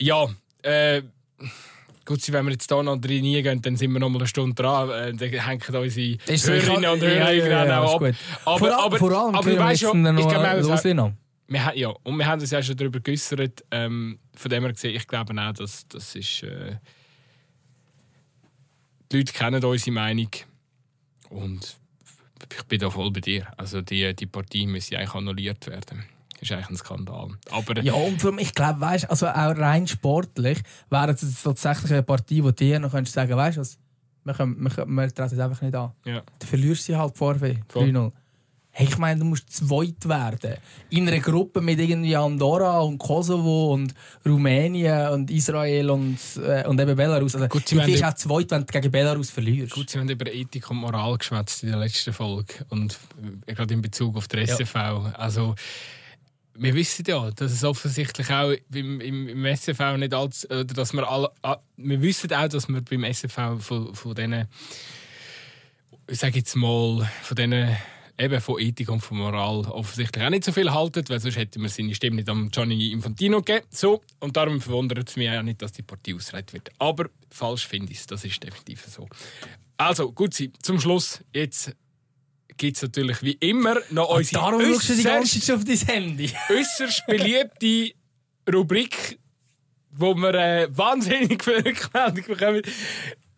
[0.01, 0.27] Ja,
[0.63, 1.03] äh,
[2.09, 4.55] Gut, wenn wir jetzt hier noch drin gehen, dann sind wir noch mal eine Stunde
[4.55, 4.89] dran.
[4.89, 8.15] Äh, dann hängen unsere Ist Hörerinnen und Hörer ja, ja, ja, ist ab.
[8.47, 11.13] Aber, vor, aber, vor allem aber weißt jetzt schon, ich glaube, los auch- Lino.
[11.49, 13.63] wir, ja, und wir haben uns ja schon darüber geäußert.
[13.71, 16.45] Ähm, von dem her gesehen, ich glaube auch, dass das ist.
[16.45, 16.77] Äh,
[19.13, 20.31] die Leute kennen unsere Meinung.
[21.29, 21.77] Und
[22.57, 23.49] ich bin da voll bei dir.
[23.59, 26.07] Also die, die Partie müsse eigentlich annulliert werden.
[26.41, 27.29] Das ist eigentlich ein Skandal.
[27.51, 30.59] Aber Ja, und vor allem, ich glaube, weißt, also auch rein sportlich
[30.91, 33.79] wäre es tatsächlich eine Partie, wo dir noch könntest sagen, weißt du was,
[34.25, 35.93] wir, können, wir, können, wir treten es einfach nicht an.
[36.05, 36.23] ja.
[36.39, 37.61] Du verlierst sie halt vorweg.
[37.69, 37.89] Voll.
[37.89, 38.13] 3-0.
[38.71, 40.55] Hey, ich meine, du musst zweit werden.
[40.91, 43.93] In einer Gruppe mit irgendwie Andorra und Kosovo und
[44.25, 47.35] Rumänien und Israel und, äh, und eben Belarus.
[47.35, 49.73] Also, Gut, sie du bist ja- auch zweit, wenn du gegen Belarus verlierst.
[49.73, 52.55] Gut, Sie haben über Ethik und Moral geschwätzt in der letzten Folge.
[52.69, 52.97] Und
[53.47, 54.55] äh, gerade in Bezug auf den Ja.
[54.55, 54.77] SFV.
[55.15, 55.57] Also,
[56.59, 60.45] wir wissen ja, dass es offensichtlich auch im, im, im SFV nicht als.
[60.51, 61.31] Oder dass wir alle.
[61.43, 64.47] ah, Wir wissen auch, dass wir beim SFV von, von diesen.
[66.09, 67.77] Ich sage jetzt mal, von diesen.
[68.21, 71.63] Eben von Ethik und von Moral offensichtlich auch nicht so viel halten, weil sonst hätten
[71.63, 73.65] wir seine Stimme nicht am Gianni Infantino gegeben.
[73.71, 76.69] So, und darum verwundert es mich auch nicht, dass die Partie ausgereiht wird.
[76.81, 79.07] Aber falsch finde ich es, das ist definitiv so.
[79.77, 81.77] Also, gut, zum Schluss, jetzt
[82.59, 85.65] gibt es natürlich wie immer noch Und unsere darum schaust du die ganze Zeit auf
[85.65, 86.31] dein Handy.
[86.51, 87.93] äußerst beliebte
[88.53, 89.19] Rubrik,
[89.91, 92.63] wo wir äh, wahnsinnig viel Rückmeldung bekommen.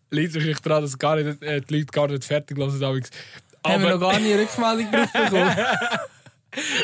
[0.09, 2.83] Liegt wahrscheinlich daran, dass gar nicht, äh, die Leute gar nicht fertig hören.
[3.63, 5.55] Aber, Haben wir noch gar nie Rückmeldung bekommen.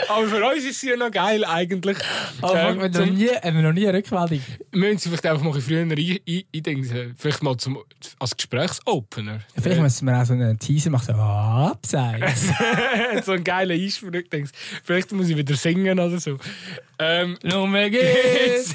[0.08, 1.98] aber für uns ist es ja noch geil eigentlich.
[2.42, 4.42] Aber Ähm, wir haben noch nie, haben wir noch nie eine Rückmeldung.
[4.72, 7.16] müssen Sie vielleicht einfach mal ein früher ein- ein- eindingsen.
[7.18, 7.84] Vielleicht mal zum,
[8.20, 9.40] als Gesprächsopener.
[9.62, 12.48] Vielleicht müssen wir auch so einen Teaser machen, so abseits.
[13.26, 14.12] so einen geilen Einspruch.
[14.84, 16.38] Vielleicht muss ich wieder singen oder so.
[17.00, 18.74] Ähm, Nummer geht's!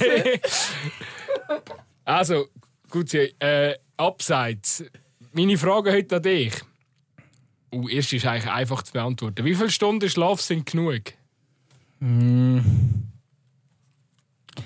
[2.04, 2.46] also,
[2.90, 4.84] gut, Sie, äh, abseits.
[5.32, 6.52] Meine Frage heute an dich.
[7.72, 9.44] Uh, erst ist eigentlich einfach zu beantworten.
[9.44, 11.02] Wie viele Stunden Schlaf sind genug?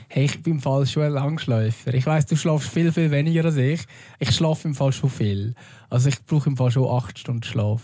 [0.08, 1.94] Hey, ich bin im Fall schon ein Langschläfer.
[1.94, 3.82] Ich weiss, du schlafst viel, viel weniger als ich.
[4.18, 5.54] Ich schlafe im Fall schon viel.
[5.88, 7.82] Also ich brauche im Fall schon acht Stunden Schlaf.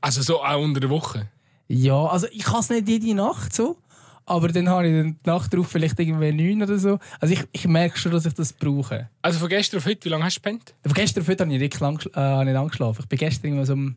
[0.00, 1.28] Also so auch unter der Woche?
[1.68, 3.78] Ja, also ich kann es nicht jede Nacht so.
[4.26, 6.98] Aber dann habe ich die Nacht drauf vielleicht irgendwie neun oder so.
[7.20, 9.08] Also ich, ich merke schon, dass ich das brauche.
[9.22, 10.74] Also von gestern auf heute, wie lange hast du gepennt?
[10.82, 13.02] Aber gestern auf heute habe ich nicht lang, äh, ich lang geschlafen.
[13.02, 13.96] Ich bin gestern irgendwie so um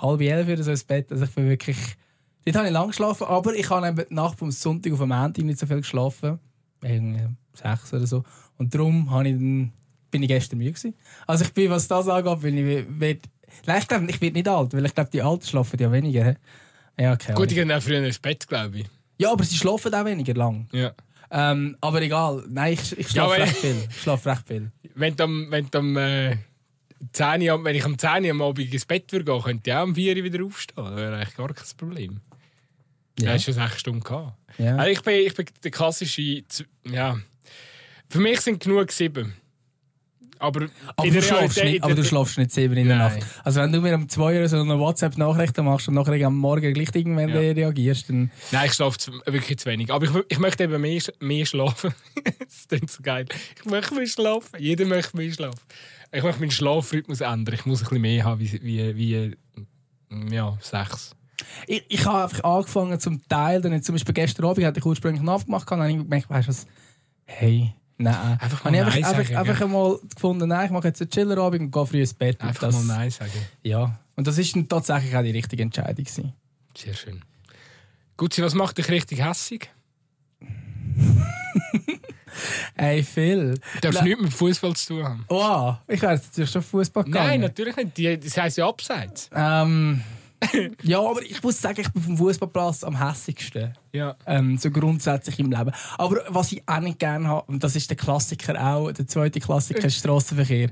[0.00, 1.10] halb elf oder so ins Bett.
[1.10, 1.76] Also ich bin wirklich...
[2.44, 5.08] Dort habe ich lang geschlafen, aber ich habe eben die Nacht vom Sonntag auf den
[5.08, 6.38] Montag nicht so viel geschlafen.
[6.82, 8.24] Irgendwie sechs oder so.
[8.58, 9.72] Und darum habe ich dann,
[10.10, 10.94] bin ich gestern müde gewesen.
[11.26, 12.86] Also ich bin, was das angeht, bin ich...
[12.98, 13.20] Werd,
[13.66, 16.34] nein, ich glaube, ich werde nicht alt, weil ich glaube, die Alten schlafen ja weniger.
[16.98, 17.34] Ja, okay.
[17.34, 18.86] Gut, die gehen auch früher ins Bett, glaube ich.
[19.18, 20.68] Ja, aber sie schlafen auch weniger lang.
[20.72, 20.92] Ja.
[21.30, 22.44] Ähm, aber egal.
[22.48, 23.76] Nein, ich, ich Ja, schlafe aber- recht viel.
[23.88, 24.72] Ich schlafe recht viel.
[24.94, 26.36] Wenn du am, wenn du am äh,
[27.12, 29.76] 10 Uhr, wenn ich am 10 Uhr am Abend ins Bett würde gehen, könnte ich
[29.76, 30.84] auch am 4 Uhr wieder aufstehen.
[30.84, 32.20] Das wäre eigentlich gar kein Problem.
[33.18, 33.26] Ja.
[33.26, 33.32] Ja.
[33.34, 34.36] hast schon 6 Stunden gehabt.
[34.58, 34.76] Ja.
[34.76, 36.42] Also ich, bin, ich bin der klassische.
[36.90, 37.18] Ja.
[38.08, 39.34] Für mich sind genug sieben.
[40.42, 43.18] Aber, Aber, du schlafst nicht, aber du schlafst nicht sieben in der Nein.
[43.18, 43.26] Nacht.
[43.44, 46.74] Also wenn du mir um zwei Uhr so eine WhatsApp-Nachricht machst und nachher am Morgen
[46.74, 47.36] gleich irgendwann Ja.
[47.36, 48.32] reagierst, dann...
[48.50, 49.92] Nein, ich schlafe wirklich zu wenig.
[49.92, 51.94] Aber ich, ich möchte eben mehr, mehr schlafen.
[52.40, 53.26] das klingt so geil.
[53.56, 54.58] Ich möchte mehr schlafen.
[54.58, 55.60] Jeder möchte mehr schlafen.
[56.12, 57.54] Ich möchte meinen Schlafrhythmus ändern.
[57.54, 59.36] Ich muss ein bisschen mehr haben wie, wie, wie
[60.30, 61.16] ja, sechs.
[61.66, 64.86] Ich, ich habe einfach angefangen zum Teil, dann jetzt zum Beispiel gestern Abend hatte ich
[64.86, 66.66] ursprünglich einen aufgemacht und dann habe ich gemerkt, weißt du was,
[67.24, 68.38] hey, nein.
[68.38, 69.66] Einfach Habe mal ich einfach, Nein sagen, einfach gell?
[69.66, 72.40] einmal gefunden, nein, ich mache jetzt einen Chillerabend und gehe früh ins Bett.
[72.40, 73.32] Einfach das, mal Nein sagen.
[73.62, 76.32] Ja, und das ist dann tatsächlich auch die richtige Entscheidung gewesen.
[76.76, 77.24] Sehr schön.
[78.16, 79.70] Gut, was macht dich richtig hässig?
[82.74, 83.54] Hey, Phil.
[83.74, 85.24] Du darfst nichts mit Fußball zu tun haben.
[85.28, 87.26] Oh, ich wäre natürlich schon Fußball gegangen.
[87.26, 88.24] Nein, natürlich nicht.
[88.24, 89.30] Das heisst ja abseits.
[89.34, 90.02] Ähm,
[90.82, 93.74] ja, aber ich muss sagen, ich bin vom Fußballplatz am hässigsten.
[93.94, 94.16] Ja.
[94.26, 95.70] Ähm, so grundsätzlich im Leben.
[95.98, 99.38] Aber was ich auch nicht gerne habe, und das ist der Klassiker auch, der zweite
[99.38, 100.70] Klassiker, ist Strassenverkehr.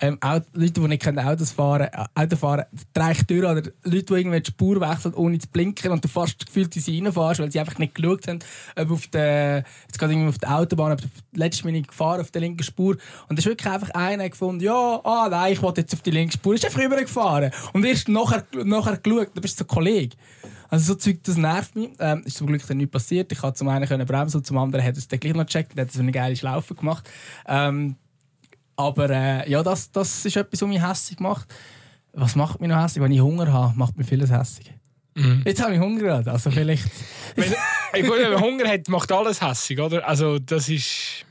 [0.00, 4.02] Ähm, auch Leute, die nicht können Autos fahren, äh, Auto fahren, dreich durch, oder Leute,
[4.02, 7.40] die irgendwie die Spur wechseln, ohne zu blinken und du fast gefühlt in sie reinfährst,
[7.40, 8.40] weil sie einfach nicht geschaut haben,
[8.76, 12.30] ob auf der, jetzt gerade irgendwie auf der Autobahn, ob die letzte Minute gefahren auf
[12.30, 12.98] der linken Spur.
[13.28, 16.10] Und da ist wirklich einfach einer gefunden, ja, ah nein, ich wollte jetzt auf die
[16.10, 17.50] linke Spur, ist einfach rübergefahren.
[17.72, 20.16] Und erst nachher, nachher geschaut, da bist du so ein Kollege.
[20.68, 21.90] Also so Zeug, das nervt mich.
[21.98, 23.32] Ähm, ist zum Glück dann nichts passiert.
[23.32, 25.72] Ich konnte zum einen können bremsen und zum anderen hat es dann gleich noch gecheckt
[25.72, 27.08] und hat so eine geile Schlaufe gemacht.
[27.46, 27.96] Ähm,
[28.76, 31.52] aber äh, ja, das, das ist etwas, was mich hässlich macht.
[32.12, 33.02] Was macht mich noch hässlich?
[33.02, 34.72] Wenn ich Hunger habe, macht mich vieles hässlich.
[35.14, 35.42] Mhm.
[35.44, 36.88] Jetzt habe ich Hunger gerade, also vielleicht...
[37.34, 37.52] Wenn,
[37.92, 40.06] ey, gut, wenn man Hunger hat, macht alles hässig, oder?
[40.06, 41.24] Also, das ist.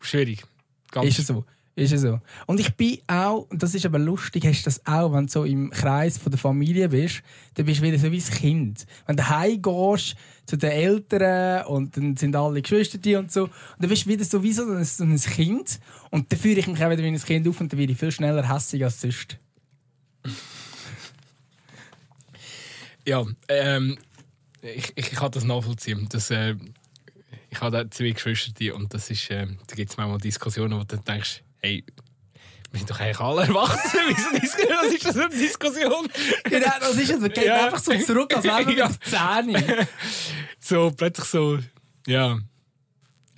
[0.00, 0.42] schwierig.
[0.90, 1.44] Ganz ist es so.
[1.76, 2.20] Ist es so.
[2.46, 5.32] Und ich bin auch, und das ist aber lustig, hast du das auch, wenn du
[5.32, 7.22] so im Kreis von der Familie bist,
[7.54, 8.86] dann bist du wieder so wie ein Kind.
[9.06, 10.16] Wenn du heimgehst
[10.46, 14.10] zu den Eltern und dann sind alle Geschwister die und so, und dann bist du
[14.10, 15.78] wieder so wie so ein, so ein Kind.
[16.10, 17.98] Und dann führe ich mich auch wieder wie ein Kind auf und dann werde ich
[17.98, 19.38] viel schneller hässig als sonst.
[23.06, 23.96] Ja, ähm,
[24.60, 26.06] ich, ich, ich kann das nachvollziehen.
[26.10, 26.54] Das, äh,
[27.48, 30.98] ich habe zwei Geschwister und das ist, äh, da gibt es manchmal Diskussionen, wo du
[30.98, 31.84] denkst, hey,
[32.72, 34.00] sind doch eigentlich alle erwachsen.
[34.10, 36.08] Ist das für eine Diskussion?
[36.44, 37.44] Genau, das ist es.
[37.44, 37.64] Ja.
[37.64, 38.90] einfach so zurück, als wären wir ja.
[39.00, 39.88] Zähne.
[40.60, 41.58] So, plötzlich so,
[42.06, 42.38] ja.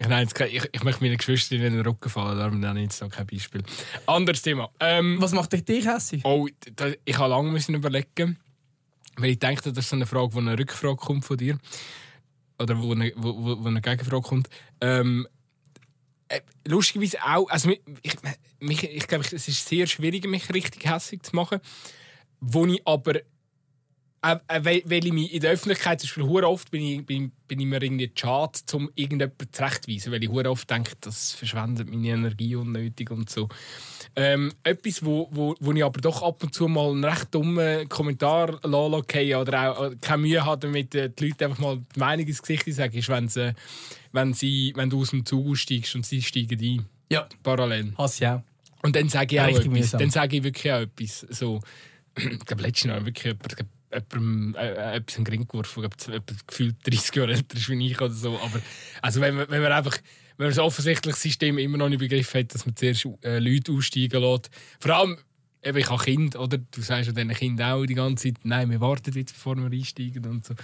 [0.08, 3.08] Nein, ich, ich möchte meinen Geschwistern in den Rücken fallen, darum nenne ich jetzt noch
[3.08, 3.62] kein Beispiel.
[4.06, 4.68] Anderes Thema.
[4.80, 6.24] Ähm, Was macht dich hässlich?
[6.24, 8.36] Oh, da, ich habe lange müssen überlegen,
[9.16, 11.58] weil ich denke, das ist eine Frage, wo eine Rückfrage kommt von dir.
[12.58, 14.48] Oder wo eine, wo, wo eine Gegenfrage kommt.
[14.80, 15.26] Ähm,
[16.32, 17.70] äh, lustigerweise auch, also
[18.02, 18.16] ich,
[18.60, 21.60] mich, ich glaube, es ist sehr schwierig, mich richtig hässlich zu machen,
[22.40, 23.20] wo ich aber
[24.24, 27.58] äh, äh, weil ich mich in der Öffentlikeit, zum Beispiel oft bin ich, bin, bin
[27.58, 32.54] ich mir irgendwie schade, um irgendjemanden zurechtzuweisen, weil ich oft denke, das verschwendet meine Energie
[32.54, 33.48] unnötig und so.
[34.14, 37.88] Ähm, etwas, wo, wo, wo ich aber doch ab und zu mal einen recht dummen
[37.88, 42.42] Kommentar lasse oder auch keine Mühe habe, damit die Leute einfach mal die Meinung ins
[42.42, 43.54] Gesicht sagen, ist, wenn, sie,
[44.12, 46.86] wenn, sie, wenn du aus dem Zug steigst und sie steigen ein.
[47.10, 47.28] Ja.
[47.42, 47.92] Parallel.
[47.98, 48.42] Hast ja auch.
[48.82, 49.92] Und dann sage ich auch etwas.
[49.92, 51.20] Dann sage ich wirklich auch etwas.
[51.30, 51.60] So,
[52.16, 53.56] ich glaube, letztes Jahr wirklich jemand,
[53.92, 55.88] jemandem äh, äh, etwas in den Ring geworfen,
[56.46, 58.38] gefühlt 30 Jahre älter ist wie ich oder so.
[58.38, 58.60] Aber
[59.00, 59.98] also wenn man, wenn man einfach
[60.38, 63.72] wenn man das offensichtliche System immer noch nicht begriffen hat, dass man zuerst äh, Leute
[63.72, 64.50] aussteigen lässt.
[64.80, 65.18] Vor allem,
[65.62, 66.58] eben, ich habe Kind, oder?
[66.58, 69.66] Du sagst ja diesen Kindern auch die ganze Zeit, nein, wir warten jetzt, bevor wir
[69.66, 70.54] einsteigen und so.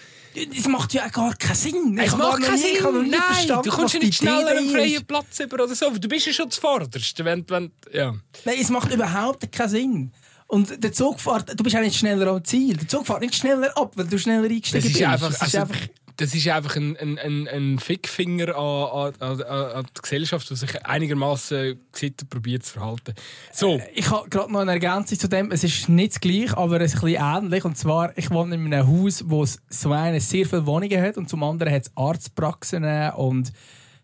[0.55, 1.99] Das macht ja gar keinen Sinn.
[1.99, 3.11] Es macht keinen Sinn.
[3.11, 5.91] Nein, du kommst ja nicht schneller einen freien Platz über oder so.
[5.91, 7.25] Du bist ja schon zuvorderst.
[7.25, 8.15] Wenn, wenn, ja.
[8.45, 10.13] Nein, es macht überhaupt keinen Sinn.
[10.49, 12.77] Und der Zug fährt, du bist auch nicht schneller am Ziel.
[12.77, 15.03] Der Zug fährt nicht schneller ab, weil du schneller eingestiegen bist.
[15.03, 15.89] Einfach, das ist also, einfach
[16.19, 20.85] das ist einfach ein, ein, ein, ein Fickfinger an, an, an, die Gesellschaft, die sich
[20.85, 21.79] einigermaßen
[22.29, 23.15] probiert zu verhalten.
[23.53, 23.79] So.
[23.79, 25.53] Äh, ich habe gerade noch eine Ergänzung zu dem.
[25.53, 27.65] Es ist nicht das gleiche, aber es ist ein bisschen ähnlich.
[27.65, 31.17] Und zwar, ich wohne in einem Haus, wo es zum einen sehr viele Wohnungen hat
[31.19, 33.53] und zum anderen hat es Arztpraxen und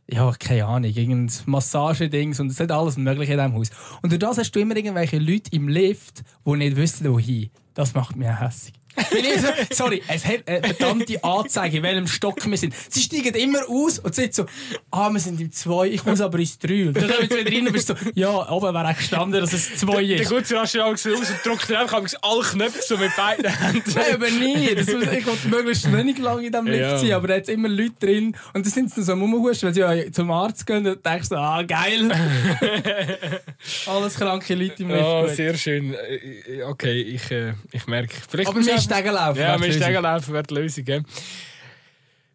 [0.06, 3.70] ja, keine Ahnung, irgendein Massagedings und es hat alles Mögliche in diesem Haus.
[4.02, 7.50] Und durch das hast du immer irgendwelche Leute im Lift, die nicht wissen, wohin.
[7.74, 8.83] Das macht mich hässlich.
[8.96, 12.74] So, sorry, es hat eine verdammte Anzeige, in welchem Stock wir sind.
[12.88, 14.46] Sie steigen immer aus und sind so,
[14.90, 16.88] ah, wir sind im 2, ich muss aber ins 3.
[16.88, 19.52] Und dann kommen sie wieder rein und bist so, ja, oben wäre echt gestanden, dass
[19.52, 20.30] es 2 ist.
[20.30, 23.92] Der gute rasch raus und drückt einfach alle Knöpfe so mit beiden Händen.
[23.94, 24.74] Nein, aber nie.
[24.74, 26.98] Das muss, ich wollte möglichst wenig lang in diesem Lift ja.
[26.98, 29.80] sein, aber da hat immer Leute drin und dann sind sie so Rumhusten, weil sie
[29.80, 32.10] ja zum Arzt gehen und denkst so, ah, geil.
[33.86, 35.02] Alles kranke Leute im Lift.
[35.02, 35.94] Oh, sehr schön.
[35.94, 38.14] Äh, okay, ich, äh, ich merke.
[38.28, 39.40] Vielleicht aber wir Stegenlaufen.
[39.40, 40.84] Ja, wir Stegenlaufen wäre die Lösung.
[40.84, 41.02] Gell?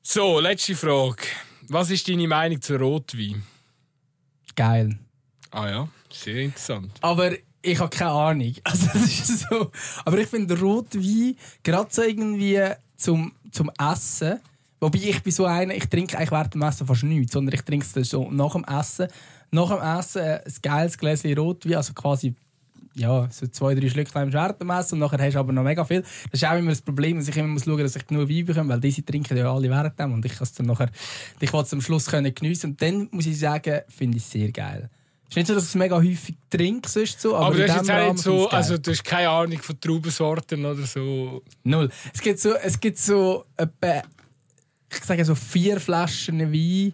[0.02, 1.24] So, letzte Frage.
[1.68, 3.44] Was ist deine Meinung zu Rotwein?
[4.56, 4.98] Geil.
[5.52, 6.92] Ah ja, sehr interessant.
[7.02, 7.32] Aber
[7.62, 8.54] ich habe keine Ahnung.
[8.64, 9.72] Also, das ist so.
[10.06, 12.60] Aber ich finde Rotwein gerade so irgendwie
[12.98, 14.40] zum, zum Essen.
[14.80, 17.62] Wobei ich bin so einer, ich trinke eigentlich während dem Essen fast nichts, sondern ich
[17.62, 19.08] trinke es so nach dem Essen.
[19.52, 22.34] Nach dem Essen ein geiles Gläschen Rotwein, also quasi
[23.00, 26.02] ja, so zwei, drei Schlückchen im Schwertenmesser und nachher hast du aber noch mega viel.
[26.02, 28.30] Das ist auch immer das Problem, dass ich immer muss schauen muss, dass ich genug
[28.30, 30.90] Wein bekomme, weil diese trinken ja alle während dem und ich kann es dann nachher,
[31.40, 34.32] ich will es am Schluss können geniessen und dann muss ich sagen, finde ich es
[34.32, 34.90] sehr geil.
[35.24, 37.68] Es ist nicht so, dass ich es mega häufig trinke, sonst so, aber, aber du
[37.68, 41.44] hast jetzt Rahmen so, also du hast keine Ahnung von Traubensorten oder so?
[41.64, 41.90] Null.
[42.14, 44.02] Es gibt so, es gibt so etwa,
[44.92, 46.94] ich sage so vier Flaschen Wein,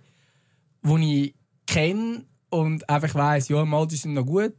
[0.84, 1.34] die ich
[1.66, 4.54] kenne und einfach weiss, ja, mal, die sind noch gut.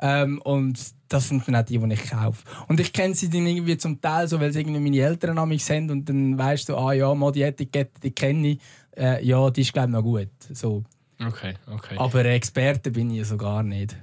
[0.00, 2.44] Ähm, und das sind dann auch die, die ich kaufe.
[2.68, 5.48] Und ich kenne sie dann irgendwie zum Teil so, weil sie irgendwie meine Eltern an
[5.48, 8.58] mich sind und dann weißt du, ah ja, mal die Etikette, die kenne ich.
[8.96, 10.28] Äh, ja, die ist glaube ich noch gut.
[10.52, 10.84] So.
[11.20, 11.96] Okay, okay.
[11.96, 13.96] Aber Experte bin ich so gar nicht.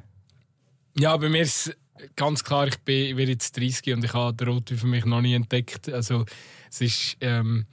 [0.97, 1.75] Ja, bei mir ist
[2.15, 5.21] ganz klar, ich bin, ich jetzt 30 und ich habe den Rotwein für mich noch
[5.21, 5.89] nie entdeckt.
[5.89, 6.25] Also
[6.69, 7.17] es ist...
[7.21, 7.65] Ähm,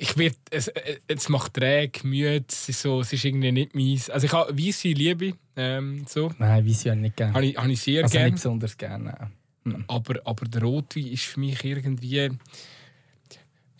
[0.00, 3.74] ich wird, es, äh, es macht träge, müde, es ist, so, es ist irgendwie nicht
[3.74, 4.08] meins.
[4.08, 6.32] Also ich habe weisse Liebe, ähm, so.
[6.38, 7.34] Nein, weisse habe ich nicht gerne.
[7.34, 8.26] Habe ich, habe ich sehr also gerne.
[8.26, 9.32] nicht besonders gerne.
[9.64, 9.84] Hm.
[9.88, 12.30] Aber, aber der Rotwein ist für mich irgendwie...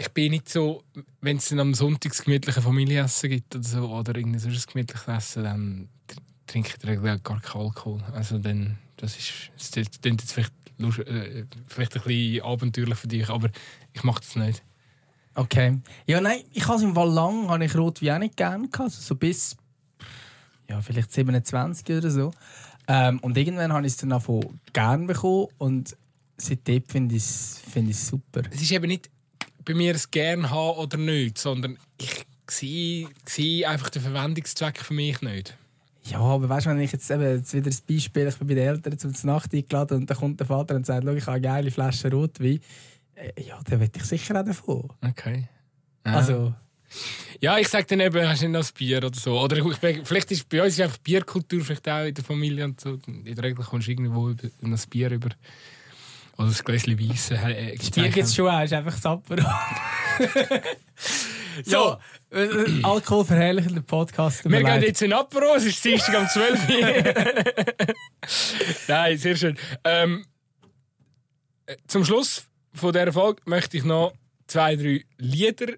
[0.00, 0.84] Ich bin nicht so,
[1.20, 5.88] wenn es am Sonntag gemütliche Familienessen gibt oder so, oder irgendein sonst gemütliches Essen, dann
[6.46, 8.02] trinke ich gar keinen Alkohol.
[8.12, 13.28] Also dann, das ist, das klingt jetzt vielleicht, äh, vielleicht ein bisschen abenteuerlich für dich,
[13.28, 13.50] aber
[13.92, 14.62] ich mache das nicht.
[15.38, 15.78] Okay.
[16.04, 18.80] Ja, nein, ich habe es im Fall lang habe ich Rotwein auch nicht gerne gehabt.
[18.80, 19.56] Also so bis
[20.68, 22.32] ja, vielleicht 27 oder so.
[22.88, 25.96] Ähm, und irgendwann habe ich es dann auch von gern bekommen und
[26.38, 28.42] seitdem finde ich es find super.
[28.50, 29.10] Es ist eben nicht
[29.64, 34.94] bei mir es gern haben oder nicht, sondern ich sehe, sehe einfach den Verwendungszweck für
[34.94, 35.56] mich nicht.
[36.04, 38.54] Ja, aber weißt du, wenn ich jetzt eben jetzt wieder ein Beispiel, ich bin bei
[38.54, 41.40] den Eltern zum Nacht eingeladen und dann kommt der Vater und sagt, ich habe eine
[41.40, 42.60] geile Flasche Rotwein,
[43.38, 44.88] ja, dann will ich sicher auch davon.
[45.02, 45.48] Okay.
[46.04, 46.16] Ah.
[46.16, 46.54] Also...
[47.40, 49.38] Ja, ich sage dann eben, hast du nicht noch ein Bier oder so.
[49.38, 52.80] Oder ich, vielleicht ist bei uns ist einfach Bierkultur vielleicht auch in der Familie und
[52.80, 52.98] so.
[53.06, 55.28] In der Regel kommst du irgendwo über, ein Bier über.
[56.36, 57.34] Oder ein Gläschen Weisse.
[57.34, 59.36] Äh, das Bier gibt es schon auch, ist einfach Sapper.
[61.64, 61.98] so,
[62.32, 64.48] äh, äh, Alkohol verherrlichender Podcast.
[64.48, 67.94] Wir gehen jetzt in Apero, es ist Dienstag um 12 Uhr.
[68.88, 69.56] Nein, sehr schön.
[69.84, 70.24] Ähm,
[71.86, 72.47] zum Schluss
[72.78, 74.14] von dieser Folge möchte ich noch
[74.46, 75.74] zwei, drei Lieder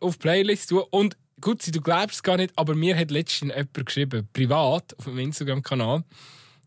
[0.00, 0.84] auf Playlist tun.
[0.90, 5.06] Und gut, du glaubst es gar nicht, aber mir hat letztens jemand geschrieben, privat, auf
[5.06, 6.04] meinem Instagram-Kanal.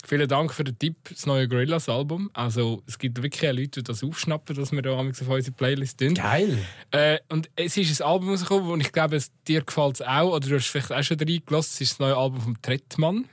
[0.06, 2.30] Vielen Dank für den Tipp, das neue Gorillas-Album.
[2.34, 6.14] Also, es gibt wirklich Leute, die das aufschnappen, dass wir da auf unsere Playlist tun.
[6.14, 6.58] Geil!
[6.92, 10.48] Äh, und es ist ein Album rausgekommen, und ich glaube, dir gefällt es auch, oder
[10.48, 11.74] du hast vielleicht auch schon reingelassen.
[11.74, 13.26] Es ist das neue Album von Trettmann,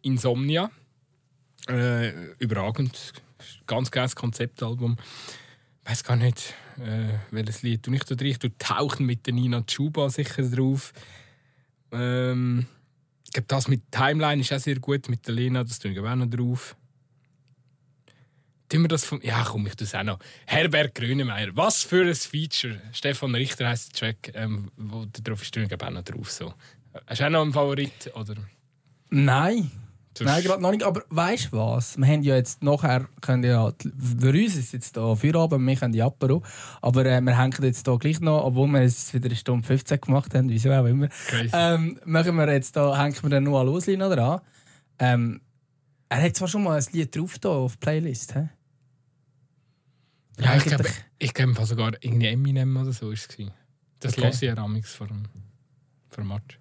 [0.00, 0.70] Insomnia.
[1.68, 3.12] Äh, überragend.
[3.66, 4.96] Ganz geiles Konzeptalbum.
[5.84, 8.36] Ich weiß gar nicht, äh, welches Lied du nicht da drin.
[8.40, 10.92] Du tauchen mit der Nina Chuba sicher drauf.
[11.92, 12.66] Ähm,
[13.24, 15.98] ich glaube, das mit Timeline ist auch sehr gut, mit der Lena, das tue ich
[15.98, 16.76] auch noch drauf.
[18.68, 19.20] Tun wir das vom.
[19.22, 20.18] Ja, komm, ich es auch noch.
[20.44, 21.54] Herbert Grönemeyer.
[21.54, 22.80] Was für ein Feature.
[22.92, 26.32] Stefan Richter heisst der Track, ähm, wo drauf ist, tue ich auch noch drauf.
[26.32, 26.52] So.
[27.06, 28.10] Hast du auch noch einen Favorit?
[28.14, 28.34] Oder?
[29.10, 29.70] Nein.
[30.20, 30.82] Nein, gerade noch nicht.
[30.82, 31.96] Aber weißt du was?
[31.98, 35.76] Wir haben ja jetzt nachher, können ja, für uns ist es jetzt hier Feierabend, wir
[35.76, 36.42] können die Apero.
[36.80, 40.00] Aber äh, wir hängen jetzt hier gleich noch, obwohl wir jetzt wieder eine Stunde 15
[40.00, 41.08] gemacht haben, wieso auch immer.
[41.52, 44.40] Ähm, machen wir jetzt da, hängen wir dann nur an Losli noch dran.
[44.98, 45.40] Ähm,
[46.08, 48.48] er hat zwar schon mal ein Lied drauf da auf Playlist, hä?
[50.38, 50.88] Ja, ich glaube,
[51.18, 53.28] ich glaube sogar irgendwie Eminem oder so war es.
[54.00, 54.20] Das okay.
[54.20, 55.24] lasse ich ja vor dem,
[56.08, 56.58] vor dem Match.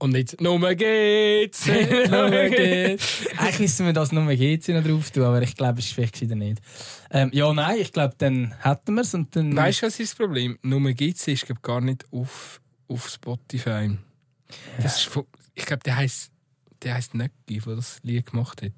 [0.00, 1.66] Und nicht «Nummer geht's!»
[2.10, 3.26] Nummer geht's!
[3.36, 6.18] Eigentlich müssen wir das «Nummer geht's» noch drauf tun, aber ich glaube, es ist vielleicht
[6.22, 6.62] wieder nicht.
[7.10, 9.54] Ähm, ja, nein, ich glaube, dann hätten wir es und dann...
[9.54, 10.58] Weißt du, was ist das Problem?
[10.62, 13.98] «Nummer geht's» ist glaub, gar nicht auf, auf Spotify.
[14.80, 16.32] Das ist von, ich glaube, der heisst,
[16.82, 18.72] der heisst Nöcki, der das Lied gemacht hat.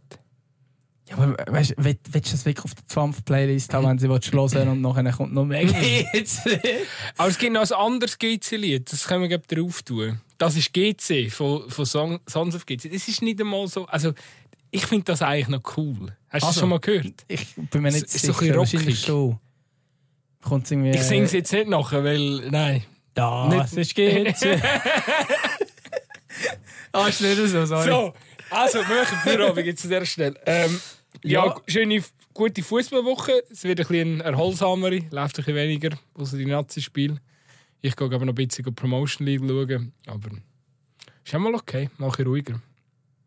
[1.08, 4.08] Ja, aber weißt du, willst, du das wirklich auf der 20 Playlist haben, wenn sie
[4.08, 5.62] hören und nachher kommt noch mehr
[7.16, 10.20] aber es gibt noch ein anderes GC-Lied, das können wir glaube drauf tun.
[10.42, 12.90] Das ist GC von, von Song, Sons of GC.
[12.92, 13.86] Das ist nicht einmal so.
[13.86, 14.12] Also,
[14.72, 16.16] ich finde das eigentlich noch cool.
[16.28, 17.24] Hast du also, das schon mal gehört?
[17.28, 18.62] Ich bin mir nicht ist sicher.
[18.62, 19.38] Ist so
[20.48, 20.84] ein schon.
[20.86, 22.50] Ich singe es jetzt nicht nachher, weil.
[22.50, 22.82] Nein.
[23.14, 23.94] Das nicht.
[23.94, 24.60] ist GC.
[26.92, 27.88] ah, ist nicht so, sorry.
[27.88, 28.12] So,
[28.50, 30.34] also, wir machen Feierabend jetzt an dieser Stelle.
[30.44, 30.80] Ähm,
[31.22, 32.02] ja, ja, schöne,
[32.34, 33.44] gute Fußballwoche.
[33.48, 37.20] Es wird ein bisschen erholsamere, läuft ein bisschen weniger, außer die Nazi-Spiele.
[37.84, 39.92] Ich gehe aber noch ein bisschen Promotion League schauen.
[40.06, 40.28] Aber
[41.24, 42.60] ist mal okay, mal ein ruhiger.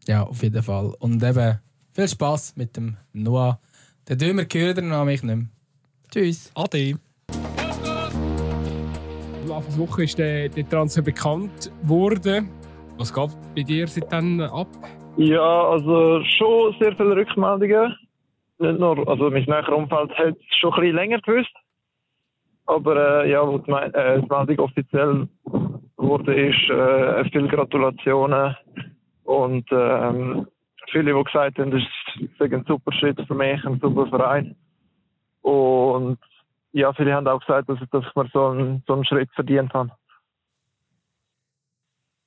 [0.07, 0.93] Ja, auf jeden Fall.
[0.99, 1.59] Und eben
[1.93, 3.59] viel Spaß mit dem Noah.
[4.07, 5.47] Der Dömer gehört noch mich nicht mehr.
[6.09, 6.51] Tschüss.
[6.55, 6.97] Ade.
[9.51, 12.49] Anfang Woche ist der, der Transfer bekannt worden.
[12.97, 14.67] Was geht bei dir seitdem ab?
[15.17, 17.93] Ja, also schon sehr viele Rückmeldungen.
[18.59, 21.51] Nicht nur, also mein näherer Umfeld hat es schon ein bisschen länger gewusst.
[22.65, 25.27] Aber äh, ja, wo die, die Meldung offiziell
[25.97, 28.55] wurde, ist äh, viele Gratulationen
[29.23, 30.47] und ähm,
[30.91, 31.81] viele, die gesagt haben, das
[32.19, 34.55] ist ein super Schritt für mich, ein super Verein.
[35.41, 36.19] Und
[36.71, 39.73] ja, viele haben auch gesagt, dass, dass ich mir so einen, so einen Schritt verdient
[39.73, 39.91] habe.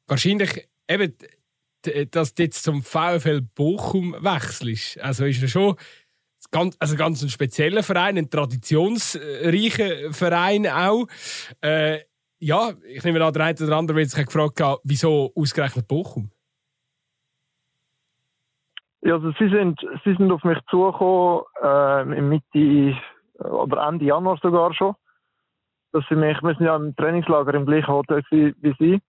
[0.07, 1.13] Wahrscheinlich eben
[2.11, 5.01] dass du jetzt zum VfL Bochum wechselst.
[5.01, 5.77] Also ist ja schon
[6.51, 11.07] ganz, also ganz ein spezieller Verein, ein traditionsreicher Verein auch.
[11.61, 12.01] Äh,
[12.41, 16.31] ja, ich nehme an, der eine oder andere wird sich gefragt haben, wieso ausgerechnet Bochum?
[19.01, 22.97] Ja, also sie sind, sie sind auf mich zugekommen, äh, Mitte
[23.39, 24.95] oder Ende Januar sogar schon.
[25.93, 29.01] Dass sie mich, wir sind ja im Trainingslager im gleichen Hotel wie, sie.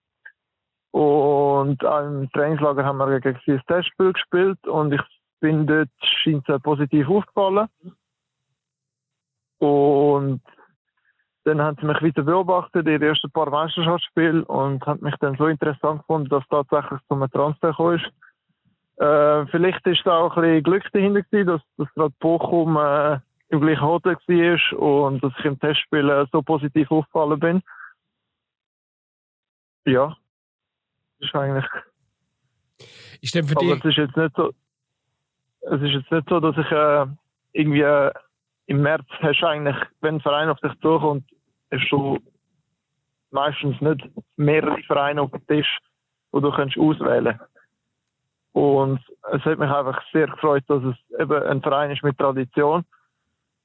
[0.92, 5.02] Und im Trainingslager haben wir gegen sie ein Testspiel gespielt und ich
[5.40, 5.90] bin dort,
[6.24, 7.68] scheint es positiv aufgefallen.
[9.60, 10.42] Und
[11.44, 15.48] dann haben sie mich weiter beobachtet, die ersten paar Meisterschaftsspiele und haben mich dann so
[15.48, 18.12] interessant gefunden, dass tatsächlich zum Transfer gekommen ist.
[19.02, 23.20] Äh, vielleicht ist da auch ein bisschen Glück dahinter gewesen, dass, dass gerade Bochum äh,
[23.50, 27.62] im gleichen Hotel war und dass ich im Testspiel äh, so positiv aufgefallen bin.
[29.86, 30.16] Ja,
[31.20, 31.66] das ist eigentlich
[33.22, 33.80] Ist denn für Aber dich...
[33.80, 34.52] es ist jetzt nicht so,
[35.62, 37.06] es ist jetzt nicht so, dass ich äh,
[37.54, 38.12] irgendwie äh,
[38.68, 41.24] im März hast du eigentlich, wenn ein Verein auf dich zukommt,
[41.72, 42.20] hast du
[43.32, 45.80] meistens nicht mehrere Vereine auf dem Tisch,
[46.32, 47.40] wo du kannst auswählen
[48.54, 49.00] Und
[49.32, 52.86] es hat mich einfach sehr gefreut, dass es eben ein Verein ist mit Tradition,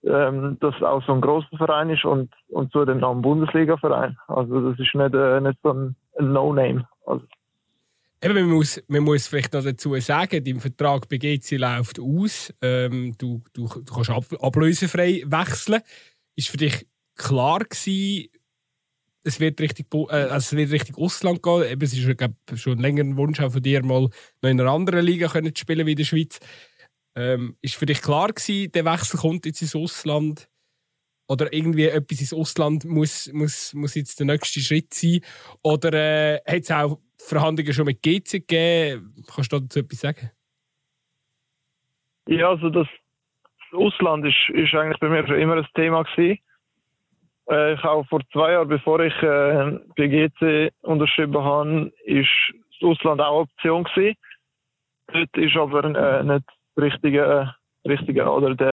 [0.04, 4.18] ähm, dass es auch so ein großer Verein ist und, und dann noch ein Bundesliga-Verein.
[4.28, 6.86] Also das ist nicht, äh, nicht so ein, ein No-Name.
[7.06, 7.24] Also,
[8.24, 12.54] Eben, man, muss, man muss vielleicht noch dazu sagen, dein Vertrag bei GC läuft aus.
[12.62, 15.82] Ähm, du, du, du kannst ab, ablösefrei wechseln.
[16.34, 16.86] Ist für dich
[17.16, 18.30] klar gewesen,
[19.24, 21.64] es wird richtig, äh, also es wird richtig Ausland gehen.
[21.64, 24.08] Eben, es ist glaub, schon ein Wunsch auch von dir, mal
[24.40, 26.38] noch in einer anderen Liga können zu spielen wie in der Schweiz.
[27.14, 30.48] Ähm, ist für dich klar gewesen, der Wechsel kommt jetzt ins Ausland?
[31.26, 35.20] Oder irgendwie etwas ins Ausland muss, muss, muss jetzt der nächste Schritt sein?
[35.62, 39.14] Oder äh, hat es auch Verhandlungen schon mit GC gegeben?
[39.34, 40.30] Kannst du dazu etwas sagen?
[42.28, 42.88] Ja, also das,
[43.74, 46.38] Ausland ist, ist eigentlich bei mir schon immer ein Thema gewesen.
[47.50, 52.28] Äh, ich auch vor zwei Jahren, bevor ich äh, bei GC unterschrieben habe, ist
[52.80, 54.16] das Ausland auch Option gewesen.
[55.12, 57.22] Dort ist aber äh, nicht das richtige,
[57.84, 58.70] äh, richtige oder der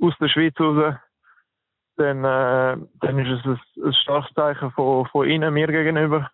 [0.00, 0.94] aus der Schweiz raus,
[1.96, 6.30] dann, äh, dann ist es ein, ein starkes Zeichen von, von ihnen mir gegenüber.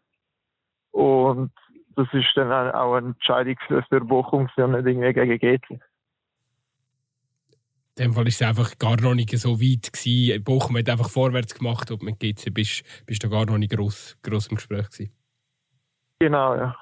[0.90, 1.52] Und
[1.96, 5.80] das ist dann auch eine Entscheidung für Bochum, und nicht irgendwie gegen GC.
[7.98, 10.42] In dem Fall ist es einfach gar noch nicht so weit gewesen.
[10.42, 14.16] Bochum hat einfach vorwärts gemacht und mit GC bist, bist du gar noch nicht gross,
[14.22, 15.12] gross im Gespräch gewesen.
[16.18, 16.76] Genau, ja.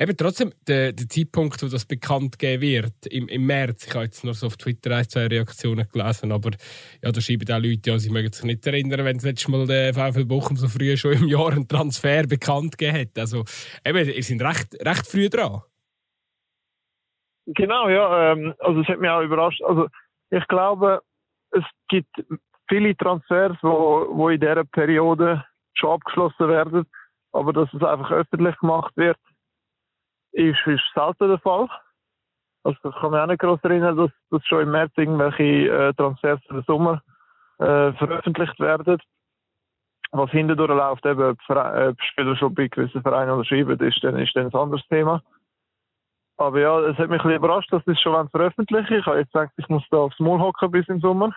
[0.00, 4.04] Eben trotzdem, der, der Zeitpunkt, wo das bekannt gegeben wird, im, im März, ich habe
[4.04, 6.50] jetzt noch so auf Twitter ein, zwei Reaktionen gelesen, aber
[7.02, 9.66] ja, da schreiben auch Leute, ja, sie mögen sich nicht erinnern, wenn das letzte Mal
[9.66, 13.18] der VfL Bochum so früh schon im Jahr einen Transfer bekannt gegeben hat.
[13.18, 13.44] Also,
[13.84, 15.62] eben, ihr seid recht, recht früh dran.
[17.46, 18.32] Genau, ja.
[18.32, 19.62] Ähm, also es hat mich auch überrascht.
[19.62, 19.88] Also
[20.30, 21.02] ich glaube,
[21.50, 22.14] es gibt
[22.68, 25.44] viele Transfers, wo, wo in dieser Periode
[25.74, 26.86] schon abgeschlossen werden,
[27.32, 29.16] aber dass es einfach öffentlich gemacht wird,
[30.38, 31.68] ist, ist selten der Fall.
[32.64, 35.94] Also das kann mich auch nicht groß erinnern, dass, dass schon im März irgendwelche äh,
[35.94, 37.02] Transfers für den Sommer
[37.58, 38.98] äh, veröffentlicht werden.
[40.10, 44.34] Was hintendurch läuft, eben ob, Verein, Spieler schon bei gewissen Vereinen unterschreiben, ist dann, ist
[44.34, 45.22] dann ein anderes Thema.
[46.36, 49.32] Aber ja, es hat mich ein bisschen überrascht, dass es schon veröffentlichen Ich habe jetzt
[49.32, 51.34] gedacht, ich muss da aufs Maul hocken bis im Sommer.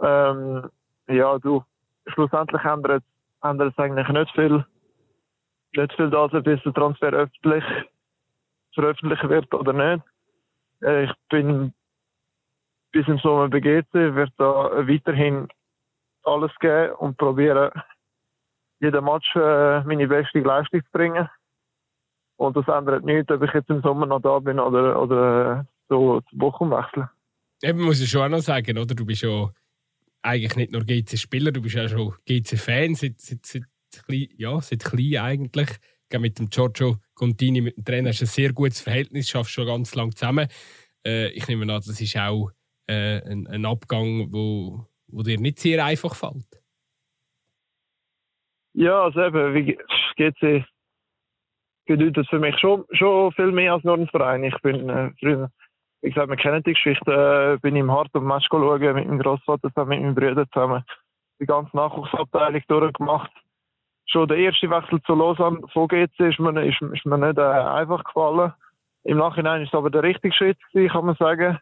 [0.00, 0.68] Ähm,
[1.06, 1.62] ja, du,
[2.06, 3.04] schlussendlich ändert,
[3.42, 4.64] ändert es eigentlich nicht viel
[5.76, 7.64] nicht viel dazu, bis der Transfer öffentlich
[8.74, 10.04] veröffentlicht wird oder nicht.
[10.82, 11.72] Äh, ich bin
[12.92, 15.48] bis im Sommer bei GC, werde da weiterhin
[16.22, 17.70] alles geben und probieren,
[18.80, 21.28] jeden Match äh, meine beste Leistung zu bringen.
[22.36, 25.64] Und das ändert nichts, ob ich jetzt im Sommer noch da bin oder, oder äh,
[25.88, 27.08] so zu Bochum wechseln.
[27.62, 28.94] Eben muss ich schon auch noch sagen, oder?
[28.94, 29.48] Du bist ja
[30.22, 33.62] eigentlich nicht nur GC-Spieler, du bist ja schon GC-Fan seit, seit, seit
[34.08, 35.70] ja, seit klein eigentlich.
[36.16, 39.66] Mit dem Giorgio Contini, mit dem Trainer, hast du ein sehr gutes Verhältnis, schaffst schon
[39.66, 40.48] ganz lange zusammen.
[41.04, 42.50] Äh, ich nehme an, das ist auch
[42.86, 46.62] äh, ein, ein, Abgang, wo, wo dir nicht sehr einfach fällt.
[48.74, 49.78] Ja, also eben, wie
[50.16, 50.64] GC
[51.86, 54.44] bedeutet für mich schon, schon viel mehr als nur ein Verein.
[54.44, 55.50] Ich bin äh, früher,
[56.02, 59.18] wie gesagt, wir kennen die Geschichte, äh, bin im Hart und Match schauen, mit meinem
[59.18, 60.84] Großvater zusammen, mit meinen Brüdern zusammen,
[61.40, 63.32] die ganze Nachwuchsabteilung durchgemacht
[64.06, 67.42] schon der erste Wechsel zu Lausanne von GC ist mir, ist, ist mir nicht äh,
[67.42, 68.52] einfach gefallen.
[69.04, 71.58] Im Nachhinein ist es aber der richtige Schritt gewesen, kann man sagen.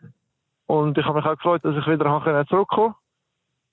[0.66, 2.94] Und ich habe mich auch gefreut, dass ich wieder zurückkommen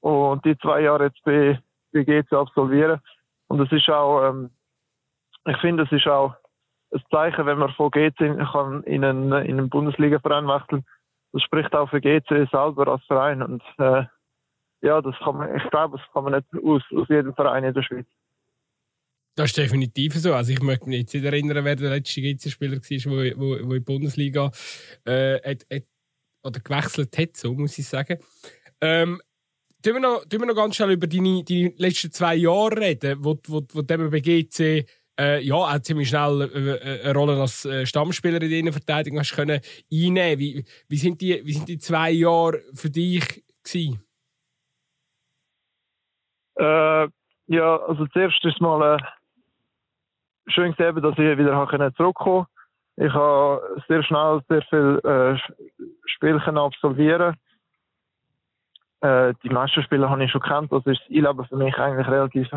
[0.01, 1.59] und die zwei Jahre jetzt bei,
[1.93, 2.99] bei GC absolvieren.
[3.47, 4.49] Und es ist auch ähm,
[5.49, 6.35] ich finde, es ist auch
[6.91, 10.85] ein Zeichen, wenn man von GC kann in einen, in einen Bundesliga-Verein wechseln.
[11.31, 13.41] Das spricht auch für GC selber als Verein.
[13.41, 14.03] Und äh,
[14.81, 17.73] ja, das kann man, ich glaube, das kann man nicht aus, aus jedem Verein in
[17.73, 18.07] der Schweiz.
[19.35, 20.33] Das ist definitiv so.
[20.33, 23.79] Also ich möchte mich jetzt nicht erinnern, wer der letzte GC-Spieler war, der in die
[23.79, 24.51] Bundesliga
[25.05, 25.83] äh, hat, hat,
[26.43, 28.17] oder gewechselt hat, so muss ich sagen.
[28.81, 29.21] Ähm,
[29.83, 33.23] tun wir, noch, tun wir noch ganz schnell über deine, deine letzten zwei Jahre reden,
[33.23, 34.19] wo, wo, wo du bei
[35.19, 39.35] äh, ja, auch ziemlich schnell äh, eine Rolle als äh, Stammspieler in der Innenverteidigung hast
[39.35, 39.59] können
[39.91, 40.39] einnehmen.
[40.39, 44.01] Wie, wie, sind die, wie sind die zwei Jahre für dich gewesen?
[46.57, 47.07] Äh,
[47.47, 49.03] ja, also zuerst ist mal äh,
[50.51, 52.49] schön gesehen, dass ich wieder zurückkommen konnte.
[52.97, 55.37] Ich habe sehr schnell sehr viel äh,
[56.05, 57.35] Spielchen absolvieren.
[59.01, 62.07] Äh, die meisten Spiele habe ich schon kennt, also ist das Einleben für mich eigentlich
[62.07, 62.49] relativ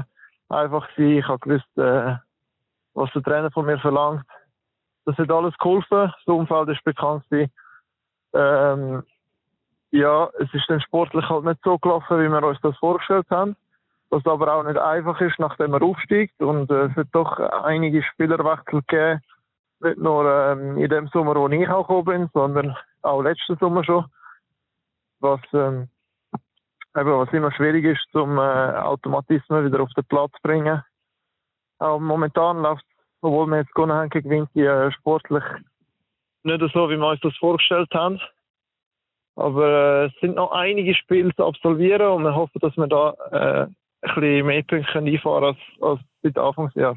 [0.48, 1.18] einfach gewesen.
[1.18, 2.16] Ich habe gewusst, äh,
[2.94, 4.24] was der Trainer von mir verlangt.
[5.04, 6.12] Das hat alles geholfen.
[6.12, 7.52] Das Umfeld ist bekannt gewesen.
[8.34, 9.02] Ähm,
[9.90, 13.56] ja, es ist dann sportlich halt nicht so gelaufen, wie wir uns das vorgestellt haben.
[14.12, 16.40] Was aber auch nicht einfach ist, nachdem man aufsteigt.
[16.40, 19.20] Und äh, es hat doch einige Spielerwechsel gegeben.
[19.80, 23.84] Nicht nur ähm, in dem Sommer, wo ich auch gekommen bin, sondern auch letzten Sommer
[23.84, 24.04] schon.
[25.20, 25.88] Was, ähm,
[26.96, 30.82] eben, was immer schwierig ist, zum äh, Automatismen wieder auf den Platz zu bringen.
[31.78, 32.84] Auch momentan läuft
[33.22, 35.44] obwohl wir jetzt gewonnen haben gegen Vinti, äh, sportlich
[36.44, 38.20] nicht so, wie wir uns das vorgestellt haben.
[39.36, 43.14] Aber äh, es sind noch einige Spiele zu absolvieren und wir hoffen, dass wir da
[43.30, 43.66] äh,
[44.02, 46.96] ein bisschen mehr Punkte einfahren als, als seit Anfangsjahr.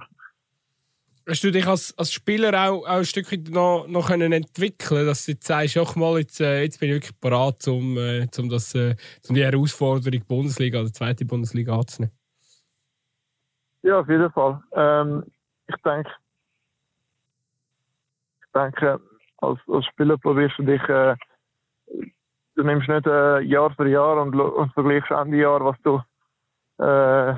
[1.27, 5.25] Hast du dich als, als Spieler auch, auch ein Stück noch, noch können entwickeln dass
[5.25, 8.47] du jetzt sagst, ach mal, jetzt, äh, jetzt bin ich wirklich bereit, um, äh, um,
[8.47, 8.95] das, äh,
[9.27, 12.15] um die Herausforderung Bundesliga oder zweite Bundesliga anzunehmen?
[13.81, 14.61] Ja, auf jeden Fall.
[14.73, 15.23] Ähm,
[15.67, 16.11] ich denke,
[18.41, 18.99] ich denke,
[19.37, 21.15] als, als Spieler probierst du dich, äh,
[22.55, 26.01] du nimmst nicht äh, Jahr für Jahr und, und vergleichst Ende Jahr, was du,
[26.77, 27.35] äh,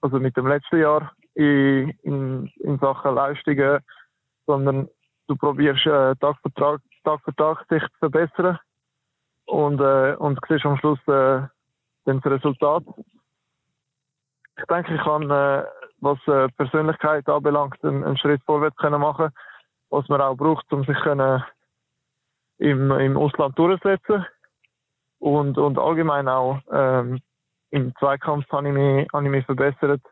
[0.00, 3.80] also mit dem letzten Jahr in, in, in Sachen Leistungen,
[4.46, 4.88] sondern
[5.26, 8.58] du probierst äh, Tag für Tag, Tag für Tag sich zu verbessern
[9.46, 11.42] und, äh, und siehst am Schluss äh,
[12.04, 12.84] das Resultat.
[14.58, 15.64] Ich denke, ich kann äh,
[16.00, 19.30] was äh, Persönlichkeit anbelangt, einen, einen Schritt vorwärts können machen,
[19.90, 21.42] was man auch braucht, um sich können
[22.58, 24.24] im, im Ausland durchzusetzen.
[25.18, 27.20] Und, und allgemein auch ähm,
[27.70, 30.02] im Zweikampf habe ich mich, habe ich mich verbessert.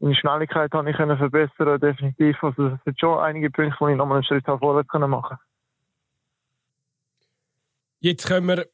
[0.00, 2.42] Meine Schnelligkeit habe ich können verbessern, definitiv.
[2.42, 5.36] Also es sind schon einige Punkte, wo ich nochmal einen Schritt vorwärts können machen
[8.00, 8.66] Jetzt können wir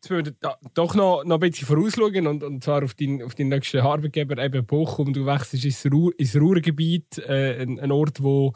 [0.00, 3.48] Jetzt wir doch noch, noch ein bisschen vorausschauen und, und zwar auf deinen auf deinen
[3.48, 5.12] nächsten Arbeitgeber, eben Bochum.
[5.12, 8.52] Du wechselst ins, Ruhr, ins Ruhrgebiet, äh, ein, ein, Ort, wo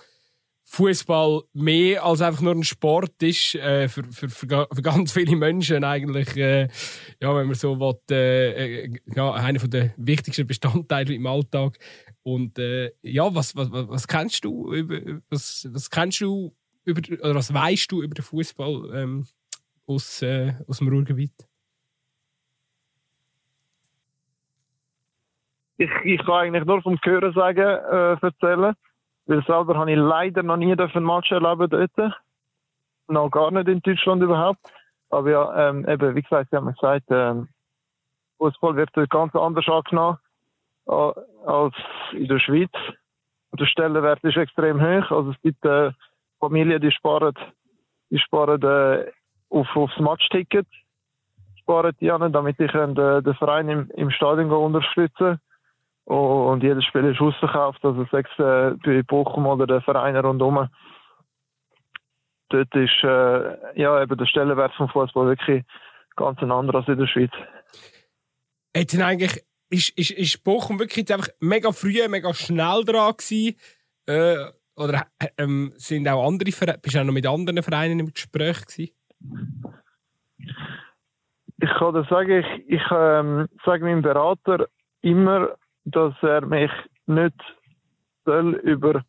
[0.64, 5.36] Fußball mehr als einfach nur ein Sport ist, äh, für, für, für, für, ganz viele
[5.36, 6.68] Menschen eigentlich, äh,
[7.20, 11.78] ja, wenn man so will, äh, äh ja, einer der wichtigsten Bestandteile im Alltag.
[12.22, 17.34] Und äh, ja, was, was, was kennst du über, was, was kennst du über, oder
[17.34, 18.90] was weißt du über den Fußball?
[18.94, 19.26] Ähm,
[19.86, 21.32] aus, äh, aus dem Ruhrgebiet?
[25.78, 28.74] Ich, ich kann eigentlich nur vom Hören sagen, äh, erzählen.
[29.26, 32.14] Weil selber habe ich leider noch nie ein Match erleben dort.
[33.08, 34.60] Noch gar nicht in Deutschland überhaupt.
[35.10, 37.48] Aber ja, ähm, eben, wie gesagt, Sie haben gesagt, ähm,
[38.38, 40.18] Fußball wird ganz anders angenommen
[40.88, 41.12] äh,
[41.46, 41.74] als
[42.12, 42.72] in der Schweiz.
[43.52, 45.10] Der Stellenwert ist extrem hoch.
[45.10, 45.92] Also es gibt äh,
[46.40, 47.34] Familien, die sparen,
[48.10, 49.10] die sparen äh,
[49.50, 50.66] auf, aufs Matchticket
[51.62, 55.38] sparen die an, damit ich den, den Verein im, im Stadion unterstützen
[56.04, 60.68] Und jedes Spiel ist ausverkauft, also sechs äh, bei Bochum oder den Vereinen rundherum.
[62.48, 65.64] Dort ist äh, ja, eben der Stellenwert vom Fußball wirklich
[66.16, 67.30] ganz ein anderer als in der Schweiz.
[68.76, 73.56] Hat denn eigentlich, ist, ist, ist Bochum wirklich einfach mega früh, mega schnell dran gewesen?
[74.06, 74.36] Äh,
[74.76, 75.06] oder
[75.38, 78.90] ähm, sind auch andere Vereine, bist du auch noch mit anderen Vereinen im Gespräch gewesen?
[81.58, 84.66] Ich kann dir sagen, ich, ich ähm, sage meinem Berater
[85.00, 85.54] immer,
[85.84, 86.70] dass er mich
[87.06, 87.34] nicht
[88.24, 89.02] soll über,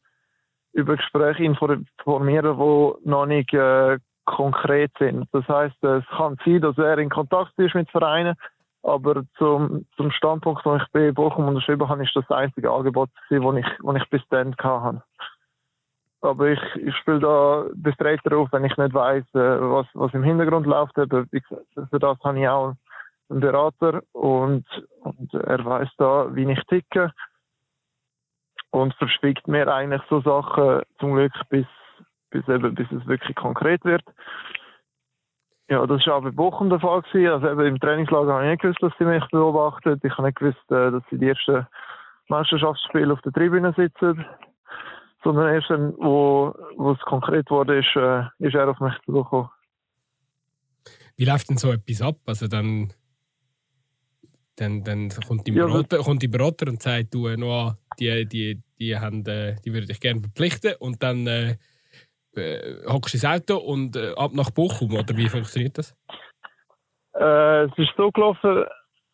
[0.74, 5.28] über Gespräche informieren, die noch nicht äh, konkret sind.
[5.32, 8.36] Das heißt, es kann sein, dass er in Kontakt ist mit Vereinen,
[8.84, 13.40] aber zum, zum Standpunkt, wo ich bei Bochum unterschrieben habe, ist das einzige Angebot, das
[13.58, 15.04] ich, das ich bis dann hatte.
[16.22, 20.24] Aber ich, ich spiele da befreit darauf, wenn ich nicht weiß, äh, was, was im
[20.24, 20.98] Hintergrund läuft.
[20.98, 22.76] Aber für das habe ich auch
[23.34, 24.66] einen Berater und,
[25.02, 27.12] und er weiß da, wie ich ticke.
[28.72, 31.68] und verspickt mir eigentlich so Sachen zum Glück, bis,
[32.32, 34.04] bis, eben, bis es wirklich konkret wird.
[35.70, 37.02] Ja, das war auch bei Bochum der Fall.
[37.04, 37.34] Gewesen.
[37.34, 40.04] Also eben im Trainingslager habe ich nicht gewusst, dass sie mich beobachtet.
[40.04, 41.68] Ich habe nicht gewusst, äh, dass sie die ersten
[42.28, 44.26] Meisterschaftsspiele auf der Tribüne sitzen.
[45.24, 49.50] Sondern erst, dann, wo, wo es konkret wurde, ist, äh, ist er auf mich zugekommen.
[51.16, 52.16] Wie läuft denn so etwas ab?
[52.26, 52.92] Also dann,
[54.64, 58.61] dann, dann kommt, die Berater, ja, kommt die Berater und sagt, du, Noah, die, die,
[58.80, 60.73] die, haben, äh, die würde ich gerne verpflichten.
[60.80, 61.56] Und dann äh,
[62.35, 65.95] äh, hockst du ins Auto und äh, ab nach Bochum, oder wie funktioniert das?
[67.15, 68.65] Äh, es ist so gelaufen,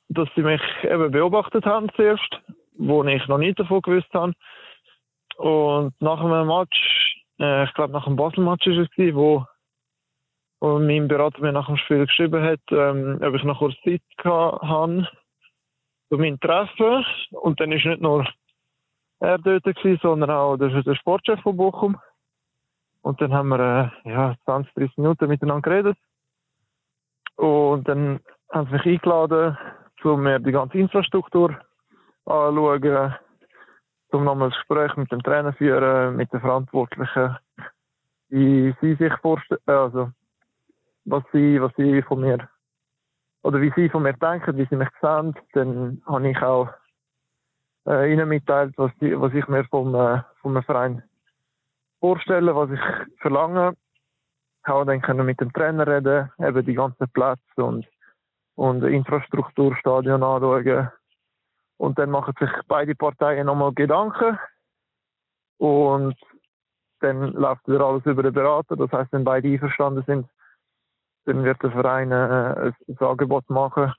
[0.09, 2.39] dass sie mich eben beobachtet haben zuerst,
[2.77, 4.33] wo ich noch nicht davon gewusst habe.
[5.37, 9.45] Und nach einem Match, äh, ich glaube nach dem Basel-Match war es, wo,
[10.59, 14.01] wo mein Berater mir nach dem Spiel geschrieben hat, ähm, ob ich noch kurz Zeit
[14.23, 15.07] habe
[16.09, 17.05] für mein Treffen.
[17.31, 18.27] Und dann ist nicht nur
[19.19, 21.97] er dort gewesen, sondern auch der, der Sportchef von Bochum.
[23.01, 25.97] Und dann haben wir äh, ja, 20, 30 Minuten miteinander geredet.
[27.35, 28.19] Und dann
[28.51, 29.57] haben sie mich eingeladen,
[30.03, 31.57] um mir die ganze Infrastruktur
[32.25, 33.15] anzuschauen,
[34.11, 37.37] um nochmal ein Gespräch mit dem Trainer führen, mit den Verantwortlichen,
[38.29, 40.11] wie sie sich vorstellen, also
[41.05, 42.49] was sie, was sie von mir,
[43.43, 45.35] oder wie sie von mir denken, wie sie mich sehen.
[45.53, 46.69] Dann habe ich auch
[47.87, 51.03] äh, ihnen mitteilt, was, die, was ich mir vom, äh, vom Verein
[51.99, 53.73] vorstellen, was ich verlange.
[54.61, 57.87] Ich habe dann können mit dem Trainer reden, eben die ganzen Plätze und,
[58.55, 60.89] und Infrastruktur, Stadion anschauen.
[61.77, 64.37] Und dann machen sich beide Parteien nochmal Gedanken.
[65.57, 66.15] Und
[66.99, 68.75] dann läuft wieder alles über den Berater.
[68.75, 70.27] Das heißt, wenn beide einverstanden sind,
[71.25, 73.93] dann wird der Verein äh, ein Angebot machen.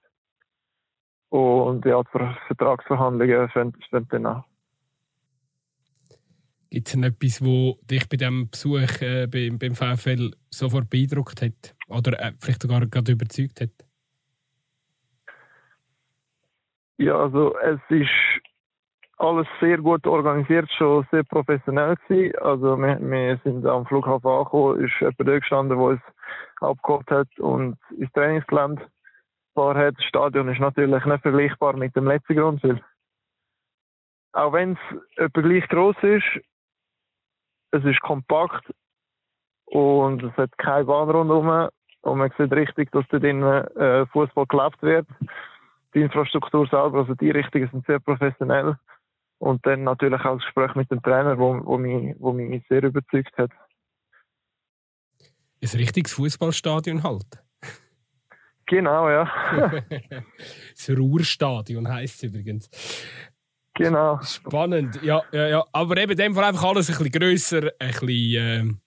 [1.29, 4.45] Und ja, die Vertragsverhandlungen stehen dann an.
[6.71, 11.75] Gibt es etwas, wo dich bei diesem Besuch äh, beim, beim VfL sofort beeindruckt hat?
[11.89, 13.71] Oder äh, vielleicht sogar gerade überzeugt hat?
[16.99, 18.09] Ja, also es ist
[19.17, 22.37] alles sehr gut organisiert, schon sehr professionell gewesen.
[22.41, 26.01] Also wir, wir sind am Flughafen angekommen, ist jemand da gestanden, der uns
[26.61, 28.87] abgeholt hat und ins Trainingsgelände
[29.55, 29.97] gefahren hat.
[29.97, 32.83] Das Stadion ist natürlich nicht vergleichbar mit dem letzten Grund, weil
[34.33, 36.41] auch wenn es etwa gleich groß ist,
[37.73, 38.73] es ist kompakt
[39.67, 41.69] und es hat keine Bahn rundherum.
[42.03, 45.07] Und man sieht richtig, dass dort drinnen äh, Fußball gelebt wird.
[45.95, 48.77] Die Infrastruktur selber, also die Richtungen sind sehr professionell.
[49.39, 52.83] Und dann natürlich auch das Gespräch mit dem Trainer, wo, wo, mich, wo mich sehr
[52.83, 53.51] überzeugt hat.
[55.63, 57.27] Ein richtiges Fußballstadion halt.
[58.67, 59.29] Genau, ja.
[60.77, 62.71] das Ruhrstadion heisst es übrigens.
[63.75, 64.21] Genau.
[64.23, 65.65] Spannend, ja, ja, ja.
[65.73, 68.81] Aber eben in dem Fall einfach alles ein bisschen grösser, ein bisschen.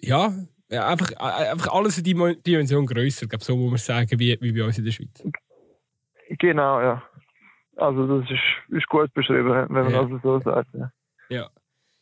[0.00, 0.32] Äh, ja,
[0.70, 4.52] einfach, äh, einfach alles in die Dimension grösser, glaube, so muss man sagen, wie, wie
[4.52, 5.22] bei uns in der Schweiz.
[6.38, 7.02] Genau, ja.
[7.76, 10.04] Also, das ist, ist gut beschrieben, wenn man ja.
[10.04, 10.74] das so sagt.
[10.74, 10.90] Ja.
[11.28, 11.50] ja.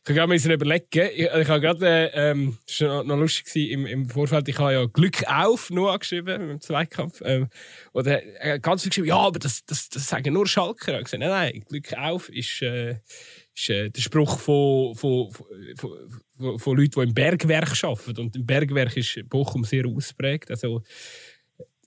[0.06, 4.06] Ich habe gerade überlegen, ich, ich habe gerade, ähm, das war noch lustig im, im
[4.06, 7.22] Vorfeld, ich habe ja Glück auf nur angeschrieben im Zweikampf.
[7.24, 7.48] Ähm,
[7.94, 10.98] oder äh, ganz viel geschrieben, ja, aber das, das, das sagen nur Schalker.
[10.98, 12.98] Ich gesagt, nein, nein, Glück auf ist, äh,
[13.54, 15.90] ist äh, der Spruch von, von, von,
[16.36, 18.20] von, von Leuten, die im Bergwerk arbeiten.
[18.20, 20.50] Und im Bergwerk ist Bochum sehr ausprägt.
[20.50, 20.82] Also,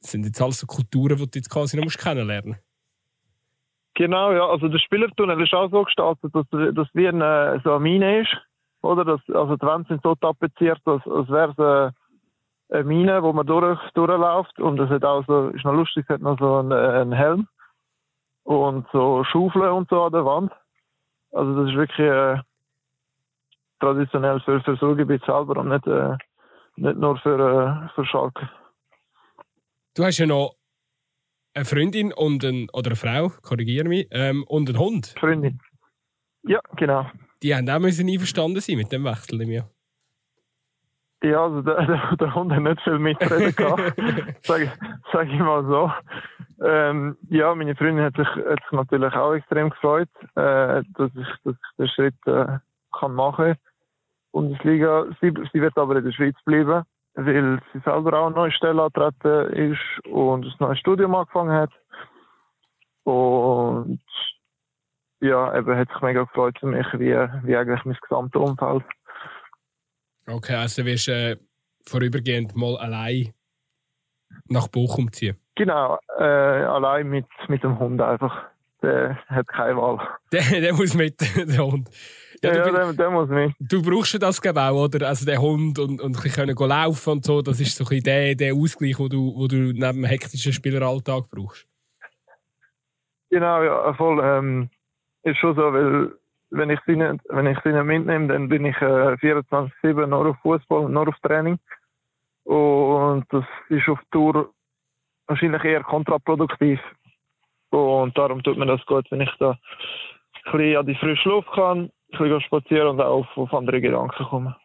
[0.01, 2.66] das sind jetzt alles so Kulturen, die du jetzt quasi noch kennenlernen musst.
[3.97, 4.47] Genau, ja.
[4.47, 8.37] Also der Spielertunnel ist auch so gestaltet, dass das wie eine, so eine Mine ist.
[8.83, 9.03] Oder?
[9.03, 11.51] Das, also die Wände sind so tapeziert, als, als wäre
[12.69, 14.59] es eine Mine, wo man durch, durchläuft.
[14.59, 17.47] Und es hat auch so, ist noch lustig, es hat noch so einen, einen Helm.
[18.43, 20.51] Und so Schaufeln und so an der Wand.
[21.31, 22.37] Also das ist wirklich äh,
[23.79, 26.15] traditionell für, für Ruhrgebiet selber und nicht, äh,
[26.75, 28.47] nicht nur für, äh, für Schalke.
[29.95, 30.56] Du hast ja noch
[31.57, 35.15] eine Freundin und ein, oder eine Frau, korrigiere mich, ähm, und ein Hund.
[35.19, 35.59] Freundin.
[36.43, 37.09] Ja, genau.
[37.43, 39.69] Die haben auch müssen einverstanden sein mit dem Wechsel im Jahr.
[41.23, 43.93] Ja, also der, der, der Hund hat nicht viel mitreden gehabt,
[44.43, 44.71] sage
[45.11, 45.91] sag ich mal so.
[46.63, 51.27] Ähm, ja, meine Freundin hat sich, hat sich natürlich auch extrem gefreut, äh, dass, ich,
[51.43, 52.59] dass ich den Schritt äh,
[52.97, 53.57] kann machen kann.
[54.31, 55.07] Bundesliga.
[55.19, 56.83] Sie, sie wird aber in der Schweiz bleiben
[57.17, 61.71] weil sie selber auch eine neue Stelle antreten ist und ein neues Studium angefangen hat.
[63.03, 64.01] Und
[65.19, 68.83] ja, eben hat sich mega gefreut für mich, wie, wie eigentlich mein gesamtes Umfeld.
[70.27, 71.37] Okay, also wirst du äh,
[71.87, 73.33] vorübergehend mal allein
[74.47, 75.37] nach Bochum ziehen?
[75.55, 78.45] Genau, äh, allein mit, mit dem Hund einfach.
[78.83, 79.99] der hat keine Wahl.
[80.31, 81.89] Der, der muss mit, der Hund.
[82.43, 83.53] Ja, du, ja bin- der, muss mit.
[83.59, 85.07] du brauchst ja das auch, oder?
[85.07, 87.87] Also der Hund und, und ein bisschen können laufen und so, das ist so ein
[87.89, 91.67] bisschen der, der Ausgleich, wo du, wo du neben dem hektischen Spieleralltag brauchst.
[93.29, 94.21] Genau, ja, voll.
[94.23, 94.69] Ähm,
[95.23, 96.11] ist schon so, weil
[96.51, 100.27] wenn ich sie nicht, wenn ich sie nicht mitnehme, dann bin ich äh, 24-7 nur
[100.27, 101.59] auf Fußball und nur auf Training.
[102.43, 104.53] Und das ist auf Tour
[105.27, 106.79] wahrscheinlich eher kontraproduktiv.
[107.71, 111.51] Und darum tut mir das gut, wenn ich da ein bisschen an die frische Luft
[111.51, 114.55] kann, ein bisschen spazieren und auch auf, auf andere Gedanken kommen.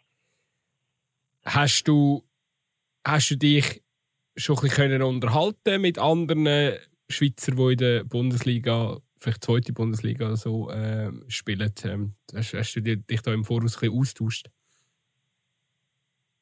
[1.44, 2.23] Hast du,
[3.05, 3.82] hast du dich
[4.36, 6.77] schon ein bisschen unterhalten mit anderen
[7.09, 11.73] Schweizer, die in der Bundesliga, vielleicht zweite Bundesliga oder so, äh, spielen?
[11.85, 14.51] Ähm, hast, hast du dich dich da im Voraus ein bisschen austauscht?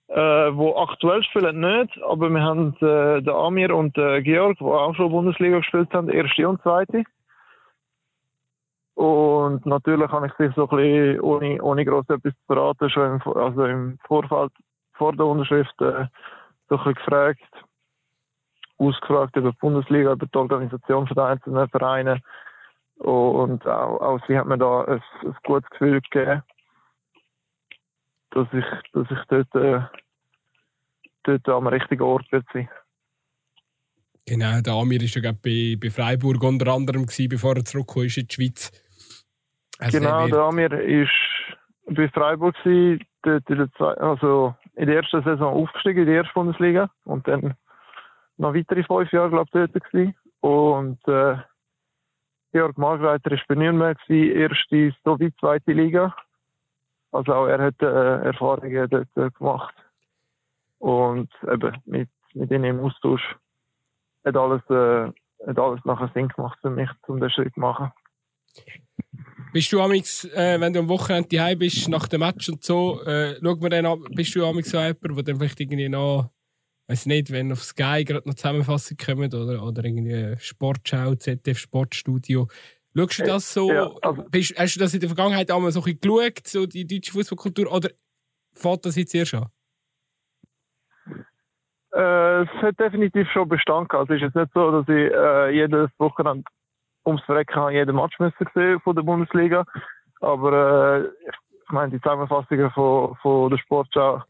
[0.08, 4.64] Äh, wo aktuell spielen nicht, aber wir haben äh, den Amir und den Georg, die
[4.64, 7.04] auch schon Bundesliga gespielt haben, erste und zweite.
[8.94, 13.20] Und natürlich habe ich sich so ein bisschen ohne, ohne groß etwas zu verraten, schon
[13.20, 14.52] im, also im Vorfeld
[14.94, 16.06] vor der Unterschrift äh,
[16.68, 17.64] so ein bisschen gefragt,
[18.78, 22.20] ausgefragt über die Bundesliga, über die Organisation der einzelnen Vereine.
[22.96, 26.42] Und auch, auch sie hat mir da ein, ein gutes Gefühl gegeben,
[28.30, 29.80] dass ich, dass ich dort, äh,
[31.22, 32.68] dort am richtigen Ort sein.
[34.30, 38.16] Genau, der Amir war ja bei, bei Freiburg unter anderem, gewesen, bevor er zurückgekommen ist
[38.16, 38.70] in die Schweiz.
[39.80, 41.10] Also genau, der Amir ist
[41.86, 43.04] bei Freiburg gewesen,
[43.80, 47.56] also in der ersten Saison aufgestiegen in die erste Bundesliga und dann
[48.36, 50.14] noch weitere fünf Jahre, glaube ich, dort gewesen.
[50.38, 51.36] Und äh,
[52.52, 56.14] Georg Margreiter ist bei Nürnberg gewesen, erste sowie zweite Liga.
[57.10, 59.74] Also auch er hat äh, Erfahrungen dort äh, gemacht.
[60.78, 63.36] Und eben mit, mit ihnen im Austausch
[64.24, 65.12] hat alles, äh,
[65.46, 67.90] hat alles nachher Sinn gemacht für mich, um den Schritt zu machen.
[69.52, 73.02] Bist du amix, äh, wenn du am Wochenende daheim bist, nach dem Match und so,
[73.02, 76.30] äh, schau mir dann an, bist du amix so jemand, der dann vielleicht irgendwie noch,
[76.88, 82.48] weiß nicht, wenn auf Sky gerade noch Zusammenfassung kommt oder, oder irgendwie Sportschau, ZDF Sportstudio.
[82.96, 83.72] Schaust du das so?
[83.72, 86.66] Ja, also- bist, hast du das in der Vergangenheit einmal so ein bisschen geschaut, so
[86.66, 87.90] die deutsche Fußballkultur, oder
[88.52, 89.48] fällt das jetzt erst an?
[91.92, 94.10] Äh, es hat definitiv schon Bestand gehabt.
[94.10, 96.44] Es ist jetzt nicht so, dass ich äh, jedes Wochenende
[97.04, 99.64] ums Verrecken jeden Match müssen gesehen von der Bundesliga.
[100.20, 100.52] Aber
[100.98, 101.28] äh,
[101.64, 104.22] ich meine, die Zusammenfassungen von, von der Sportschau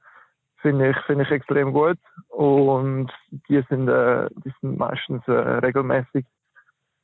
[0.58, 1.98] finde ich, finde ich extrem gut.
[2.28, 3.12] Und
[3.48, 6.24] die sind, äh, die sind meistens äh, regelmäßig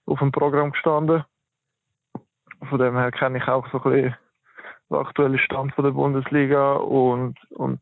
[0.06, 1.24] auf dem Programm gestanden.
[2.68, 4.16] Von dem her kenne ich auch so ein bisschen
[4.90, 7.80] den aktuellen Stand von der Bundesliga und, und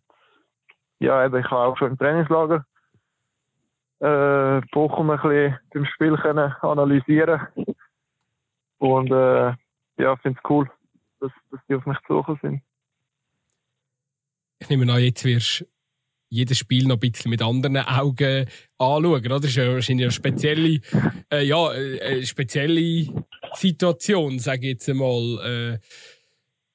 [1.00, 2.64] ja, eben, ich habe auch schon im Trainingslager
[4.00, 7.40] äh, Bochum ein bisschen beim Spiel können analysieren
[8.78, 9.54] und äh,
[9.96, 10.70] ja, finde es cool,
[11.20, 12.62] dass, dass die auf mich gesucht sind.
[14.58, 15.64] Ich nehme an, jetzt wirst du
[16.30, 18.46] jedes Spiel noch ein bisschen mit anderen Augen
[18.78, 19.40] anschauen, oder?
[19.40, 20.80] Das ist ja wahrscheinlich eine spezielle,
[21.30, 23.06] äh, ja, äh, eine spezielle
[23.54, 25.78] Situation, sage ich jetzt einmal, äh,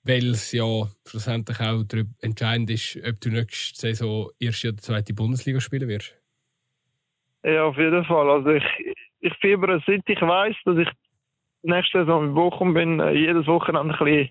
[0.03, 0.65] weil es ja
[1.05, 6.15] schlussendlich auch darüber entscheidend ist, ob du nächste Saison erste oder zweite Bundesliga spielen wirst.
[7.43, 8.29] Ja, auf jeden Fall.
[8.29, 8.63] Also ich,
[9.19, 10.89] ich fiebere, seit ich weiß, dass ich
[11.63, 14.29] nächste Saison in Bochum bin, äh, jedes Wochenende ein bisschen,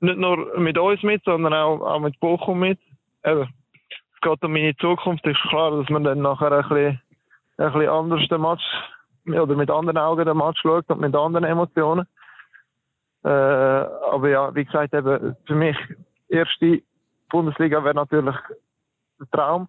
[0.00, 2.78] nicht nur mit uns mit, sondern auch, auch mit Bochum mit.
[3.24, 3.48] Eben,
[4.14, 5.26] es geht um meine Zukunft.
[5.26, 7.00] Es ist klar, dass man dann nachher ein bisschen,
[7.58, 8.64] ein bisschen anders den Match,
[9.26, 12.06] oder mit anderen Augen den Match schaut und mit anderen Emotionen.
[13.24, 15.76] Äh, aber ja, wie gesagt, eben, für mich,
[16.28, 16.82] erste
[17.30, 18.36] Bundesliga wäre natürlich
[19.20, 19.68] ein Traum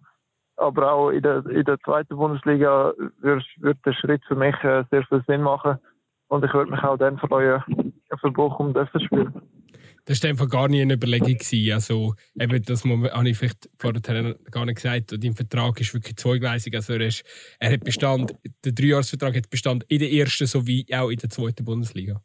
[0.60, 4.84] aber auch in der, in der zweiten Bundesliga wird, wird der Schritt für mich äh,
[4.92, 5.78] sehr viel Sinn machen.
[6.28, 7.64] Und ich würde mich auch dann freuen,
[8.20, 9.34] für Bochum das spielen.
[10.06, 11.38] Das war einfach gar nie eine Überlegung.
[11.74, 15.24] Also, eben, das habe ich vielleicht vorher gar nicht gesagt.
[15.24, 16.76] Dein Vertrag ist wirklich zweigleisig.
[16.76, 17.24] Also, er, ist,
[17.60, 21.64] er hat Bestand, der Dreijahresvertrag hat Bestand in der ersten sowie auch in der zweiten
[21.64, 22.22] Bundesliga.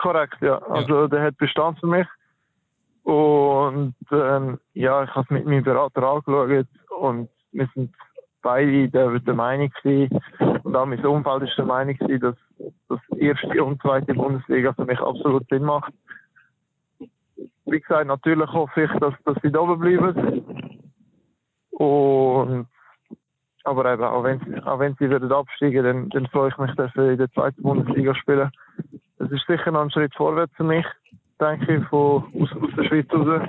[0.00, 0.56] Korrekt, ja.
[0.62, 2.06] Also der hat Bestand für mich.
[3.02, 6.66] Und ähm, ja, ich habe es mit meinem Berater angeschaut
[6.98, 7.94] und wir sind
[8.42, 10.18] beide der, der Meinung gewesen,
[10.62, 12.36] und auch mein Umfeld ist der Meinung gewesen, dass
[12.88, 15.92] das erste und zweite Bundesliga für mich absolut Sinn macht.
[17.66, 20.44] Wie gesagt, natürlich hoffe ich, dass, dass sie da oben bleiben.
[21.72, 22.66] Und
[23.64, 26.74] aber eben, auch wenn, sie- auch wenn sie würden absteigen, dann, dann freue ich mich,
[26.76, 28.50] dass wir in der zweiten Bundesliga spielen.
[29.20, 30.86] Es ist sicher noch ein Schritt vorwärts für mich,
[31.38, 33.42] denke ich, von, aus, aus der Schweiz raus.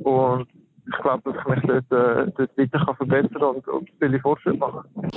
[0.00, 0.48] Und
[0.86, 4.58] ich glaube, dass ich mich dort, äh, dort weiter kann verbessern und, und viele Fortschritte
[4.58, 5.10] machen kann.